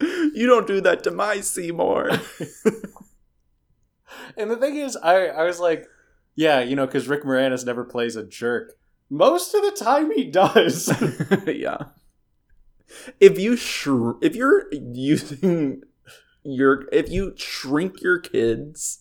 You 0.00 0.46
don't 0.46 0.66
do 0.66 0.80
that 0.80 1.04
to 1.04 1.10
my 1.10 1.40
Seymour. 1.40 2.10
And 4.36 4.50
the 4.50 4.56
thing 4.56 4.76
is, 4.76 4.96
I 4.96 5.26
I 5.26 5.44
was 5.44 5.60
like, 5.60 5.86
yeah, 6.34 6.60
you 6.60 6.76
know, 6.76 6.86
because 6.86 7.08
Rick 7.08 7.24
Moranis 7.24 7.64
never 7.64 7.84
plays 7.84 8.16
a 8.16 8.24
jerk. 8.24 8.74
Most 9.10 9.54
of 9.54 9.62
the 9.62 9.70
time, 9.70 10.10
he 10.10 10.24
does. 10.24 10.92
yeah. 11.46 11.78
If 13.20 13.38
you 13.38 13.52
shr- 13.52 14.18
if 14.22 14.34
you're 14.34 14.66
using 14.72 15.82
your 16.42 16.84
if 16.92 17.10
you 17.10 17.34
shrink 17.36 18.00
your 18.02 18.18
kids 18.18 19.00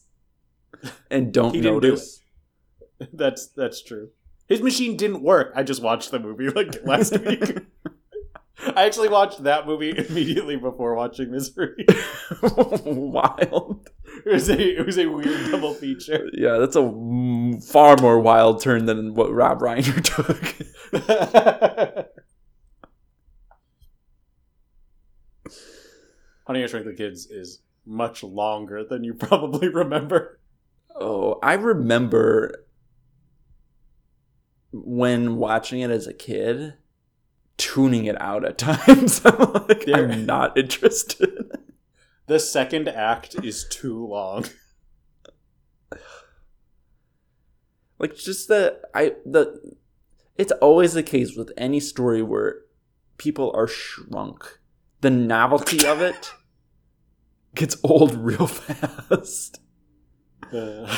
and 1.10 1.34
don't 1.34 1.52
didn't 1.52 1.64
do 1.64 1.72
notice, 1.72 2.22
that's 3.14 3.48
that's 3.48 3.82
true. 3.82 4.10
His 4.48 4.62
machine 4.62 4.98
didn't 4.98 5.24
work. 5.24 5.52
I 5.56 5.64
just 5.64 5.82
watched 5.82 6.12
the 6.12 6.20
movie 6.20 6.50
like 6.50 6.86
last 6.86 7.18
week. 7.20 7.58
I 8.76 8.86
actually 8.86 9.10
watched 9.10 9.44
that 9.44 9.66
movie 9.66 9.90
immediately 9.98 10.56
before 10.56 10.96
watching 10.96 11.32
Misery. 11.32 11.86
wild. 12.86 13.90
It 14.26 14.32
was 14.32 14.50
a 14.50 14.80
it 14.80 14.86
was 14.86 14.98
a 14.98 15.08
weird 15.08 15.52
double 15.52 15.74
feature. 15.74 16.30
Yeah, 16.34 16.58
that's 16.58 16.76
a 16.76 17.62
far 17.68 17.98
more 17.98 18.20
wild 18.20 18.62
turn 18.62 18.86
than 18.86 19.14
what 19.16 19.34
Rob 19.34 19.60
Reiner 19.60 20.02
took. 20.96 21.64
Honey 26.46 26.64
I 26.64 26.68
Shrunk 26.68 26.86
the 26.86 26.94
Kids 26.94 27.28
is 27.28 27.60
much 27.86 28.24
longer 28.24 28.84
than 28.84 29.04
you 29.04 29.14
probably 29.14 29.70
remember. 29.70 30.40
Oh, 30.96 31.40
I 31.42 31.54
remember 31.54 32.66
when 34.72 35.38
watching 35.38 35.82
it 35.82 35.92
as 35.92 36.08
a 36.08 36.14
kid, 36.14 36.76
tuning 37.58 38.06
it 38.06 38.20
out 38.22 38.46
at 38.46 38.58
times. 38.58 39.22
I'm 39.26 39.54
like, 39.68 39.86
There- 39.86 40.10
I'm 40.10 40.26
not 40.26 40.58
interested. 40.58 41.52
The 42.28 42.40
second 42.40 42.88
act 42.88 43.36
is 43.44 43.66
too 43.70 44.08
long. 44.08 44.46
like 48.00 48.16
just 48.16 48.48
the 48.48 48.80
I 48.94 49.14
the 49.26 49.76
it's 50.38 50.52
always 50.54 50.94
the 50.94 51.04
case 51.04 51.36
with 51.36 51.52
any 51.58 51.80
story 51.80 52.22
where 52.22 52.62
people 53.18 53.52
are 53.56 53.68
shrunk. 53.68 54.60
The 55.02 55.10
novelty 55.10 55.86
of 55.86 56.02
it 56.02 56.34
gets 57.56 57.78
old 57.84 58.16
real 58.16 58.48
fast. 58.48 59.60
Uh, 60.52 60.96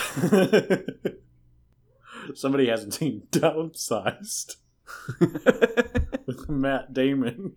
somebody 2.34 2.68
hasn't 2.68 2.94
seen 2.94 3.24
Downsized 3.32 4.58
with 6.26 6.50
Matt 6.50 6.94
Damon. 6.94 7.56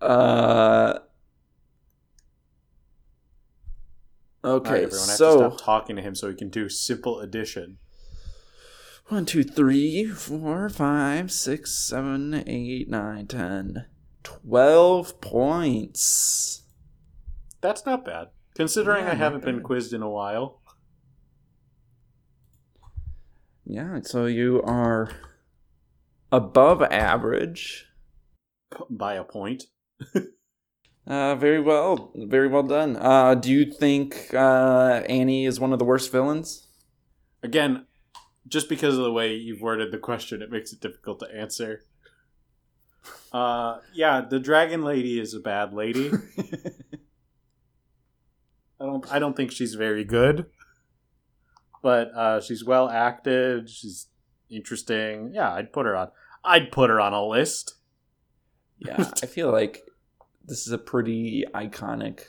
Uh 0.00 0.98
Okay, 4.42 4.70
right, 4.70 4.82
everyone, 4.84 5.08
I 5.08 5.12
have 5.12 5.18
to 5.18 5.24
so 5.24 5.36
stop 5.36 5.60
talking 5.60 5.96
to 5.96 6.02
him 6.02 6.14
so 6.14 6.28
he 6.28 6.34
can 6.34 6.48
do 6.48 6.68
simple 6.70 7.20
addition. 7.20 7.76
One, 9.08 9.26
two, 9.26 9.42
three, 9.44 10.06
four, 10.06 10.68
five, 10.70 11.30
six, 11.30 11.72
seven, 11.72 12.44
eight, 12.46 12.88
nine, 12.88 13.26
ten. 13.26 13.86
Twelve 14.22 15.20
points. 15.20 16.62
That's 17.60 17.84
not 17.84 18.04
bad, 18.04 18.28
considering 18.54 19.04
Yeah, 19.04 19.12
I 19.12 19.14
haven't 19.14 19.44
been 19.44 19.62
quizzed 19.62 19.92
in 19.92 20.00
a 20.00 20.08
while. 20.08 20.62
Yeah, 23.66 24.00
so 24.02 24.26
you 24.26 24.62
are 24.62 25.10
above 26.32 26.82
average. 26.82 27.86
By 28.88 29.14
a 29.14 29.24
point. 29.24 29.64
Uh, 31.06 31.34
very 31.34 31.60
well, 31.60 32.12
very 32.14 32.46
well 32.46 32.62
done. 32.62 32.96
Uh, 32.96 33.34
do 33.34 33.50
you 33.50 33.64
think 33.64 34.32
uh, 34.32 35.02
Annie 35.08 35.44
is 35.44 35.58
one 35.58 35.72
of 35.72 35.80
the 35.80 35.84
worst 35.84 36.12
villains? 36.12 36.68
Again, 37.42 37.86
just 38.46 38.68
because 38.68 38.96
of 38.96 39.02
the 39.02 39.10
way 39.10 39.34
you've 39.34 39.60
worded 39.60 39.90
the 39.90 39.98
question, 39.98 40.40
it 40.40 40.52
makes 40.52 40.72
it 40.72 40.80
difficult 40.80 41.18
to 41.18 41.26
answer. 41.34 41.84
Uh, 43.32 43.78
yeah, 43.92 44.20
the 44.20 44.38
dragon 44.38 44.84
lady 44.84 45.18
is 45.18 45.34
a 45.34 45.40
bad 45.40 45.72
lady. 45.72 46.12
I 48.80 48.84
don't. 48.84 49.12
I 49.12 49.18
don't 49.18 49.36
think 49.36 49.50
she's 49.50 49.74
very 49.74 50.04
good, 50.04 50.46
but 51.82 52.14
uh, 52.14 52.40
she's 52.40 52.64
well 52.64 52.88
acted. 52.88 53.68
She's 53.68 54.06
interesting. 54.48 55.32
Yeah, 55.34 55.52
I'd 55.52 55.72
put 55.72 55.86
her 55.86 55.96
on. 55.96 56.10
I'd 56.44 56.70
put 56.70 56.88
her 56.88 57.00
on 57.00 57.12
a 57.12 57.26
list. 57.26 57.74
yeah, 58.78 59.10
I 59.22 59.26
feel 59.26 59.50
like 59.50 59.82
this 60.50 60.66
is 60.66 60.72
a 60.72 60.78
pretty 60.78 61.44
iconic 61.54 62.24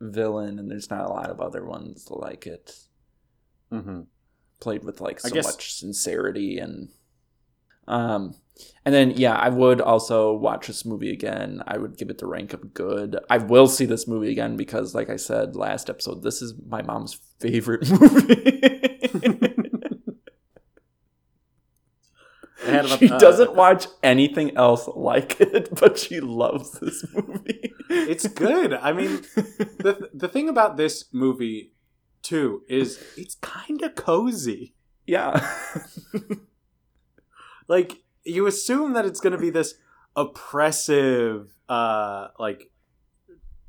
villain, 0.00 0.58
and 0.58 0.70
there's 0.70 0.90
not 0.90 1.06
a 1.06 1.12
lot 1.12 1.30
of 1.30 1.40
other 1.40 1.64
ones 1.64 2.06
like 2.10 2.46
it. 2.46 2.76
Mm-hmm. 3.72 4.02
played 4.60 4.84
with 4.84 5.00
like 5.00 5.18
so 5.18 5.30
guess- 5.30 5.44
much 5.44 5.74
sincerity 5.74 6.58
and 6.58 6.88
um 7.88 8.36
and 8.84 8.94
then 8.94 9.10
yeah 9.16 9.34
i 9.34 9.48
would 9.48 9.80
also 9.80 10.32
watch 10.32 10.68
this 10.68 10.84
movie 10.84 11.10
again 11.10 11.60
i 11.66 11.76
would 11.76 11.98
give 11.98 12.08
it 12.10 12.18
the 12.18 12.26
rank 12.26 12.52
of 12.52 12.72
good 12.72 13.18
i 13.28 13.38
will 13.38 13.66
see 13.66 13.84
this 13.84 14.06
movie 14.06 14.30
again 14.30 14.56
because 14.56 14.94
like 14.94 15.10
i 15.10 15.16
said 15.16 15.56
last 15.56 15.90
episode 15.90 16.22
this 16.22 16.40
is 16.42 16.54
my 16.68 16.80
mom's 16.82 17.18
favorite 17.40 17.90
movie 18.00 19.52
Had 22.66 22.86
she 22.98 23.10
uh, 23.10 23.18
doesn't 23.18 23.54
watch 23.54 23.86
anything 24.02 24.56
else 24.56 24.88
like 24.94 25.40
it 25.40 25.68
but 25.80 25.98
she 25.98 26.20
loves 26.20 26.72
this 26.80 27.04
movie 27.14 27.72
It's 27.88 28.26
good. 28.28 28.74
I 28.74 28.92
mean, 28.92 29.22
the 29.78 30.10
the 30.12 30.28
thing 30.28 30.48
about 30.48 30.76
this 30.76 31.04
movie 31.12 31.72
too 32.22 32.62
is 32.68 33.02
it's 33.16 33.36
kind 33.36 33.82
of 33.82 33.94
cozy. 33.94 34.74
yeah 35.06 35.46
Like 37.68 38.02
you 38.24 38.46
assume 38.46 38.92
that 38.94 39.04
it's 39.06 39.20
going 39.20 39.32
to 39.32 39.38
be 39.38 39.50
this 39.50 39.74
oppressive, 40.14 41.54
uh, 41.68 42.28
like 42.38 42.70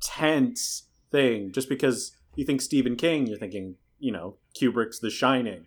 tense 0.01 0.83
thing, 1.11 1.51
just 1.51 1.67
because 1.69 2.11
you 2.35 2.45
think 2.45 2.61
Stephen 2.61 2.95
King, 2.95 3.27
you're 3.27 3.37
thinking, 3.39 3.75
you 3.99 4.11
know, 4.11 4.35
Kubrick's 4.59 4.99
The 4.99 5.09
Shining. 5.09 5.65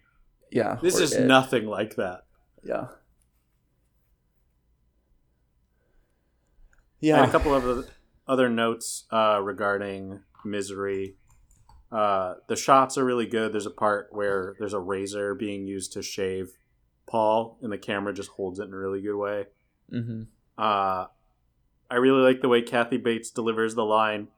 yeah 0.50 0.78
This 0.82 0.98
is 0.98 1.12
It. 1.12 1.26
nothing 1.26 1.66
like 1.66 1.96
that. 1.96 2.24
yeah 2.62 2.86
I 7.02 7.06
had 7.06 7.16
yeah 7.16 7.24
a 7.26 7.30
couple 7.30 7.54
of 7.54 7.86
other- 8.28 8.48
notes 8.48 9.04
uh, 9.10 9.40
regarding 9.42 10.20
Misery. 10.44 11.16
Uh, 11.90 12.34
the 12.48 12.54
shots 12.56 12.96
are 12.96 13.04
really 13.04 13.26
good. 13.26 13.52
There's 13.52 13.66
a 13.66 13.70
part 13.70 14.08
where 14.12 14.54
there's 14.58 14.74
a 14.74 14.78
razor 14.78 15.34
being 15.34 15.66
used 15.66 15.92
to 15.94 16.02
shave 16.02 16.52
Paul, 17.08 17.58
and 17.62 17.72
the 17.72 17.78
camera 17.78 18.12
just 18.14 18.30
holds 18.30 18.60
it 18.60 18.64
in 18.68 18.72
a 18.72 18.76
really 18.76 19.00
good 19.02 19.16
way. 19.16 19.46
hmm 19.90 20.22
Uh, 20.56 21.06
I 21.90 21.96
really 21.96 22.22
like 22.22 22.40
the 22.42 22.48
way 22.48 22.62
Kathy 22.62 22.98
Bates 22.98 23.30
delivers 23.30 23.74
the 23.74 23.84
line. 23.84 24.28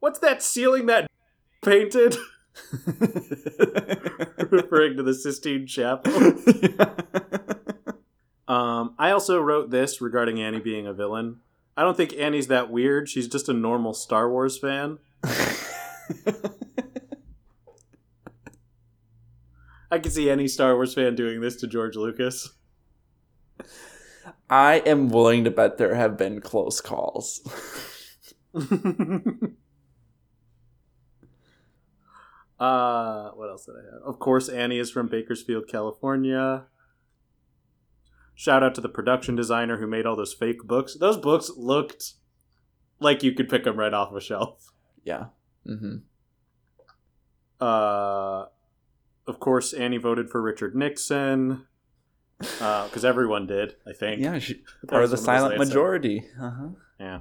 What's 0.00 0.18
that 0.20 0.42
ceiling 0.42 0.86
that 0.86 1.06
painted? 1.62 2.16
Referring 4.50 4.96
to 4.96 5.02
the 5.02 5.14
Sistine 5.14 5.66
Chapel. 5.66 6.12
Um, 8.48 8.94
I 8.98 9.12
also 9.12 9.40
wrote 9.40 9.70
this 9.70 10.02
regarding 10.02 10.42
Annie 10.42 10.60
being 10.60 10.86
a 10.86 10.92
villain. 10.92 11.36
I 11.76 11.82
don't 11.82 11.96
think 11.96 12.14
Annie's 12.18 12.48
that 12.48 12.70
weird. 12.70 13.08
She's 13.08 13.28
just 13.28 13.48
a 13.48 13.54
normal 13.54 13.94
Star 13.94 14.28
Wars 14.30 14.58
fan. 14.58 14.98
I 19.90 19.98
can 19.98 20.10
see 20.10 20.30
any 20.30 20.48
Star 20.48 20.74
Wars 20.74 20.94
fan 20.94 21.14
doing 21.14 21.40
this 21.40 21.56
to 21.56 21.66
George 21.66 21.96
Lucas. 21.96 22.50
I 24.48 24.82
am 24.84 25.08
willing 25.08 25.44
to 25.44 25.50
bet 25.50 25.78
there 25.78 25.94
have 25.94 26.18
been 26.18 26.40
close 26.40 26.80
calls. 26.80 27.40
uh, 28.54 28.60
what 33.30 33.48
else 33.48 33.64
did 33.64 33.76
I 33.76 33.94
have? 33.94 34.02
Of 34.04 34.18
course, 34.18 34.50
Annie 34.50 34.78
is 34.78 34.90
from 34.90 35.08
Bakersfield, 35.08 35.68
California. 35.68 36.66
Shout 38.42 38.64
out 38.64 38.74
to 38.74 38.80
the 38.80 38.88
production 38.88 39.36
designer 39.36 39.76
who 39.76 39.86
made 39.86 40.04
all 40.04 40.16
those 40.16 40.34
fake 40.34 40.64
books. 40.64 40.96
Those 40.98 41.16
books 41.16 41.48
looked 41.56 42.14
like 42.98 43.22
you 43.22 43.32
could 43.34 43.48
pick 43.48 43.62
them 43.62 43.78
right 43.78 43.94
off 43.94 44.12
a 44.12 44.20
shelf. 44.20 44.72
Yeah. 45.04 45.26
hmm 45.64 45.98
Uh, 47.60 48.46
of 49.28 49.38
course, 49.38 49.72
Annie 49.72 49.98
voted 49.98 50.28
for 50.28 50.42
Richard 50.42 50.74
Nixon 50.74 51.68
because 52.40 53.04
everyone 53.04 53.46
did. 53.46 53.76
I 53.86 53.92
think. 53.92 54.20
Yeah, 54.20 54.40
she, 54.40 54.54
part 54.54 54.64
of 54.64 54.88
the 54.88 54.96
one 54.98 55.02
of 55.04 55.10
those 55.10 55.24
silent 55.24 55.58
majority. 55.58 56.24
Uh-huh. 56.36 56.68
Yeah. 56.98 57.20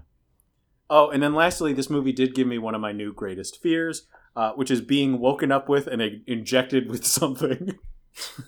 Oh, 0.90 1.12
and 1.12 1.22
then 1.22 1.36
lastly, 1.36 1.72
this 1.72 1.88
movie 1.88 2.14
did 2.14 2.34
give 2.34 2.48
me 2.48 2.58
one 2.58 2.74
of 2.74 2.82
my 2.82 2.94
new 2.94 3.14
greatest 3.14 3.62
fears, 3.62 4.08
uh, 4.36 4.54
which 4.54 4.72
is 4.72 4.82
being 4.82 5.20
woken 5.20 5.52
up 5.52 5.70
with 5.70 5.86
and 5.86 6.02
in- 6.02 6.24
injected 6.26 6.90
with 6.90 7.06
something. 7.06 7.78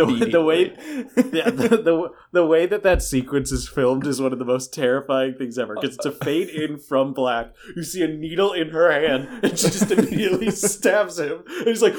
The- 0.05 0.25
the 0.31 0.43
way- 0.43 0.73
yeah, 1.31 1.49
the, 1.49 1.67
the 1.83 2.11
the 2.31 2.45
way 2.45 2.65
that 2.65 2.83
that 2.83 3.01
sequence 3.01 3.51
is 3.51 3.67
filmed 3.67 4.05
is 4.07 4.21
one 4.21 4.33
of 4.33 4.39
the 4.39 4.45
most 4.45 4.73
terrifying 4.73 5.35
things 5.35 5.57
ever. 5.57 5.75
Because 5.75 5.95
it's 5.95 6.05
a 6.05 6.11
fade 6.11 6.49
in 6.49 6.77
from 6.77 7.13
black, 7.13 7.53
you 7.75 7.83
see 7.83 8.01
a 8.03 8.07
needle 8.07 8.53
in 8.53 8.69
her 8.69 8.91
hand, 8.91 9.27
and 9.43 9.57
she 9.57 9.67
just 9.67 9.89
immediately 9.91 10.51
stabs 10.69 11.19
him, 11.19 11.43
and 11.47 11.67
he's 11.67 11.81
like, 11.81 11.95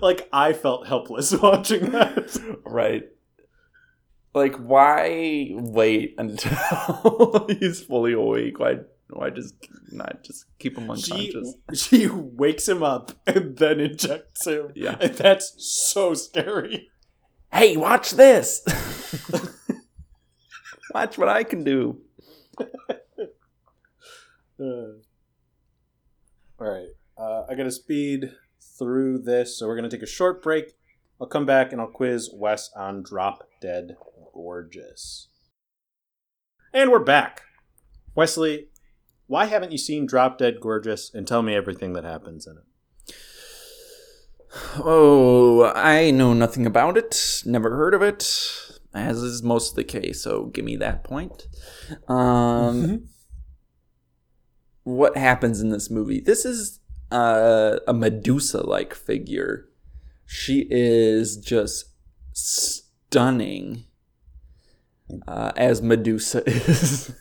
like 0.00 0.28
I 0.32 0.52
felt 0.52 0.86
helpless 0.86 1.32
watching 1.42 1.90
that. 1.92 2.36
right. 2.64 3.04
Like, 4.34 4.56
why 4.56 5.50
wait 5.52 6.14
until 6.16 7.46
he's 7.48 7.82
fully 7.82 8.14
awake? 8.14 8.58
Why, 8.58 8.76
why 9.12 9.30
just 9.30 9.54
not 9.90 10.22
just 10.22 10.46
keep 10.58 10.76
him 10.76 10.94
She 10.96 11.12
unconscious? 11.12 11.54
she 11.74 12.08
wakes 12.08 12.68
him 12.68 12.82
up 12.82 13.12
and 13.26 13.56
then 13.56 13.80
injects 13.80 14.46
him. 14.46 14.72
Yeah. 14.74 14.96
and 15.00 15.14
that's 15.14 15.54
so 15.58 16.14
scary. 16.14 16.90
Hey, 17.52 17.76
watch 17.76 18.12
this! 18.12 18.62
watch 20.94 21.18
what 21.18 21.28
I 21.28 21.44
can 21.44 21.64
do. 21.64 22.00
Uh, 24.60 24.94
all 26.60 26.70
right. 26.70 26.88
Uh, 27.18 27.42
I 27.48 27.56
got 27.56 27.64
to 27.64 27.70
speed 27.72 28.30
through 28.78 29.18
this, 29.18 29.58
so 29.58 29.66
we're 29.66 29.76
going 29.76 29.88
to 29.88 29.96
take 29.96 30.04
a 30.04 30.10
short 30.10 30.40
break. 30.40 30.74
I'll 31.20 31.26
come 31.26 31.46
back 31.46 31.72
and 31.72 31.80
I'll 31.80 31.88
quiz 31.88 32.30
Wes 32.32 32.70
on 32.76 33.02
Drop 33.02 33.48
Dead 33.60 33.96
Gorgeous. 34.32 35.28
And 36.72 36.90
we're 36.90 37.00
back. 37.00 37.42
Wesley, 38.14 38.68
why 39.32 39.46
haven't 39.46 39.72
you 39.72 39.78
seen 39.78 40.04
Drop 40.04 40.36
Dead 40.36 40.60
Gorgeous 40.60 41.10
and 41.14 41.26
tell 41.26 41.40
me 41.40 41.54
everything 41.54 41.94
that 41.94 42.04
happens 42.04 42.46
in 42.46 42.58
it? 42.58 43.14
Oh, 44.76 45.72
I 45.74 46.10
know 46.10 46.34
nothing 46.34 46.66
about 46.66 46.98
it. 46.98 47.42
Never 47.46 47.74
heard 47.74 47.94
of 47.94 48.02
it, 48.02 48.18
as 48.92 49.22
is 49.22 49.42
most 49.42 49.70
of 49.70 49.76
the 49.76 49.84
case. 49.84 50.20
So 50.20 50.44
give 50.48 50.66
me 50.66 50.76
that 50.76 51.02
point. 51.02 51.48
Um, 52.08 53.08
what 54.82 55.16
happens 55.16 55.62
in 55.62 55.70
this 55.70 55.90
movie? 55.90 56.20
This 56.20 56.44
is 56.44 56.80
uh, 57.10 57.78
a 57.88 57.94
Medusa-like 57.94 58.92
figure. 58.92 59.66
She 60.26 60.66
is 60.70 61.38
just 61.38 61.86
stunning, 62.34 63.84
uh, 65.26 65.52
as 65.56 65.80
Medusa 65.80 66.42
is. 66.46 67.14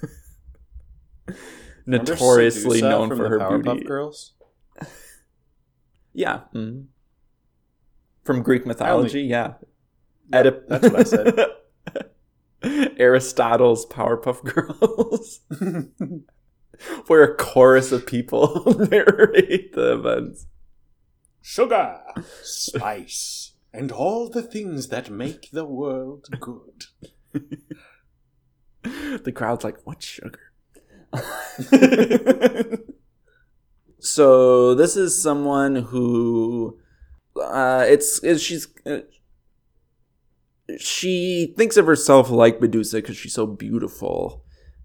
Remember 1.85 2.11
Notoriously 2.13 2.81
known 2.81 3.09
from 3.09 3.17
for 3.17 3.23
the 3.23 3.29
her 3.29 3.39
Powerpuff 3.39 3.63
beauty. 3.63 3.85
Girls? 3.85 4.33
Yeah. 6.13 6.41
mhm. 6.53 6.87
From 8.23 8.41
Greek 8.43 8.65
mythology, 8.65 9.21
yeah. 9.21 9.53
Yep, 10.33 10.67
that's 10.67 10.83
what 10.89 10.95
I 10.99 11.03
said. 11.03 11.39
Aristotle's 12.99 13.85
Powerpuff 13.85 14.43
Girls, 14.43 15.39
where 17.07 17.23
a 17.23 17.35
chorus 17.35 17.91
of 17.93 18.05
people 18.05 18.63
narrate 18.91 19.73
the 19.73 19.93
events. 19.93 20.47
Sugar, 21.41 22.01
spice, 22.43 23.53
and 23.73 23.91
all 23.91 24.29
the 24.29 24.43
things 24.43 24.89
that 24.89 25.09
make 25.09 25.49
the 25.51 25.65
world 25.65 26.27
good. 26.39 26.85
The 28.83 29.31
crowd's 29.31 29.63
like, 29.63 29.77
"What 29.85 30.03
sugar?" 30.03 30.50
So 33.99 34.75
this 34.75 34.95
is 34.97 35.21
someone 35.21 35.75
who, 35.75 36.79
uh, 37.41 37.85
it's, 37.87 38.23
it's 38.23 38.41
she's. 38.41 38.67
Uh, 38.85 38.99
she 40.79 41.53
thinks 41.57 41.77
of 41.77 41.85
herself 41.85 42.29
like 42.29 42.61
Medusa 42.61 42.97
because 42.97 43.17
she's 43.17 43.33
so 43.33 43.45
beautiful, 43.45 44.43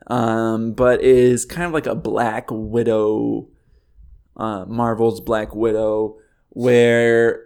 um, 0.08 0.72
but 0.72 1.02
is 1.02 1.44
kind 1.44 1.66
of 1.66 1.72
like 1.72 1.86
a 1.86 1.94
Black 1.94 2.48
Widow, 2.50 3.48
uh, 4.36 4.64
Marvel's 4.66 5.20
Black 5.20 5.54
Widow, 5.54 6.16
where 6.50 7.44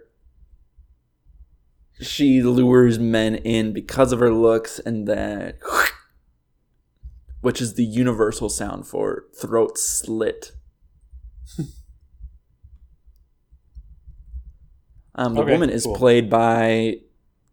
she 2.01 2.41
lures 2.41 2.97
men 2.97 3.35
in 3.35 3.73
because 3.73 4.11
of 4.11 4.19
her 4.19 4.33
looks 4.33 4.79
and 4.79 5.07
that, 5.07 5.59
which 7.41 7.61
is 7.61 7.73
the 7.73 7.83
universal 7.83 8.49
sound 8.49 8.87
for 8.87 9.25
throat 9.39 9.77
slit. 9.77 10.51
um, 15.15 15.33
the 15.35 15.41
Okay, 15.41 15.51
woman 15.51 15.69
is 15.69 15.83
cool. 15.83 15.95
played 15.95 16.29
by 16.29 16.97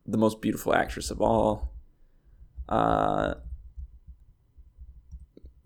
the 0.06 0.18
most 0.18 0.40
beautiful 0.40 0.74
actress 0.74 1.10
of 1.10 1.20
all, 1.20 1.72
uh, 2.68 3.34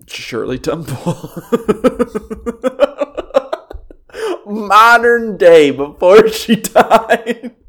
Shirley 0.08 0.58
Temple. 0.58 1.30
Modern 4.46 5.36
day 5.36 5.70
before 5.70 6.28
she 6.28 6.56
died. 6.56 7.54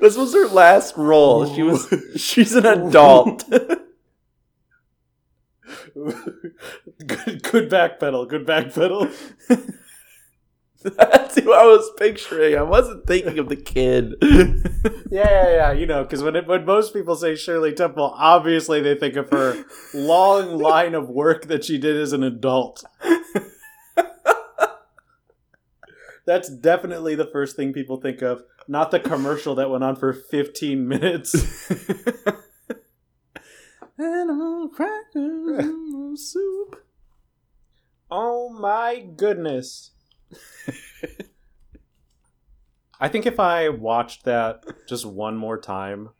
This 0.00 0.16
was 0.16 0.32
her 0.32 0.46
last 0.48 0.96
role. 0.96 1.52
She 1.54 1.62
was 1.62 1.92
she's 2.16 2.54
an 2.54 2.64
adult. 2.66 3.44
good, 7.06 7.42
good 7.42 7.68
back 7.68 8.00
pedal. 8.00 8.26
Good 8.26 8.46
back 8.46 8.72
pedal. 8.72 9.08
That's 10.82 11.34
who 11.34 11.52
I 11.52 11.64
was 11.64 11.90
picturing. 11.98 12.56
I 12.56 12.62
wasn't 12.62 13.06
thinking 13.06 13.38
of 13.38 13.48
the 13.48 13.56
kid. 13.56 14.14
Yeah, 15.10 15.28
yeah, 15.28 15.50
yeah. 15.50 15.72
You 15.72 15.86
know, 15.86 16.02
because 16.02 16.22
when 16.22 16.36
it, 16.36 16.46
when 16.46 16.66
most 16.66 16.92
people 16.92 17.16
say 17.16 17.34
Shirley 17.34 17.72
Temple, 17.72 18.14
obviously 18.16 18.80
they 18.82 18.94
think 18.94 19.16
of 19.16 19.30
her 19.30 19.64
long 19.94 20.58
line 20.58 20.94
of 20.94 21.08
work 21.08 21.46
that 21.46 21.64
she 21.64 21.78
did 21.78 21.96
as 21.96 22.12
an 22.12 22.22
adult. 22.22 22.84
That's 26.26 26.50
definitely 26.50 27.14
the 27.14 27.24
first 27.24 27.56
thing 27.56 27.72
people 27.72 27.96
think 27.96 28.20
of, 28.20 28.42
not 28.68 28.90
the 28.90 29.00
commercial 29.00 29.54
that 29.54 29.70
went 29.70 29.82
on 29.82 29.96
for 29.96 30.12
15 30.12 30.86
minutes. 30.86 31.34
Animal 33.98 34.68
crackers 34.68 35.58
and 35.58 36.18
soup. 36.18 36.84
Oh 38.10 38.48
my 38.50 39.00
goodness. 39.16 39.90
I 43.00 43.08
think 43.08 43.26
if 43.26 43.38
I 43.38 43.68
watched 43.68 44.24
that 44.24 44.64
just 44.88 45.04
one 45.04 45.36
more 45.36 45.58
time 45.58 46.10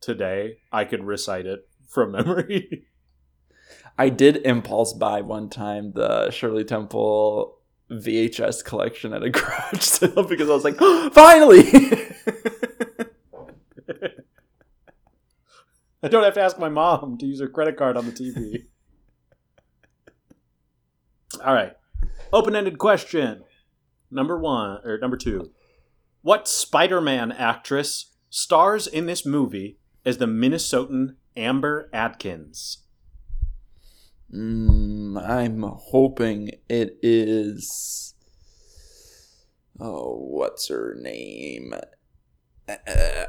today, 0.00 0.58
I 0.72 0.84
could 0.84 1.04
recite 1.04 1.46
it 1.46 1.68
from 1.88 2.12
memory. 2.12 2.86
I 3.98 4.08
did 4.08 4.38
impulse 4.38 4.92
buy 4.92 5.20
one 5.20 5.48
time 5.48 5.92
the 5.92 6.30
Shirley 6.30 6.64
Temple 6.64 7.58
VHS 7.90 8.64
collection 8.64 9.12
at 9.12 9.22
a 9.22 9.30
garage 9.30 9.80
sale 9.80 10.24
because 10.24 10.50
I 10.50 10.52
was 10.52 10.64
like, 10.64 10.78
finally! 11.12 11.70
I 16.04 16.08
don't 16.08 16.22
have 16.22 16.34
to 16.34 16.42
ask 16.42 16.58
my 16.58 16.68
mom 16.68 17.16
to 17.16 17.24
use 17.24 17.40
her 17.40 17.48
credit 17.48 17.78
card 17.78 17.96
on 17.96 18.04
the 18.04 18.12
TV. 18.12 18.66
All 21.42 21.54
right. 21.54 21.72
Open 22.30 22.54
ended 22.54 22.76
question. 22.76 23.44
Number 24.10 24.38
one, 24.38 24.80
or 24.84 24.98
number 24.98 25.16
two. 25.16 25.52
What 26.20 26.46
Spider 26.46 27.00
Man 27.00 27.32
actress 27.32 28.12
stars 28.28 28.86
in 28.86 29.06
this 29.06 29.24
movie 29.24 29.78
as 30.04 30.18
the 30.18 30.26
Minnesotan 30.26 31.16
Amber 31.38 31.88
Atkins? 31.90 32.82
Mm, 34.30 35.26
I'm 35.26 35.62
hoping 35.62 36.50
it 36.68 36.98
is. 37.02 38.14
Oh, 39.80 40.18
what's 40.18 40.68
her 40.68 40.94
name? 41.00 41.72
Uh, 42.68 43.24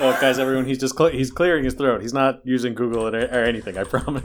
Oh, 0.00 0.18
guys, 0.20 0.38
everyone, 0.38 0.64
he's 0.66 0.78
just 0.78 0.96
cle 0.96 1.08
he's 1.08 1.30
clearing 1.30 1.62
his 1.64 1.74
throat. 1.74 2.00
He's 2.02 2.12
not 2.12 2.40
using 2.44 2.74
Google 2.74 3.06
or, 3.06 3.16
or 3.16 3.44
anything. 3.44 3.78
I 3.78 3.84
promise. 3.84 4.24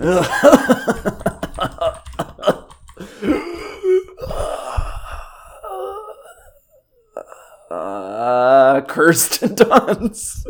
uh, 7.69 8.81
Kirsten 8.87 9.55
Dunst. 9.55 10.45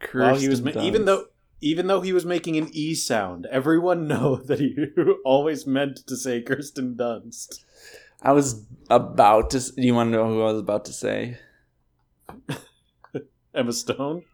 Kirsten 0.00 0.20
Well, 0.20 0.36
he 0.36 0.48
was 0.48 0.62
ma- 0.62 0.80
even 0.80 1.04
though 1.04 1.26
even 1.60 1.88
though 1.88 2.00
he 2.00 2.12
was 2.12 2.24
making 2.24 2.56
an 2.56 2.68
e 2.72 2.94
sound, 2.94 3.46
everyone 3.50 4.06
know 4.08 4.36
that 4.36 4.60
he 4.60 4.76
always 5.24 5.66
meant 5.66 5.98
to 6.06 6.16
say 6.16 6.40
Kirsten 6.42 6.94
Dunst. 6.94 7.64
I 8.22 8.32
was 8.32 8.66
about 8.90 9.50
to. 9.50 9.60
Do 9.60 9.82
you 9.82 9.94
want 9.94 10.08
to 10.08 10.16
know 10.16 10.26
who 10.26 10.42
I 10.42 10.52
was 10.52 10.60
about 10.60 10.84
to 10.86 10.92
say? 10.92 11.38
Emma 13.54 13.72
Stone. 13.72 14.24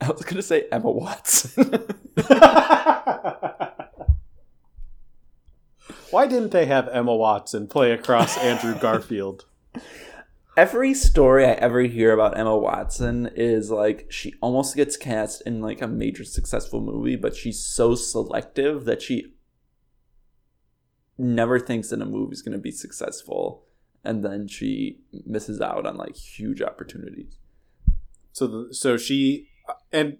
I 0.00 0.10
was 0.10 0.22
going 0.22 0.36
to 0.36 0.42
say 0.42 0.66
Emma 0.72 0.90
Watson. 0.90 1.86
Why 6.10 6.26
didn't 6.26 6.50
they 6.50 6.66
have 6.66 6.88
Emma 6.88 7.14
Watson 7.14 7.68
play 7.68 7.92
across 7.92 8.36
Andrew 8.38 8.74
Garfield? 8.78 9.46
Every 10.56 10.92
story 10.92 11.46
I 11.46 11.52
ever 11.52 11.80
hear 11.82 12.12
about 12.12 12.36
Emma 12.36 12.56
Watson 12.56 13.30
is 13.34 13.70
like 13.70 14.06
she 14.10 14.34
almost 14.42 14.76
gets 14.76 14.98
cast 14.98 15.40
in 15.42 15.62
like 15.62 15.80
a 15.80 15.88
major 15.88 16.24
successful 16.24 16.82
movie, 16.82 17.16
but 17.16 17.34
she's 17.34 17.64
so 17.64 17.94
selective 17.94 18.84
that 18.84 19.00
she 19.00 19.32
never 21.18 21.58
thinks 21.58 21.88
that 21.90 22.02
a 22.02 22.06
movie's 22.06 22.42
going 22.42 22.52
to 22.52 22.58
be 22.58 22.70
successful, 22.70 23.64
and 24.04 24.24
then 24.24 24.48
she 24.48 25.00
misses 25.26 25.60
out 25.60 25.86
on 25.86 25.96
like 25.96 26.16
huge 26.16 26.62
opportunities. 26.62 27.38
So, 28.32 28.46
the, 28.46 28.74
so 28.74 28.96
she 28.96 29.48
and 29.92 30.18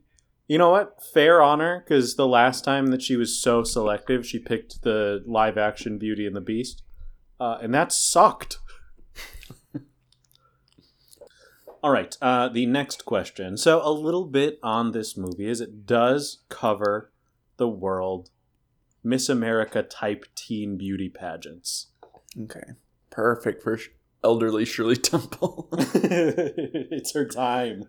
you 0.48 0.58
know 0.58 0.70
what? 0.70 1.02
Fair 1.02 1.40
honor, 1.40 1.80
because 1.80 2.16
the 2.16 2.26
last 2.26 2.64
time 2.64 2.88
that 2.88 3.00
she 3.00 3.16
was 3.16 3.38
so 3.38 3.64
selective, 3.64 4.26
she 4.26 4.38
picked 4.38 4.82
the 4.82 5.22
live 5.26 5.56
action 5.56 5.98
Beauty 5.98 6.26
and 6.26 6.36
the 6.36 6.40
Beast, 6.40 6.82
uh, 7.40 7.58
and 7.62 7.72
that 7.74 7.92
sucked. 7.92 8.58
All 11.82 11.90
right, 11.90 12.16
uh, 12.20 12.48
the 12.48 12.66
next 12.66 13.04
question. 13.04 13.56
So, 13.56 13.80
a 13.82 13.90
little 13.90 14.26
bit 14.26 14.58
on 14.62 14.92
this 14.92 15.16
movie 15.16 15.48
is 15.48 15.60
it 15.60 15.86
does 15.86 16.42
cover 16.48 17.12
the 17.56 17.68
world 17.68 18.30
Miss 19.04 19.28
America 19.28 19.82
type 19.82 20.24
teen 20.34 20.76
beauty 20.76 21.08
pageants. 21.08 21.88
Okay. 22.40 22.72
Perfect 23.10 23.62
for 23.62 23.78
elderly 24.22 24.64
Shirley 24.64 24.96
Temple. 24.96 25.68
it's 25.72 27.14
her 27.14 27.26
time. 27.26 27.84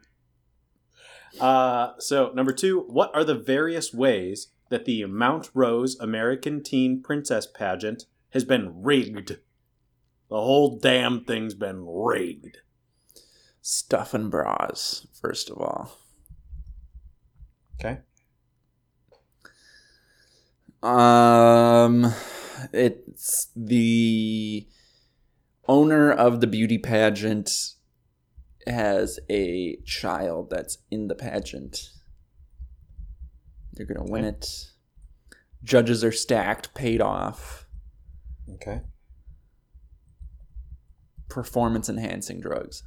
Uh, 1.40 1.94
so, 1.98 2.32
number 2.34 2.54
two, 2.54 2.82
what 2.82 3.14
are 3.16 3.24
the 3.24 3.36
various 3.36 3.94
ways 3.94 4.50
that 4.70 4.86
the 4.86 5.06
Mount 5.06 5.50
Rose 5.54 5.98
American 6.00 6.62
Teen 6.62 7.02
Princess 7.02 7.48
pageant 7.48 8.06
has 8.32 8.44
been 8.44 8.82
rigged? 8.84 9.40
The 10.30 10.42
whole 10.42 10.78
damn 10.78 11.24
thing's 11.26 11.54
been 11.54 11.86
rigged. 11.86 12.60
Stuff 13.62 14.14
and 14.14 14.30
bras, 14.30 15.08
first 15.20 15.50
of 15.50 15.58
all. 15.58 15.98
Okay. 17.80 18.00
Um, 20.84 22.14
it's 22.74 23.48
the 23.56 24.68
owner 25.66 26.12
of 26.12 26.42
the 26.42 26.48
beauty 26.48 26.78
pageant 26.78 27.50
has 28.68 29.18
a 29.30 29.78
child 29.86 30.50
that's 30.50 30.80
in 30.92 31.08
the 31.08 31.16
pageant. 31.16 31.90
They're 33.72 33.86
gonna 33.86 34.04
win 34.04 34.26
it. 34.26 34.46
Judges 35.64 36.04
are 36.04 36.12
stacked, 36.12 36.74
paid 36.74 37.02
off. 37.02 37.66
Okay. 38.56 38.82
Performance 41.30 41.88
enhancing 41.88 42.42
drugs. 42.42 42.84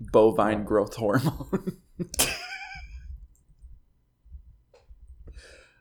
Bovine 0.00 0.64
growth 0.64 0.96
hormone. 0.96 1.76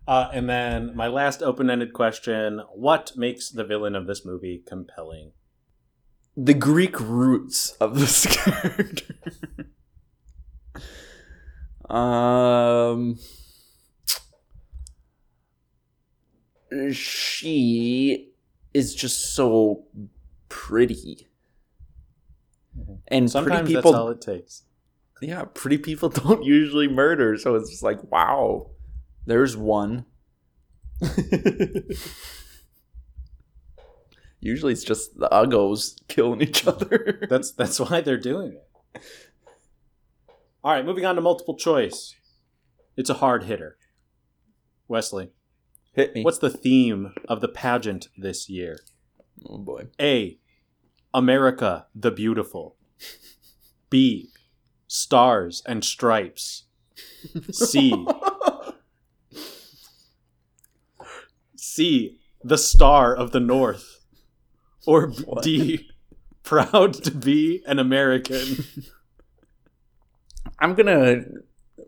Uh, 0.07 0.29
and 0.31 0.49
then 0.49 0.95
my 0.95 1.07
last 1.07 1.43
open 1.43 1.69
ended 1.69 1.91
question 1.93 2.61
What 2.73 3.11
makes 3.17 3.49
the 3.49 3.63
villain 3.65 3.93
of 3.95 4.07
this 4.07 4.25
movie 4.25 4.63
compelling? 4.65 5.31
the 6.39 6.53
Greek 6.53 6.99
roots 7.01 7.71
of 7.81 7.99
this 7.99 8.25
character. 8.45 9.15
um, 11.89 13.17
she 16.91 18.29
is 18.73 18.93
just 18.95 19.33
so 19.33 19.85
pretty, 20.49 21.27
and 23.07 23.29
Sometimes 23.31 23.61
pretty 23.61 23.75
people. 23.75 23.91
that's 23.91 23.99
all 23.99 24.09
it 24.09 24.21
takes. 24.21 24.63
yeah, 25.21 25.45
pretty 25.53 25.77
people 25.77 26.09
don't 26.09 26.43
usually 26.43 26.87
murder, 26.87 27.37
so 27.37 27.55
it's 27.55 27.69
just 27.69 27.83
like, 27.83 27.99
wow, 28.11 28.69
there's 29.27 29.55
one. 29.55 30.05
Usually, 34.39 34.71
it's 34.73 34.83
just 34.83 35.17
the 35.19 35.27
uggos 35.29 35.95
killing 36.07 36.41
each 36.41 36.65
other. 36.67 37.25
That's 37.29 37.51
that's 37.51 37.79
why 37.79 38.01
they're 38.01 38.17
doing 38.19 38.53
it. 38.53 39.01
All 40.63 40.71
right, 40.73 40.85
moving 40.85 41.05
on 41.05 41.15
to 41.15 41.21
multiple 41.21 41.55
choice. 41.55 42.15
It's 42.95 43.09
a 43.09 43.15
hard 43.15 43.43
hitter. 43.43 43.77
Wesley, 44.87 45.31
Hit 45.93 46.13
me. 46.15 46.23
what's 46.23 46.37
the 46.39 46.49
theme 46.49 47.13
of 47.27 47.41
the 47.41 47.47
pageant 47.47 48.07
this 48.17 48.49
year? 48.49 48.79
Oh 49.45 49.57
boy. 49.57 49.87
A. 49.99 50.39
America 51.13 51.87
the 51.95 52.11
Beautiful. 52.11 52.75
B. 53.89 54.29
Stars 54.87 55.61
and 55.65 55.83
Stripes. 55.83 56.65
C. 57.51 58.05
C. 61.77 62.17
The 62.43 62.57
Star 62.57 63.15
of 63.15 63.31
the 63.31 63.39
North. 63.39 63.99
Or 64.87 65.07
What? 65.25 65.43
D. 65.43 65.87
Proud 66.41 66.95
to 67.03 67.11
be 67.11 67.61
an 67.67 67.77
American. 67.77 68.63
I'm 70.59 70.73
gonna 70.73 71.23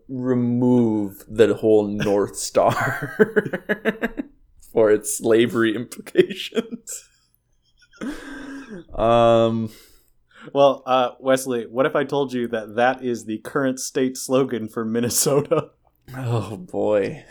remove 0.08 1.24
the 1.26 1.54
whole 1.54 1.88
North 1.88 2.36
Star 2.36 3.16
for 4.72 4.92
its 4.92 5.16
slavery 5.18 5.74
implications. 5.74 7.08
Um, 8.94 9.70
Well, 10.54 10.82
uh, 10.86 11.10
Wesley, 11.18 11.66
what 11.66 11.86
if 11.86 11.96
I 11.96 12.04
told 12.04 12.32
you 12.32 12.46
that 12.48 12.76
that 12.76 13.02
is 13.02 13.24
the 13.24 13.38
current 13.38 13.80
state 13.80 14.16
slogan 14.16 14.68
for 14.68 14.84
Minnesota? 14.84 15.70
oh 16.16 16.56
boy. 16.58 17.24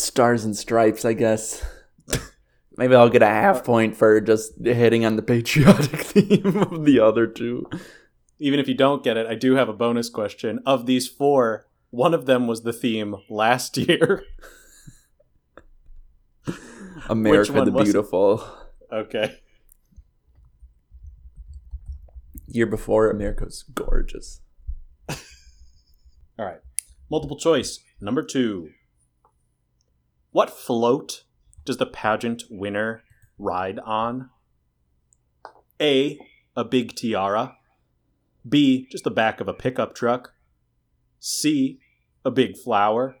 Stars 0.00 0.44
and 0.44 0.56
stripes, 0.56 1.04
I 1.04 1.12
guess. 1.12 1.64
Maybe 2.78 2.94
I'll 2.94 3.08
get 3.08 3.22
a 3.22 3.26
half 3.26 3.56
uh, 3.56 3.62
point 3.62 3.96
for 3.96 4.20
just 4.20 4.52
hitting 4.64 5.04
on 5.04 5.16
the 5.16 5.22
patriotic 5.22 6.00
theme 6.00 6.56
of 6.58 6.84
the 6.84 7.00
other 7.00 7.26
two. 7.26 7.68
Even 8.38 8.60
if 8.60 8.68
you 8.68 8.74
don't 8.74 9.02
get 9.02 9.16
it, 9.16 9.26
I 9.26 9.34
do 9.34 9.56
have 9.56 9.68
a 9.68 9.72
bonus 9.72 10.08
question. 10.08 10.60
Of 10.64 10.86
these 10.86 11.08
four, 11.08 11.66
one 11.90 12.14
of 12.14 12.26
them 12.26 12.46
was 12.46 12.62
the 12.62 12.72
theme 12.72 13.16
last 13.28 13.76
year. 13.76 14.22
America 17.08 17.52
the 17.52 17.76
it? 17.76 17.84
Beautiful. 17.84 18.44
okay. 18.92 19.40
Year 22.46 22.66
before, 22.66 23.10
America's 23.10 23.64
gorgeous. 23.74 24.40
All 25.08 25.16
right. 26.38 26.60
Multiple 27.10 27.36
choice. 27.36 27.80
Number 28.00 28.22
two. 28.22 28.70
What 30.38 30.50
float 30.50 31.24
does 31.64 31.78
the 31.78 31.86
pageant 31.86 32.44
winner 32.48 33.02
ride 33.40 33.80
on? 33.80 34.30
A. 35.80 36.16
A 36.54 36.64
big 36.64 36.94
tiara. 36.94 37.56
B. 38.48 38.86
Just 38.88 39.02
the 39.02 39.10
back 39.10 39.40
of 39.40 39.48
a 39.48 39.52
pickup 39.52 39.96
truck. 39.96 40.34
C. 41.18 41.80
A 42.24 42.30
big 42.30 42.56
flower. 42.56 43.16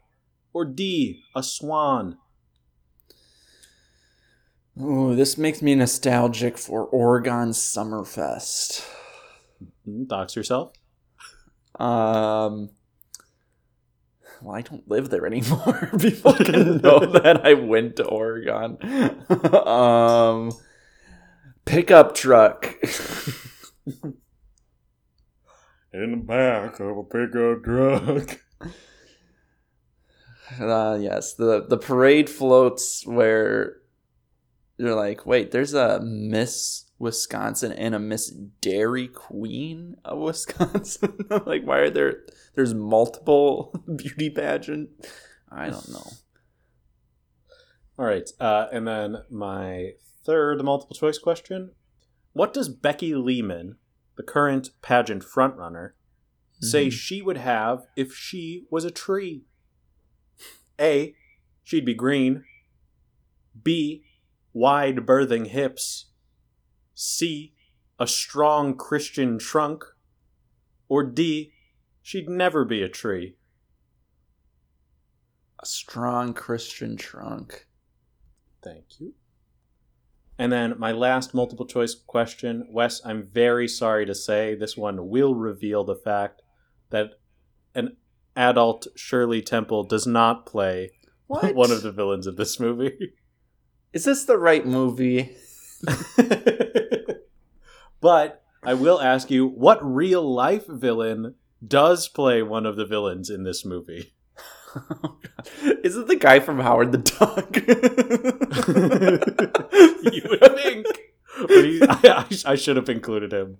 Or 0.52 0.64
D. 0.64 1.24
A 1.34 1.42
swan. 1.42 2.18
Ooh, 4.80 5.16
this 5.16 5.36
makes 5.36 5.60
me 5.60 5.74
nostalgic 5.74 6.56
for 6.56 6.84
Oregon 6.84 7.50
Summerfest. 7.50 8.88
Hmm, 9.84 10.04
Dox 10.04 10.36
yourself. 10.36 10.70
Um, 11.80 12.70
well, 14.42 14.54
I 14.54 14.62
don't 14.62 14.88
live 14.88 15.10
there 15.10 15.26
anymore. 15.26 15.90
People 15.98 16.34
can 16.34 16.78
know 16.78 16.98
that 17.12 17.44
I 17.44 17.54
went 17.54 17.96
to 17.96 18.04
Oregon. 18.04 18.78
um, 19.66 20.52
pickup 21.64 22.14
truck. 22.14 22.74
In 25.92 26.10
the 26.10 26.16
back 26.18 26.78
of 26.80 26.98
a 26.98 27.04
pickup 27.04 27.64
truck. 27.64 28.40
uh, 30.60 30.98
yes, 31.00 31.34
the 31.34 31.64
the 31.66 31.78
parade 31.78 32.28
floats 32.30 33.06
where 33.06 33.76
you're 34.76 34.94
like, 34.94 35.26
wait, 35.26 35.50
there's 35.50 35.74
a 35.74 36.00
Miss 36.00 36.87
Wisconsin 36.98 37.72
and 37.72 37.94
a 37.94 37.98
Miss 37.98 38.28
Dairy 38.60 39.08
Queen 39.08 39.96
of 40.04 40.18
Wisconsin. 40.28 41.18
like, 41.46 41.64
why 41.64 41.78
are 41.78 41.90
there? 41.90 42.24
There's 42.54 42.74
multiple 42.74 43.72
beauty 43.96 44.30
pageant. 44.30 44.90
I 45.50 45.70
don't 45.70 45.88
know. 45.90 46.06
All 47.98 48.04
right. 48.04 48.28
Uh, 48.40 48.66
and 48.72 48.86
then 48.86 49.18
my 49.30 49.92
third 50.24 50.62
multiple 50.64 50.94
choice 50.96 51.18
question 51.18 51.72
What 52.32 52.52
does 52.52 52.68
Becky 52.68 53.12
Leeman, 53.12 53.76
the 54.16 54.22
current 54.22 54.70
pageant 54.82 55.22
frontrunner, 55.24 55.92
say 56.60 56.88
Mhm. 56.88 56.92
she 56.92 57.22
would 57.22 57.36
have 57.38 57.86
if 57.96 58.12
she 58.14 58.66
was 58.70 58.84
a 58.84 58.90
tree? 58.90 59.44
A. 60.80 61.14
She'd 61.64 61.84
be 61.84 61.94
green. 61.94 62.44
B. 63.62 64.04
Wide 64.52 64.98
birthing 65.06 65.48
hips. 65.48 66.06
C. 67.00 67.54
A 68.00 68.08
strong 68.08 68.76
Christian 68.76 69.38
trunk. 69.38 69.84
Or 70.88 71.04
D. 71.04 71.52
She'd 72.02 72.28
never 72.28 72.64
be 72.64 72.82
a 72.82 72.88
tree. 72.88 73.36
A 75.62 75.66
strong 75.66 76.34
Christian 76.34 76.96
trunk. 76.96 77.68
Thank 78.64 78.98
you. 78.98 79.14
And 80.38 80.50
then 80.50 80.74
my 80.78 80.90
last 80.90 81.34
multiple 81.34 81.66
choice 81.66 81.94
question, 81.94 82.66
Wes, 82.70 83.00
I'm 83.04 83.28
very 83.32 83.68
sorry 83.68 84.04
to 84.04 84.14
say 84.14 84.56
this 84.56 84.76
one 84.76 85.08
will 85.08 85.36
reveal 85.36 85.84
the 85.84 85.94
fact 85.94 86.42
that 86.90 87.10
an 87.76 87.96
adult 88.34 88.88
Shirley 88.96 89.42
Temple 89.42 89.84
does 89.84 90.06
not 90.06 90.46
play 90.46 90.90
What? 91.28 91.54
one 91.54 91.70
of 91.70 91.82
the 91.82 91.92
villains 91.92 92.26
of 92.26 92.36
this 92.36 92.58
movie. 92.58 93.12
Is 93.92 94.04
this 94.04 94.24
the 94.24 94.36
right 94.36 94.66
movie? 94.66 95.36
but 98.00 98.42
I 98.62 98.74
will 98.74 99.00
ask 99.00 99.30
you, 99.30 99.46
what 99.46 99.78
real 99.84 100.22
life 100.22 100.66
villain 100.66 101.34
does 101.66 102.08
play 102.08 102.42
one 102.42 102.66
of 102.66 102.76
the 102.76 102.86
villains 102.86 103.30
in 103.30 103.44
this 103.44 103.64
movie. 103.64 104.12
Is 105.82 105.96
it 105.96 106.06
the 106.06 106.16
guy 106.16 106.40
from 106.40 106.60
Howard 106.60 106.92
the 106.92 106.98
Duck? 106.98 107.56
you 110.12 110.22
would 110.28 110.56
think. 110.56 110.86
But 111.40 111.64
he, 111.64 111.80
I, 111.82 112.26
I 112.52 112.54
should 112.54 112.76
have 112.76 112.88
included 112.88 113.32
him. 113.32 113.58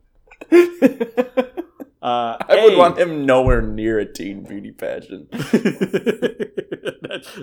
Uh, 2.00 2.36
I 2.40 2.64
would 2.64 2.76
want 2.76 2.98
him 2.98 3.26
nowhere 3.26 3.60
near 3.62 3.98
a 3.98 4.06
teen 4.10 4.44
beauty 4.44 4.70
pageant. 4.70 5.28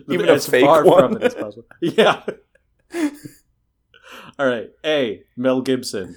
Even 0.10 0.30
a 0.30 0.34
as 0.34 0.48
fake 0.48 0.66
far 0.66 0.86
one. 0.86 1.00
from 1.00 1.18
it 1.18 1.24
as 1.24 1.36
possible. 1.36 1.66
Yeah. 1.82 2.24
All 4.39 4.48
right. 4.48 4.70
A. 4.86 5.24
Mel 5.36 5.62
Gibson. 5.62 6.16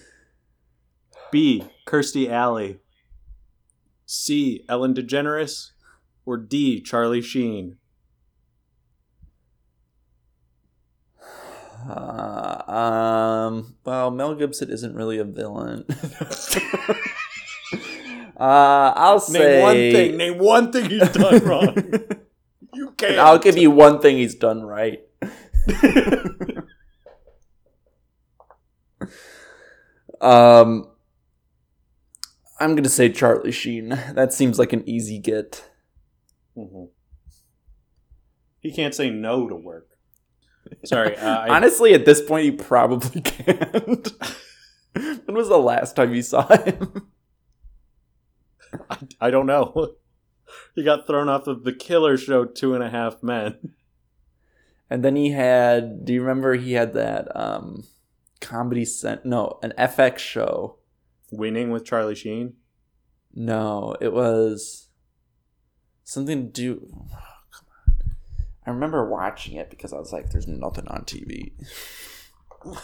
B. 1.31 1.64
Kirstie 1.87 2.31
Alley. 2.31 2.79
C. 4.07 4.64
Ellen 4.68 4.95
DeGeneres. 4.95 5.72
Or 6.24 6.37
D. 6.37 6.81
Charlie 6.81 7.22
Sheen. 7.22 7.79
Uh, 11.89 12.62
um. 13.49 13.76
Well, 13.85 14.11
Mel 14.11 14.35
Gibson 14.35 14.70
isn't 14.70 14.95
really 14.95 15.18
a 15.18 15.24
villain. 15.24 15.85
uh, 18.39 18.93
I'll 18.97 19.20
say 19.20 19.39
Name 19.39 19.62
one 19.62 19.74
thing. 19.74 20.16
Name 20.16 20.39
one 20.39 20.72
thing 20.72 20.91
he's 20.91 21.09
done 21.11 21.39
wrong. 21.45 21.74
You 22.74 22.91
can't. 22.93 23.18
I'll 23.18 23.39
give 23.39 23.57
you 23.57 23.70
one 23.70 24.01
thing 24.01 24.18
he's 24.18 24.35
done 24.35 24.62
right. 24.62 25.01
um, 30.20 30.89
I'm 32.61 32.75
gonna 32.75 32.89
say 32.89 33.09
Charlie 33.11 33.53
Sheen. 33.53 33.91
That 34.15 34.33
seems 34.33 34.59
like 34.59 34.73
an 34.73 34.89
easy 34.89 35.19
get. 35.19 35.65
Mhm. 36.57 36.91
He 38.61 38.73
can't 38.73 38.95
say 38.95 39.11
no 39.11 39.49
to 39.49 39.55
work. 39.55 39.89
Sorry. 40.85 41.17
Uh, 41.17 41.39
I, 41.39 41.57
Honestly, 41.57 41.95
at 41.95 42.05
this 42.05 42.21
point, 42.21 42.45
he 42.45 42.51
probably 42.51 43.21
can't. 43.23 44.13
when 44.93 45.37
was 45.37 45.49
the 45.49 45.59
last 45.59 45.95
time 45.97 46.15
you 46.15 46.23
saw 46.23 46.47
him? 46.49 47.09
I, 48.91 48.99
I 49.21 49.31
don't 49.31 49.47
know. 49.47 49.95
He 50.75 50.83
got 50.83 51.07
thrown 51.07 51.29
off 51.29 51.47
of 51.47 51.65
the 51.65 51.73
killer 51.73 52.17
show 52.17 52.45
Two 52.45 52.75
and 52.75 52.83
a 52.83 52.91
Half 52.91 53.23
Men. 53.23 53.75
And 54.91 55.05
then 55.05 55.17
he 55.17 55.31
had. 55.31 56.05
Do 56.05 56.13
you 56.13 56.21
remember 56.21 56.55
he 56.55 56.73
had 56.73 56.95
that 56.95 57.35
um, 57.37 57.85
comedy 58.41 58.85
cent? 58.85 59.25
No, 59.25 59.59
an 59.63 59.73
FX 59.79 60.19
show. 60.19 60.78
Winning 61.31 61.70
with 61.70 61.85
Charlie 61.85 62.14
Sheen. 62.14 62.55
No, 63.35 63.95
it 64.01 64.12
was 64.12 64.89
something 66.05 66.47
to 66.47 66.53
do. 66.53 66.89
oh, 66.93 67.07
come 67.51 67.66
on. 67.70 68.07
I 68.66 68.70
remember 68.70 69.09
watching 69.09 69.57
it 69.57 69.70
because 69.70 69.93
I 69.93 69.99
was 69.99 70.12
like, 70.12 70.31
"There's 70.31 70.49
nothing 70.49 70.89
on 70.89 71.05
TV." 71.05 71.53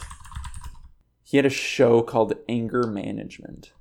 he 1.24 1.36
had 1.38 1.47
a 1.47 1.51
show 1.51 2.03
called 2.03 2.34
Anger 2.49 2.86
Management. 2.86 3.72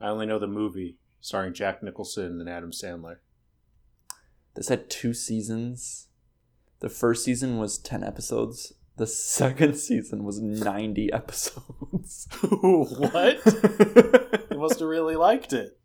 I 0.00 0.08
only 0.08 0.26
know 0.26 0.38
the 0.38 0.46
movie 0.46 0.98
starring 1.20 1.54
Jack 1.54 1.82
Nicholson 1.82 2.40
and 2.40 2.48
Adam 2.48 2.72
Sandler. 2.72 3.16
This 4.54 4.68
had 4.68 4.90
two 4.90 5.14
seasons. 5.14 6.08
The 6.80 6.88
first 6.88 7.24
season 7.24 7.58
was 7.58 7.78
ten 7.78 8.02
episodes. 8.02 8.72
The 9.00 9.06
second 9.06 9.76
season 9.76 10.24
was 10.24 10.42
ninety 10.42 11.10
episodes. 11.10 12.28
what? 12.50 13.40
You 14.50 14.58
must 14.58 14.78
have 14.78 14.88
really 14.90 15.16
liked 15.16 15.54
it. 15.54 15.80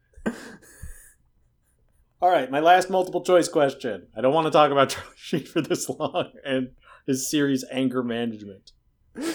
All 2.21 2.29
right, 2.29 2.51
my 2.51 2.59
last 2.59 2.89
multiple 2.89 3.23
choice 3.23 3.47
question. 3.47 4.07
I 4.17 4.19
don't 4.19 4.33
want 4.33 4.47
to 4.47 4.51
talk 4.51 4.69
about 4.69 4.89
Charlie 4.89 5.13
Sheen 5.15 5.45
for 5.45 5.61
this 5.61 5.87
long 5.87 6.33
and 6.43 6.71
his 7.07 7.31
series 7.31 7.63
Anger 7.71 8.03
Management. 8.03 8.73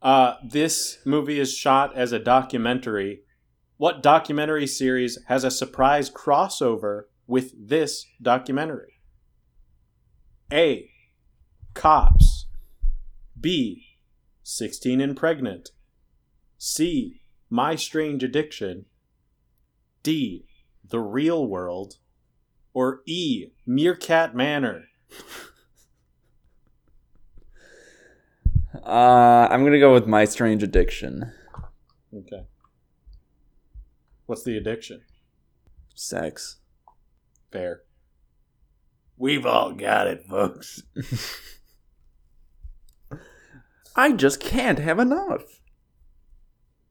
Uh, 0.00 0.36
this 0.48 0.98
movie 1.04 1.40
is 1.40 1.52
shot 1.52 1.96
as 1.96 2.12
a 2.12 2.20
documentary. 2.20 3.22
What 3.76 4.04
documentary 4.04 4.68
series 4.68 5.18
has 5.26 5.42
a 5.42 5.50
surprise 5.50 6.08
crossover 6.08 7.06
with 7.26 7.52
this 7.68 8.06
documentary? 8.22 9.00
A. 10.52 10.88
Cops. 11.74 12.35
B. 13.40 13.98
16 14.42 15.00
and 15.00 15.16
Pregnant. 15.16 15.70
C. 16.58 17.20
My 17.50 17.76
Strange 17.76 18.22
Addiction. 18.22 18.86
D. 20.02 20.46
The 20.88 21.00
Real 21.00 21.46
World. 21.46 21.96
Or 22.72 23.02
E. 23.06 23.48
Meerkat 23.66 24.34
Manor. 24.34 24.84
Uh, 28.84 29.48
I'm 29.50 29.64
gonna 29.64 29.80
go 29.80 29.92
with 29.92 30.06
My 30.06 30.24
Strange 30.24 30.62
Addiction. 30.62 31.32
Okay. 32.14 32.46
What's 34.26 34.44
the 34.44 34.56
addiction? 34.56 35.02
Sex. 35.94 36.58
Fair. 37.50 37.82
We've 39.16 39.46
all 39.46 39.72
got 39.72 40.06
it, 40.06 40.24
folks. 40.28 40.82
I 43.96 44.12
just 44.12 44.40
can't 44.40 44.78
have 44.78 44.98
enough. 44.98 45.60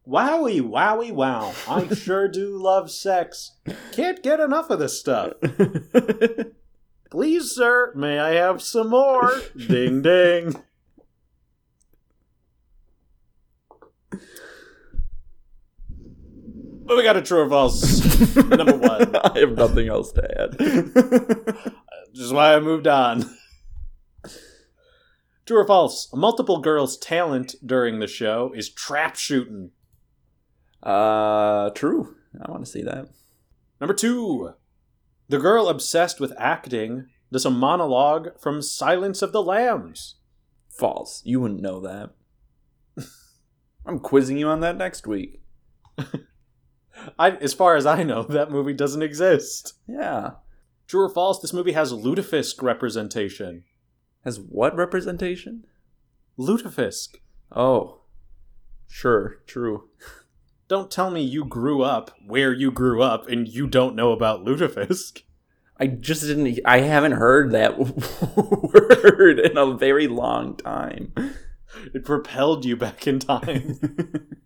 Wowie, 0.08 0.62
wowie, 0.62 1.12
wow. 1.12 1.53
I 1.68 1.88
sure 1.95 2.28
do 2.28 2.58
love 2.58 2.91
sex. 2.91 3.53
Can't 3.91 4.22
get 4.24 4.39
enough 4.39 4.70
of 4.70 4.80
this 4.80 4.99
stuff. 4.99 5.34
Please, 7.12 7.51
sir, 7.51 7.93
may 7.95 8.20
I 8.20 8.34
have 8.34 8.62
some 8.62 8.89
more? 8.89 9.41
ding, 9.56 10.01
ding. 10.01 10.56
But 16.88 16.97
we 16.97 17.03
got 17.03 17.18
a 17.18 17.22
true 17.22 17.41
or 17.41 17.49
false. 17.49 18.36
Number 18.36 18.78
one. 18.78 19.16
I 19.24 19.39
have 19.39 19.58
nothing 19.58 19.88
else 19.88 20.12
to 20.14 20.41
add. 20.41 20.60
Which 20.60 22.20
is 22.20 22.32
why 22.32 22.53
I 22.56 22.60
moved 22.60 22.86
on. 22.86 23.26
True 25.45 25.59
or 25.59 25.67
false? 25.67 26.09
A 26.11 26.17
multiple 26.17 26.59
girl's 26.59 26.97
talent 26.97 27.55
during 27.63 27.99
the 27.99 28.07
show 28.07 28.51
is 28.55 28.69
trap 28.69 29.15
shooting. 29.15 29.71
uh, 30.83 31.69
true. 31.71 32.15
I 32.43 32.51
want 32.51 32.65
to 32.65 32.71
see 32.71 32.81
that. 32.81 33.09
Number 33.79 33.93
two. 33.93 34.53
The 35.29 35.39
girl 35.39 35.69
obsessed 35.69 36.19
with 36.19 36.33
acting 36.37 37.07
does 37.31 37.45
a 37.45 37.49
monologue 37.49 38.39
from 38.39 38.61
Silence 38.61 39.21
of 39.21 39.31
the 39.31 39.41
Lambs. 39.41 40.15
False. 40.69 41.21
You 41.25 41.39
wouldn't 41.39 41.61
know 41.61 41.79
that. 41.81 42.11
I'm 43.85 43.99
quizzing 43.99 44.37
you 44.37 44.47
on 44.47 44.59
that 44.61 44.77
next 44.77 45.07
week. 45.07 45.41
I, 47.19 47.31
as 47.31 47.53
far 47.53 47.75
as 47.75 47.85
I 47.85 48.03
know, 48.03 48.23
that 48.23 48.51
movie 48.51 48.73
doesn't 48.73 49.01
exist. 49.01 49.73
Yeah. 49.87 50.31
True 50.87 51.05
or 51.05 51.09
false? 51.09 51.39
This 51.39 51.53
movie 51.53 51.71
has 51.71 51.93
lutefisk 51.93 52.61
representation. 52.61 53.63
Has 54.26 54.39
what 54.39 54.76
representation? 54.76 55.65
Lutefisk. 56.38 57.17
Oh. 57.51 58.01
Sure. 58.88 59.38
True. 59.45 59.89
Don't 60.67 60.89
tell 60.89 61.11
me 61.11 61.21
you 61.21 61.45
grew 61.45 61.84
up 61.84 62.09
where 62.26 62.51
you 62.51 62.71
grew 62.71 63.03
up 63.03 63.30
and 63.30 63.47
you 63.47 63.67
don't 63.67 63.95
know 63.95 64.11
about 64.11 64.43
lutefisk. 64.43 65.21
I 65.80 65.86
just 65.86 66.23
didn't. 66.23 66.59
I 66.65 66.80
haven't 66.80 67.11
heard 67.11 67.51
that 67.51 67.78
word 68.36 69.39
in 69.39 69.57
a 69.57 69.78
very 69.78 70.07
long 70.07 70.55
time. 70.57 71.13
It 71.93 72.03
propelled 72.03 72.65
you 72.65 72.76
back 72.76 73.05
in 73.05 73.19
time. 73.19 73.80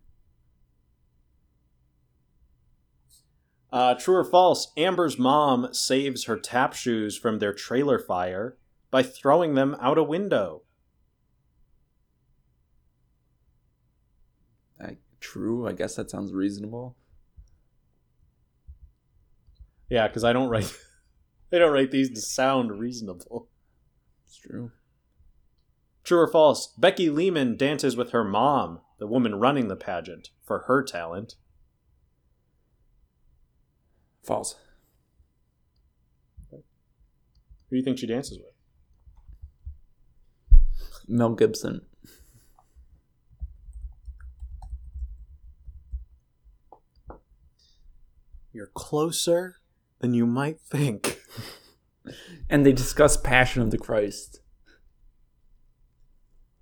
Uh, 3.72 3.94
true 3.94 4.16
or 4.16 4.24
false? 4.24 4.72
Amber's 4.78 5.20
mom 5.20 5.72
saves 5.74 6.24
her 6.24 6.40
tap 6.40 6.74
shoes 6.74 7.16
from 7.16 7.38
their 7.38 7.54
trailer 7.54 8.00
fire 8.00 8.58
by 8.92 9.04
throwing 9.04 9.56
them 9.56 9.76
out 9.80 9.98
a 9.98 10.04
window. 10.04 10.64
I, 14.82 14.98
true. 15.20 15.68
I 15.68 15.74
guess 15.74 15.96
that 15.96 16.10
sounds 16.10 16.34
reasonable. 16.34 16.96
Yeah, 19.90 20.08
because 20.08 20.24
I 20.24 20.34
don't 20.34 20.50
write. 20.50 20.72
I 21.52 21.58
don't 21.58 21.74
write 21.74 21.92
these 21.92 22.12
to 22.12 22.22
sound 22.22 22.80
reasonable. 22.80 23.50
It's 24.26 24.38
true. 24.38 24.72
True 26.04 26.20
or 26.20 26.32
false? 26.32 26.74
Becky 26.78 27.10
Leeman 27.10 27.58
dances 27.58 27.96
with 27.96 28.12
her 28.12 28.24
mom, 28.24 28.82
the 29.00 29.08
woman 29.08 29.36
running 29.36 29.68
the 29.68 29.76
pageant, 29.76 30.30
for 30.44 30.60
her 30.68 30.84
talent. 30.84 31.36
False. 34.24 34.56
Who 36.52 36.58
do 37.72 37.78
you 37.78 37.84
think 37.84 38.00
she 38.00 38.08
dances 38.08 38.38
with? 38.40 38.49
Mel 41.10 41.34
Gibson. 41.34 41.82
You're 48.54 48.72
closer 48.74 49.58
than 50.00 50.14
you 50.14 50.26
might 50.26 50.60
think. 50.60 51.20
And 52.50 52.66
they 52.66 52.72
discuss 52.72 53.18
Passion 53.18 53.62
of 53.62 53.70
the 53.70 53.78
Christ. 53.78 54.40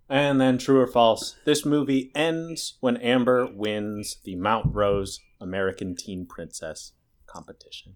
And 0.10 0.42
then, 0.42 0.58
true 0.58 0.82
or 0.82 0.88
false, 0.88 1.36
this 1.46 1.66
movie 1.66 2.12
ends 2.16 2.78
when 2.80 2.98
Amber 2.98 3.46
wins 3.46 4.18
the 4.24 4.36
Mount 4.36 4.74
Rose 4.74 5.20
American 5.40 5.96
Teen 5.96 6.26
Princess 6.26 6.94
competition. 7.26 7.96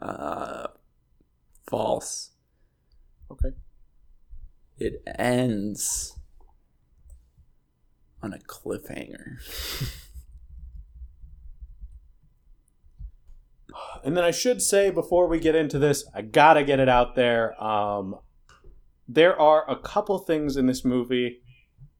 Uh, 0.00 0.68
false. 1.68 2.30
Okay. 3.34 3.56
It 4.78 5.02
ends 5.18 6.18
on 8.22 8.32
a 8.32 8.38
cliffhanger. 8.38 9.38
And 14.04 14.16
then 14.16 14.24
I 14.24 14.30
should 14.30 14.62
say 14.62 14.90
before 14.90 15.26
we 15.26 15.38
get 15.40 15.54
into 15.54 15.78
this, 15.78 16.04
I 16.14 16.22
gotta 16.22 16.62
get 16.62 16.78
it 16.78 16.88
out 16.88 17.14
there. 17.14 17.60
Um, 17.62 18.16
there 19.08 19.38
are 19.40 19.68
a 19.68 19.76
couple 19.76 20.18
things 20.18 20.56
in 20.56 20.66
this 20.66 20.84
movie 20.84 21.40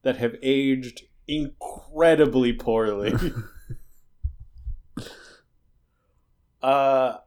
that 0.03 0.17
have 0.17 0.35
aged 0.41 1.03
incredibly 1.27 2.53
poorly. 2.53 3.13
uh, 6.61 7.17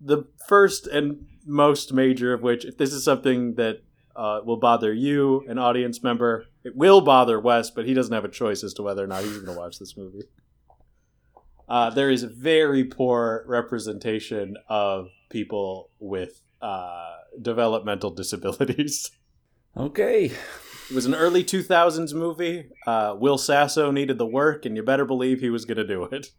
the 0.00 0.24
first 0.46 0.86
and 0.86 1.26
most 1.46 1.92
major 1.92 2.32
of 2.32 2.42
which, 2.42 2.64
if 2.64 2.76
this 2.76 2.92
is 2.92 3.04
something 3.04 3.54
that 3.54 3.82
uh, 4.14 4.40
will 4.44 4.58
bother 4.58 4.92
you, 4.92 5.44
an 5.48 5.58
audience 5.58 6.02
member, 6.02 6.46
it 6.64 6.76
will 6.76 7.00
bother 7.00 7.40
Wes, 7.40 7.70
but 7.70 7.86
he 7.86 7.94
doesn't 7.94 8.12
have 8.12 8.24
a 8.24 8.28
choice 8.28 8.62
as 8.62 8.74
to 8.74 8.82
whether 8.82 9.02
or 9.02 9.06
not 9.06 9.22
he's 9.22 9.38
going 9.38 9.46
to 9.46 9.58
watch 9.58 9.78
this 9.78 9.96
movie. 9.96 10.24
Uh, 11.68 11.90
there 11.90 12.10
is 12.10 12.22
very 12.24 12.84
poor 12.84 13.44
representation 13.46 14.56
of 14.68 15.08
people 15.30 15.90
with 15.98 16.42
uh, 16.60 17.12
developmental 17.40 18.10
disabilities. 18.14 19.10
Okay. 19.76 20.26
It 20.26 20.94
was 20.94 21.06
an 21.06 21.14
early 21.14 21.42
2000s 21.42 22.12
movie. 22.12 22.66
Uh, 22.86 23.16
Will 23.18 23.38
Sasso 23.38 23.90
needed 23.90 24.18
the 24.18 24.26
work, 24.26 24.66
and 24.66 24.76
you 24.76 24.82
better 24.82 25.06
believe 25.06 25.40
he 25.40 25.48
was 25.48 25.64
going 25.64 25.78
to 25.78 25.86
do 25.86 26.04
it. 26.04 26.32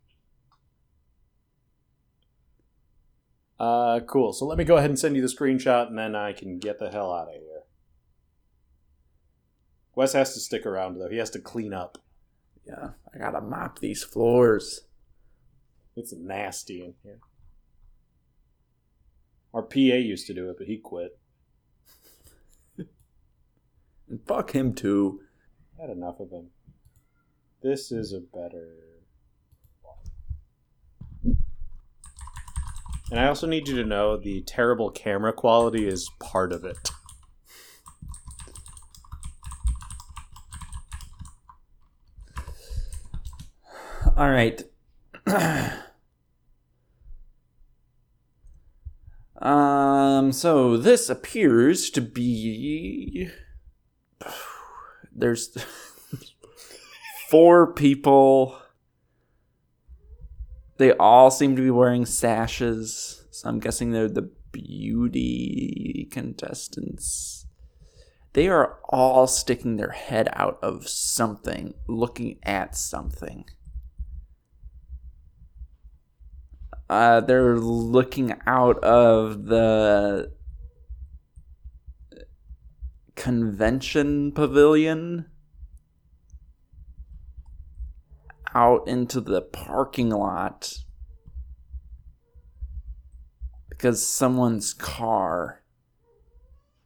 Uh, 3.63 4.01
cool. 4.01 4.33
So 4.33 4.45
let 4.45 4.57
me 4.57 4.65
go 4.65 4.75
ahead 4.75 4.89
and 4.89 4.99
send 4.99 5.15
you 5.15 5.21
the 5.21 5.33
screenshot, 5.33 5.87
and 5.87 5.97
then 5.97 6.17
I 6.17 6.33
can 6.33 6.59
get 6.59 6.79
the 6.79 6.89
hell 6.89 7.13
out 7.13 7.29
of 7.29 7.35
here. 7.35 7.63
Wes 9.95 10.11
has 10.11 10.33
to 10.33 10.41
stick 10.41 10.65
around, 10.65 10.99
though. 10.99 11.07
He 11.07 11.15
has 11.15 11.29
to 11.29 11.39
clean 11.39 11.73
up. 11.73 11.97
Yeah, 12.67 12.89
I 13.13 13.17
gotta 13.17 13.39
mop 13.39 13.79
these 13.79 14.03
floors. 14.03 14.81
It's 15.95 16.11
nasty 16.11 16.83
in 16.83 16.95
here. 17.03 17.19
Our 19.53 19.61
PA 19.61 19.77
used 19.77 20.27
to 20.27 20.33
do 20.33 20.49
it, 20.49 20.57
but 20.57 20.67
he 20.67 20.77
quit. 20.77 21.17
And 24.09 24.19
fuck 24.27 24.51
him 24.51 24.73
too. 24.73 25.21
Had 25.79 25.89
enough 25.89 26.19
of 26.19 26.31
him. 26.31 26.47
This 27.61 27.93
is 27.93 28.11
a 28.11 28.19
better. 28.19 28.92
And 33.13 33.19
I 33.19 33.27
also 33.27 33.45
need 33.45 33.67
you 33.67 33.75
to 33.75 33.85
know 33.87 34.17
the 34.17 34.41
terrible 34.41 34.89
camera 34.89 35.31
quality 35.33 35.87
is 35.87 36.09
part 36.19 36.51
of 36.51 36.65
it. 36.65 36.89
All 44.17 44.31
right. 44.31 44.63
um. 49.39 50.31
So 50.31 50.75
this 50.75 51.07
appears 51.07 51.91
to 51.91 52.01
be. 52.01 53.29
There's 55.15 55.55
four 57.29 57.73
people. 57.73 58.57
They 60.77 60.93
all 60.93 61.29
seem 61.29 61.55
to 61.55 61.61
be 61.61 61.69
wearing 61.69 62.05
sashes, 62.05 63.25
so 63.31 63.49
I'm 63.49 63.59
guessing 63.59 63.91
they're 63.91 64.09
the 64.09 64.31
beauty 64.51 66.07
contestants. 66.11 67.45
They 68.33 68.47
are 68.47 68.79
all 68.89 69.27
sticking 69.27 69.75
their 69.75 69.91
head 69.91 70.29
out 70.33 70.57
of 70.63 70.87
something, 70.87 71.75
looking 71.87 72.39
at 72.43 72.75
something. 72.75 73.45
Uh, 76.89 77.21
they're 77.21 77.57
looking 77.57 78.33
out 78.47 78.83
of 78.83 79.45
the 79.45 80.31
convention 83.15 84.31
pavilion 84.31 85.27
out 88.55 88.87
into 88.87 89.19
the 89.19 89.41
parking 89.41 90.09
lot 90.09 90.77
because 93.69 94.07
someone's 94.07 94.73
car 94.73 95.61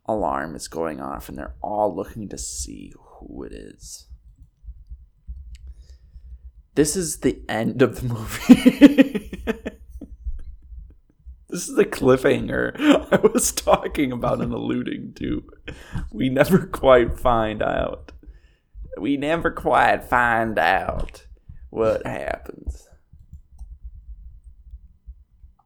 alarm 0.08 0.56
is 0.56 0.68
going 0.68 1.00
off 1.00 1.30
and 1.30 1.38
they're 1.38 1.56
all 1.62 1.96
looking 1.96 2.28
to 2.30 2.38
see 2.38 2.94
who 2.98 3.44
it 3.44 3.52
is. 3.52 4.08
This 6.76 6.96
is 6.96 7.20
the 7.20 7.42
end 7.50 7.82
of 7.82 8.02
the 8.02 8.08
movie. 8.08 9.44
this 11.50 11.68
is 11.68 11.76
the 11.76 11.86
cliffhanger 11.86 12.74
I 13.12 13.18
was 13.18 13.52
talking 13.52 14.12
about 14.12 14.42
and 14.42 14.54
alluding 14.54 15.14
to. 15.16 15.44
We 16.12 16.30
never 16.30 16.66
quite 16.66 17.20
find 17.20 17.62
out. 17.62 18.12
We 19.00 19.18
never 19.18 19.52
quite 19.52 20.04
find 20.04 20.58
out 20.58 21.27
what 21.78 22.06
happens. 22.06 22.90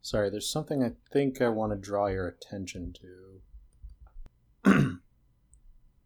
Sorry, 0.01 0.29
there's 0.29 0.51
something 0.51 0.83
I 0.83 0.91
think 1.11 1.41
I 1.41 1.49
want 1.49 1.71
to 1.71 1.77
draw 1.77 2.07
your 2.07 2.27
attention 2.27 2.93
to. 4.65 4.97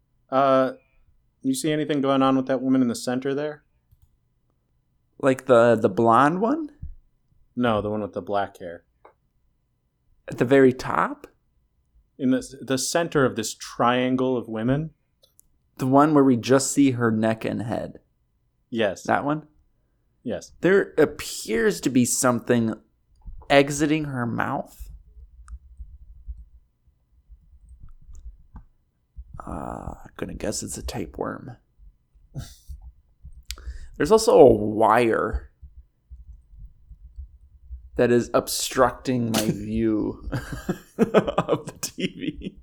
uh, 0.30 0.72
you 1.42 1.54
see 1.54 1.72
anything 1.72 2.00
going 2.00 2.22
on 2.22 2.36
with 2.36 2.46
that 2.46 2.62
woman 2.62 2.82
in 2.82 2.88
the 2.88 2.94
center 2.94 3.34
there? 3.34 3.64
Like 5.18 5.46
the 5.46 5.76
the 5.80 5.88
blonde 5.88 6.40
one 6.40 6.68
No, 7.56 7.80
the 7.80 7.90
one 7.90 8.02
with 8.02 8.12
the 8.12 8.22
black 8.22 8.58
hair. 8.58 8.84
at 10.28 10.38
the 10.38 10.44
very 10.44 10.72
top? 10.72 11.26
In 12.18 12.30
the 12.30 12.46
the 12.60 12.78
center 12.78 13.24
of 13.24 13.34
this 13.34 13.54
triangle 13.54 14.36
of 14.36 14.46
women. 14.46 14.90
The 15.78 15.86
one 15.86 16.14
where 16.14 16.24
we 16.24 16.36
just 16.36 16.70
see 16.70 16.92
her 16.92 17.10
neck 17.10 17.44
and 17.44 17.62
head. 17.62 17.98
Yes. 18.70 19.02
That 19.04 19.24
one? 19.24 19.46
Yes. 20.26 20.52
There 20.60 20.92
appears 20.98 21.80
to 21.82 21.90
be 21.90 22.04
something 22.04 22.74
exiting 23.48 24.04
her 24.04 24.26
mouth. 24.26 24.90
Uh, 29.46 29.94
I'm 30.02 30.10
gonna 30.16 30.34
guess 30.34 30.62
it's 30.62 30.76
a 30.76 30.82
tapeworm. 30.82 31.56
There's 33.96 34.10
also 34.10 34.38
a 34.38 34.52
wire 34.52 35.50
that 37.94 38.10
is 38.10 38.28
obstructing 38.34 39.30
my 39.30 39.40
view 39.50 40.28
of 40.98 41.66
the 41.66 41.72
TV. 41.80 42.56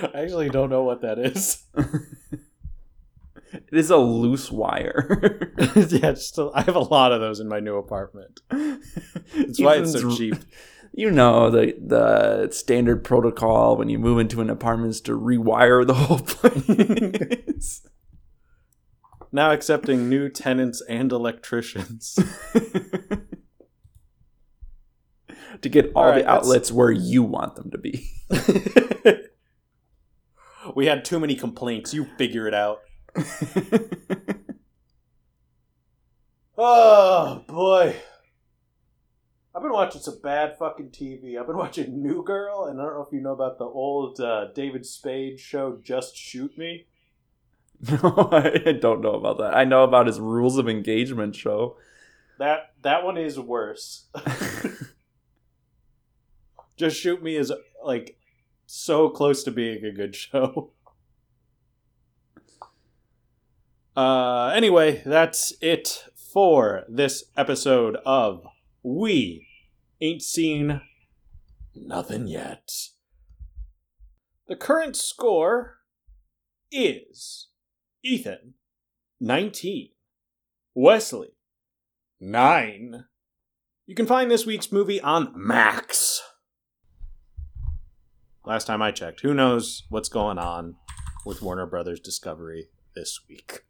I 0.00 0.20
actually 0.20 0.48
don't 0.48 0.70
know 0.70 0.84
what 0.84 1.02
that 1.02 1.18
is. 1.18 1.64
It 3.52 3.78
is 3.78 3.90
a 3.90 3.96
loose 3.96 4.50
wire. 4.50 5.52
yeah, 5.76 6.12
just 6.12 6.38
a, 6.38 6.50
I 6.54 6.62
have 6.62 6.76
a 6.76 6.80
lot 6.80 7.12
of 7.12 7.20
those 7.20 7.40
in 7.40 7.48
my 7.48 7.60
new 7.60 7.76
apartment. 7.76 8.40
That's 8.50 9.60
why 9.60 9.76
it's 9.76 9.92
so 9.92 10.14
cheap. 10.14 10.34
You 10.92 11.10
know 11.10 11.50
the 11.50 11.74
the 11.80 12.50
standard 12.50 13.04
protocol 13.04 13.76
when 13.76 13.88
you 13.88 13.98
move 13.98 14.18
into 14.18 14.40
an 14.40 14.50
apartment 14.50 14.90
is 14.90 15.00
to 15.02 15.12
rewire 15.12 15.86
the 15.86 15.94
whole 15.94 16.18
place. 16.18 17.86
Now 19.30 19.52
accepting 19.52 20.08
new 20.08 20.28
tenants 20.28 20.82
and 20.88 21.12
electricians. 21.12 22.18
to 25.60 25.68
get 25.68 25.92
all, 25.94 26.04
All 26.04 26.10
right, 26.10 26.24
the 26.24 26.30
outlets 26.30 26.72
where 26.72 26.90
you 26.90 27.22
want 27.22 27.56
them 27.56 27.70
to 27.70 27.78
be. 27.78 28.10
we 30.74 30.86
had 30.86 31.04
too 31.04 31.20
many 31.20 31.34
complaints. 31.34 31.92
You 31.92 32.06
figure 32.16 32.48
it 32.48 32.54
out. 32.54 32.80
Oh 36.60 37.44
boy. 37.46 37.94
I've 39.54 39.62
been 39.62 39.72
watching 39.72 40.00
some 40.00 40.18
bad 40.20 40.58
fucking 40.58 40.90
TV. 40.90 41.38
I've 41.38 41.46
been 41.46 41.56
watching 41.56 42.02
New 42.02 42.24
Girl, 42.24 42.64
and 42.64 42.80
I 42.80 42.84
don't 42.84 42.94
know 42.94 43.04
if 43.06 43.12
you 43.12 43.20
know 43.20 43.32
about 43.32 43.58
the 43.58 43.64
old 43.64 44.20
uh, 44.20 44.46
David 44.54 44.84
Spade 44.84 45.38
show, 45.38 45.78
Just 45.82 46.16
Shoot 46.16 46.56
Me. 46.58 46.86
No, 47.88 48.28
I 48.32 48.72
don't 48.72 49.02
know 49.02 49.14
about 49.14 49.38
that. 49.38 49.56
I 49.56 49.62
know 49.62 49.84
about 49.84 50.08
his 50.08 50.18
rules 50.18 50.58
of 50.58 50.68
engagement 50.68 51.36
show. 51.36 51.76
That 52.40 52.72
that 52.82 53.04
one 53.04 53.16
is 53.16 53.38
worse. 53.38 54.06
Just 56.76 56.96
shoot 56.96 57.22
me 57.22 57.36
is 57.36 57.52
like 57.84 58.18
so 58.66 59.08
close 59.08 59.44
to 59.44 59.52
being 59.52 59.84
a 59.84 59.92
good 59.92 60.16
show. 60.16 60.72
Uh 63.98 64.52
anyway, 64.54 65.02
that's 65.04 65.52
it 65.60 66.04
for 66.32 66.84
this 66.88 67.24
episode 67.36 67.96
of 68.06 68.46
We 68.80 69.48
Ain't 70.00 70.22
Seen 70.22 70.82
Nothing 71.74 72.28
Yet. 72.28 72.70
The 74.46 74.54
current 74.54 74.94
score 74.94 75.78
is 76.70 77.48
Ethan 78.04 78.54
19, 79.20 79.88
Wesley 80.76 81.32
9. 82.20 83.04
You 83.88 83.94
can 83.96 84.06
find 84.06 84.30
this 84.30 84.46
week's 84.46 84.70
movie 84.70 85.00
on 85.00 85.32
Max. 85.34 86.22
Last 88.46 88.66
time 88.68 88.80
I 88.80 88.92
checked, 88.92 89.22
who 89.22 89.34
knows 89.34 89.86
what's 89.88 90.08
going 90.08 90.38
on 90.38 90.76
with 91.26 91.42
Warner 91.42 91.66
Brothers 91.66 91.98
Discovery 91.98 92.68
this 92.94 93.22
week. 93.28 93.64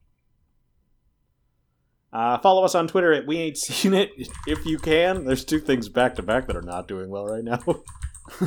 Uh, 2.12 2.38
follow 2.38 2.64
us 2.64 2.74
on 2.74 2.88
Twitter 2.88 3.12
at 3.12 3.26
We 3.26 3.38
Ain't 3.38 3.58
Seen 3.58 3.94
It 3.94 4.10
if 4.46 4.64
you 4.64 4.78
can. 4.78 5.24
There's 5.24 5.44
two 5.44 5.60
things 5.60 5.88
back 5.88 6.14
to 6.14 6.22
back 6.22 6.46
that 6.46 6.56
are 6.56 6.62
not 6.62 6.88
doing 6.88 7.10
well 7.10 7.26
right 7.26 7.44
now. 7.44 7.62
uh, 8.40 8.46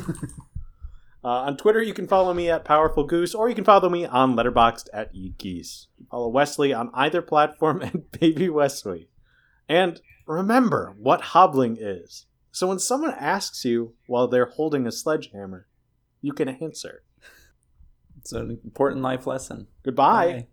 on 1.23 1.57
Twitter, 1.57 1.81
you 1.81 1.93
can 1.93 2.07
follow 2.07 2.33
me 2.33 2.49
at 2.49 2.65
Powerful 2.65 3.03
Goose, 3.03 3.35
or 3.35 3.49
you 3.49 3.55
can 3.55 3.63
follow 3.63 3.89
me 3.89 4.05
on 4.05 4.35
Letterboxd 4.35 4.87
at 4.93 5.13
Geese. 5.37 5.87
Follow 6.09 6.29
Wesley 6.29 6.73
on 6.73 6.89
either 6.93 7.21
platform 7.21 7.81
at 7.83 8.11
Baby 8.19 8.49
Wesley. 8.49 9.09
And 9.69 10.01
remember 10.25 10.95
what 10.97 11.21
hobbling 11.21 11.77
is. 11.79 12.25
So 12.51 12.67
when 12.67 12.79
someone 12.79 13.13
asks 13.13 13.63
you 13.63 13.93
while 14.07 14.27
they're 14.27 14.45
holding 14.45 14.85
a 14.85 14.91
sledgehammer, 14.91 15.67
you 16.19 16.33
can 16.33 16.49
answer. 16.49 17.03
It's 18.17 18.31
an 18.33 18.59
important 18.63 19.01
life 19.01 19.25
lesson. 19.25 19.67
Goodbye. 19.83 20.33
Bye. 20.33 20.47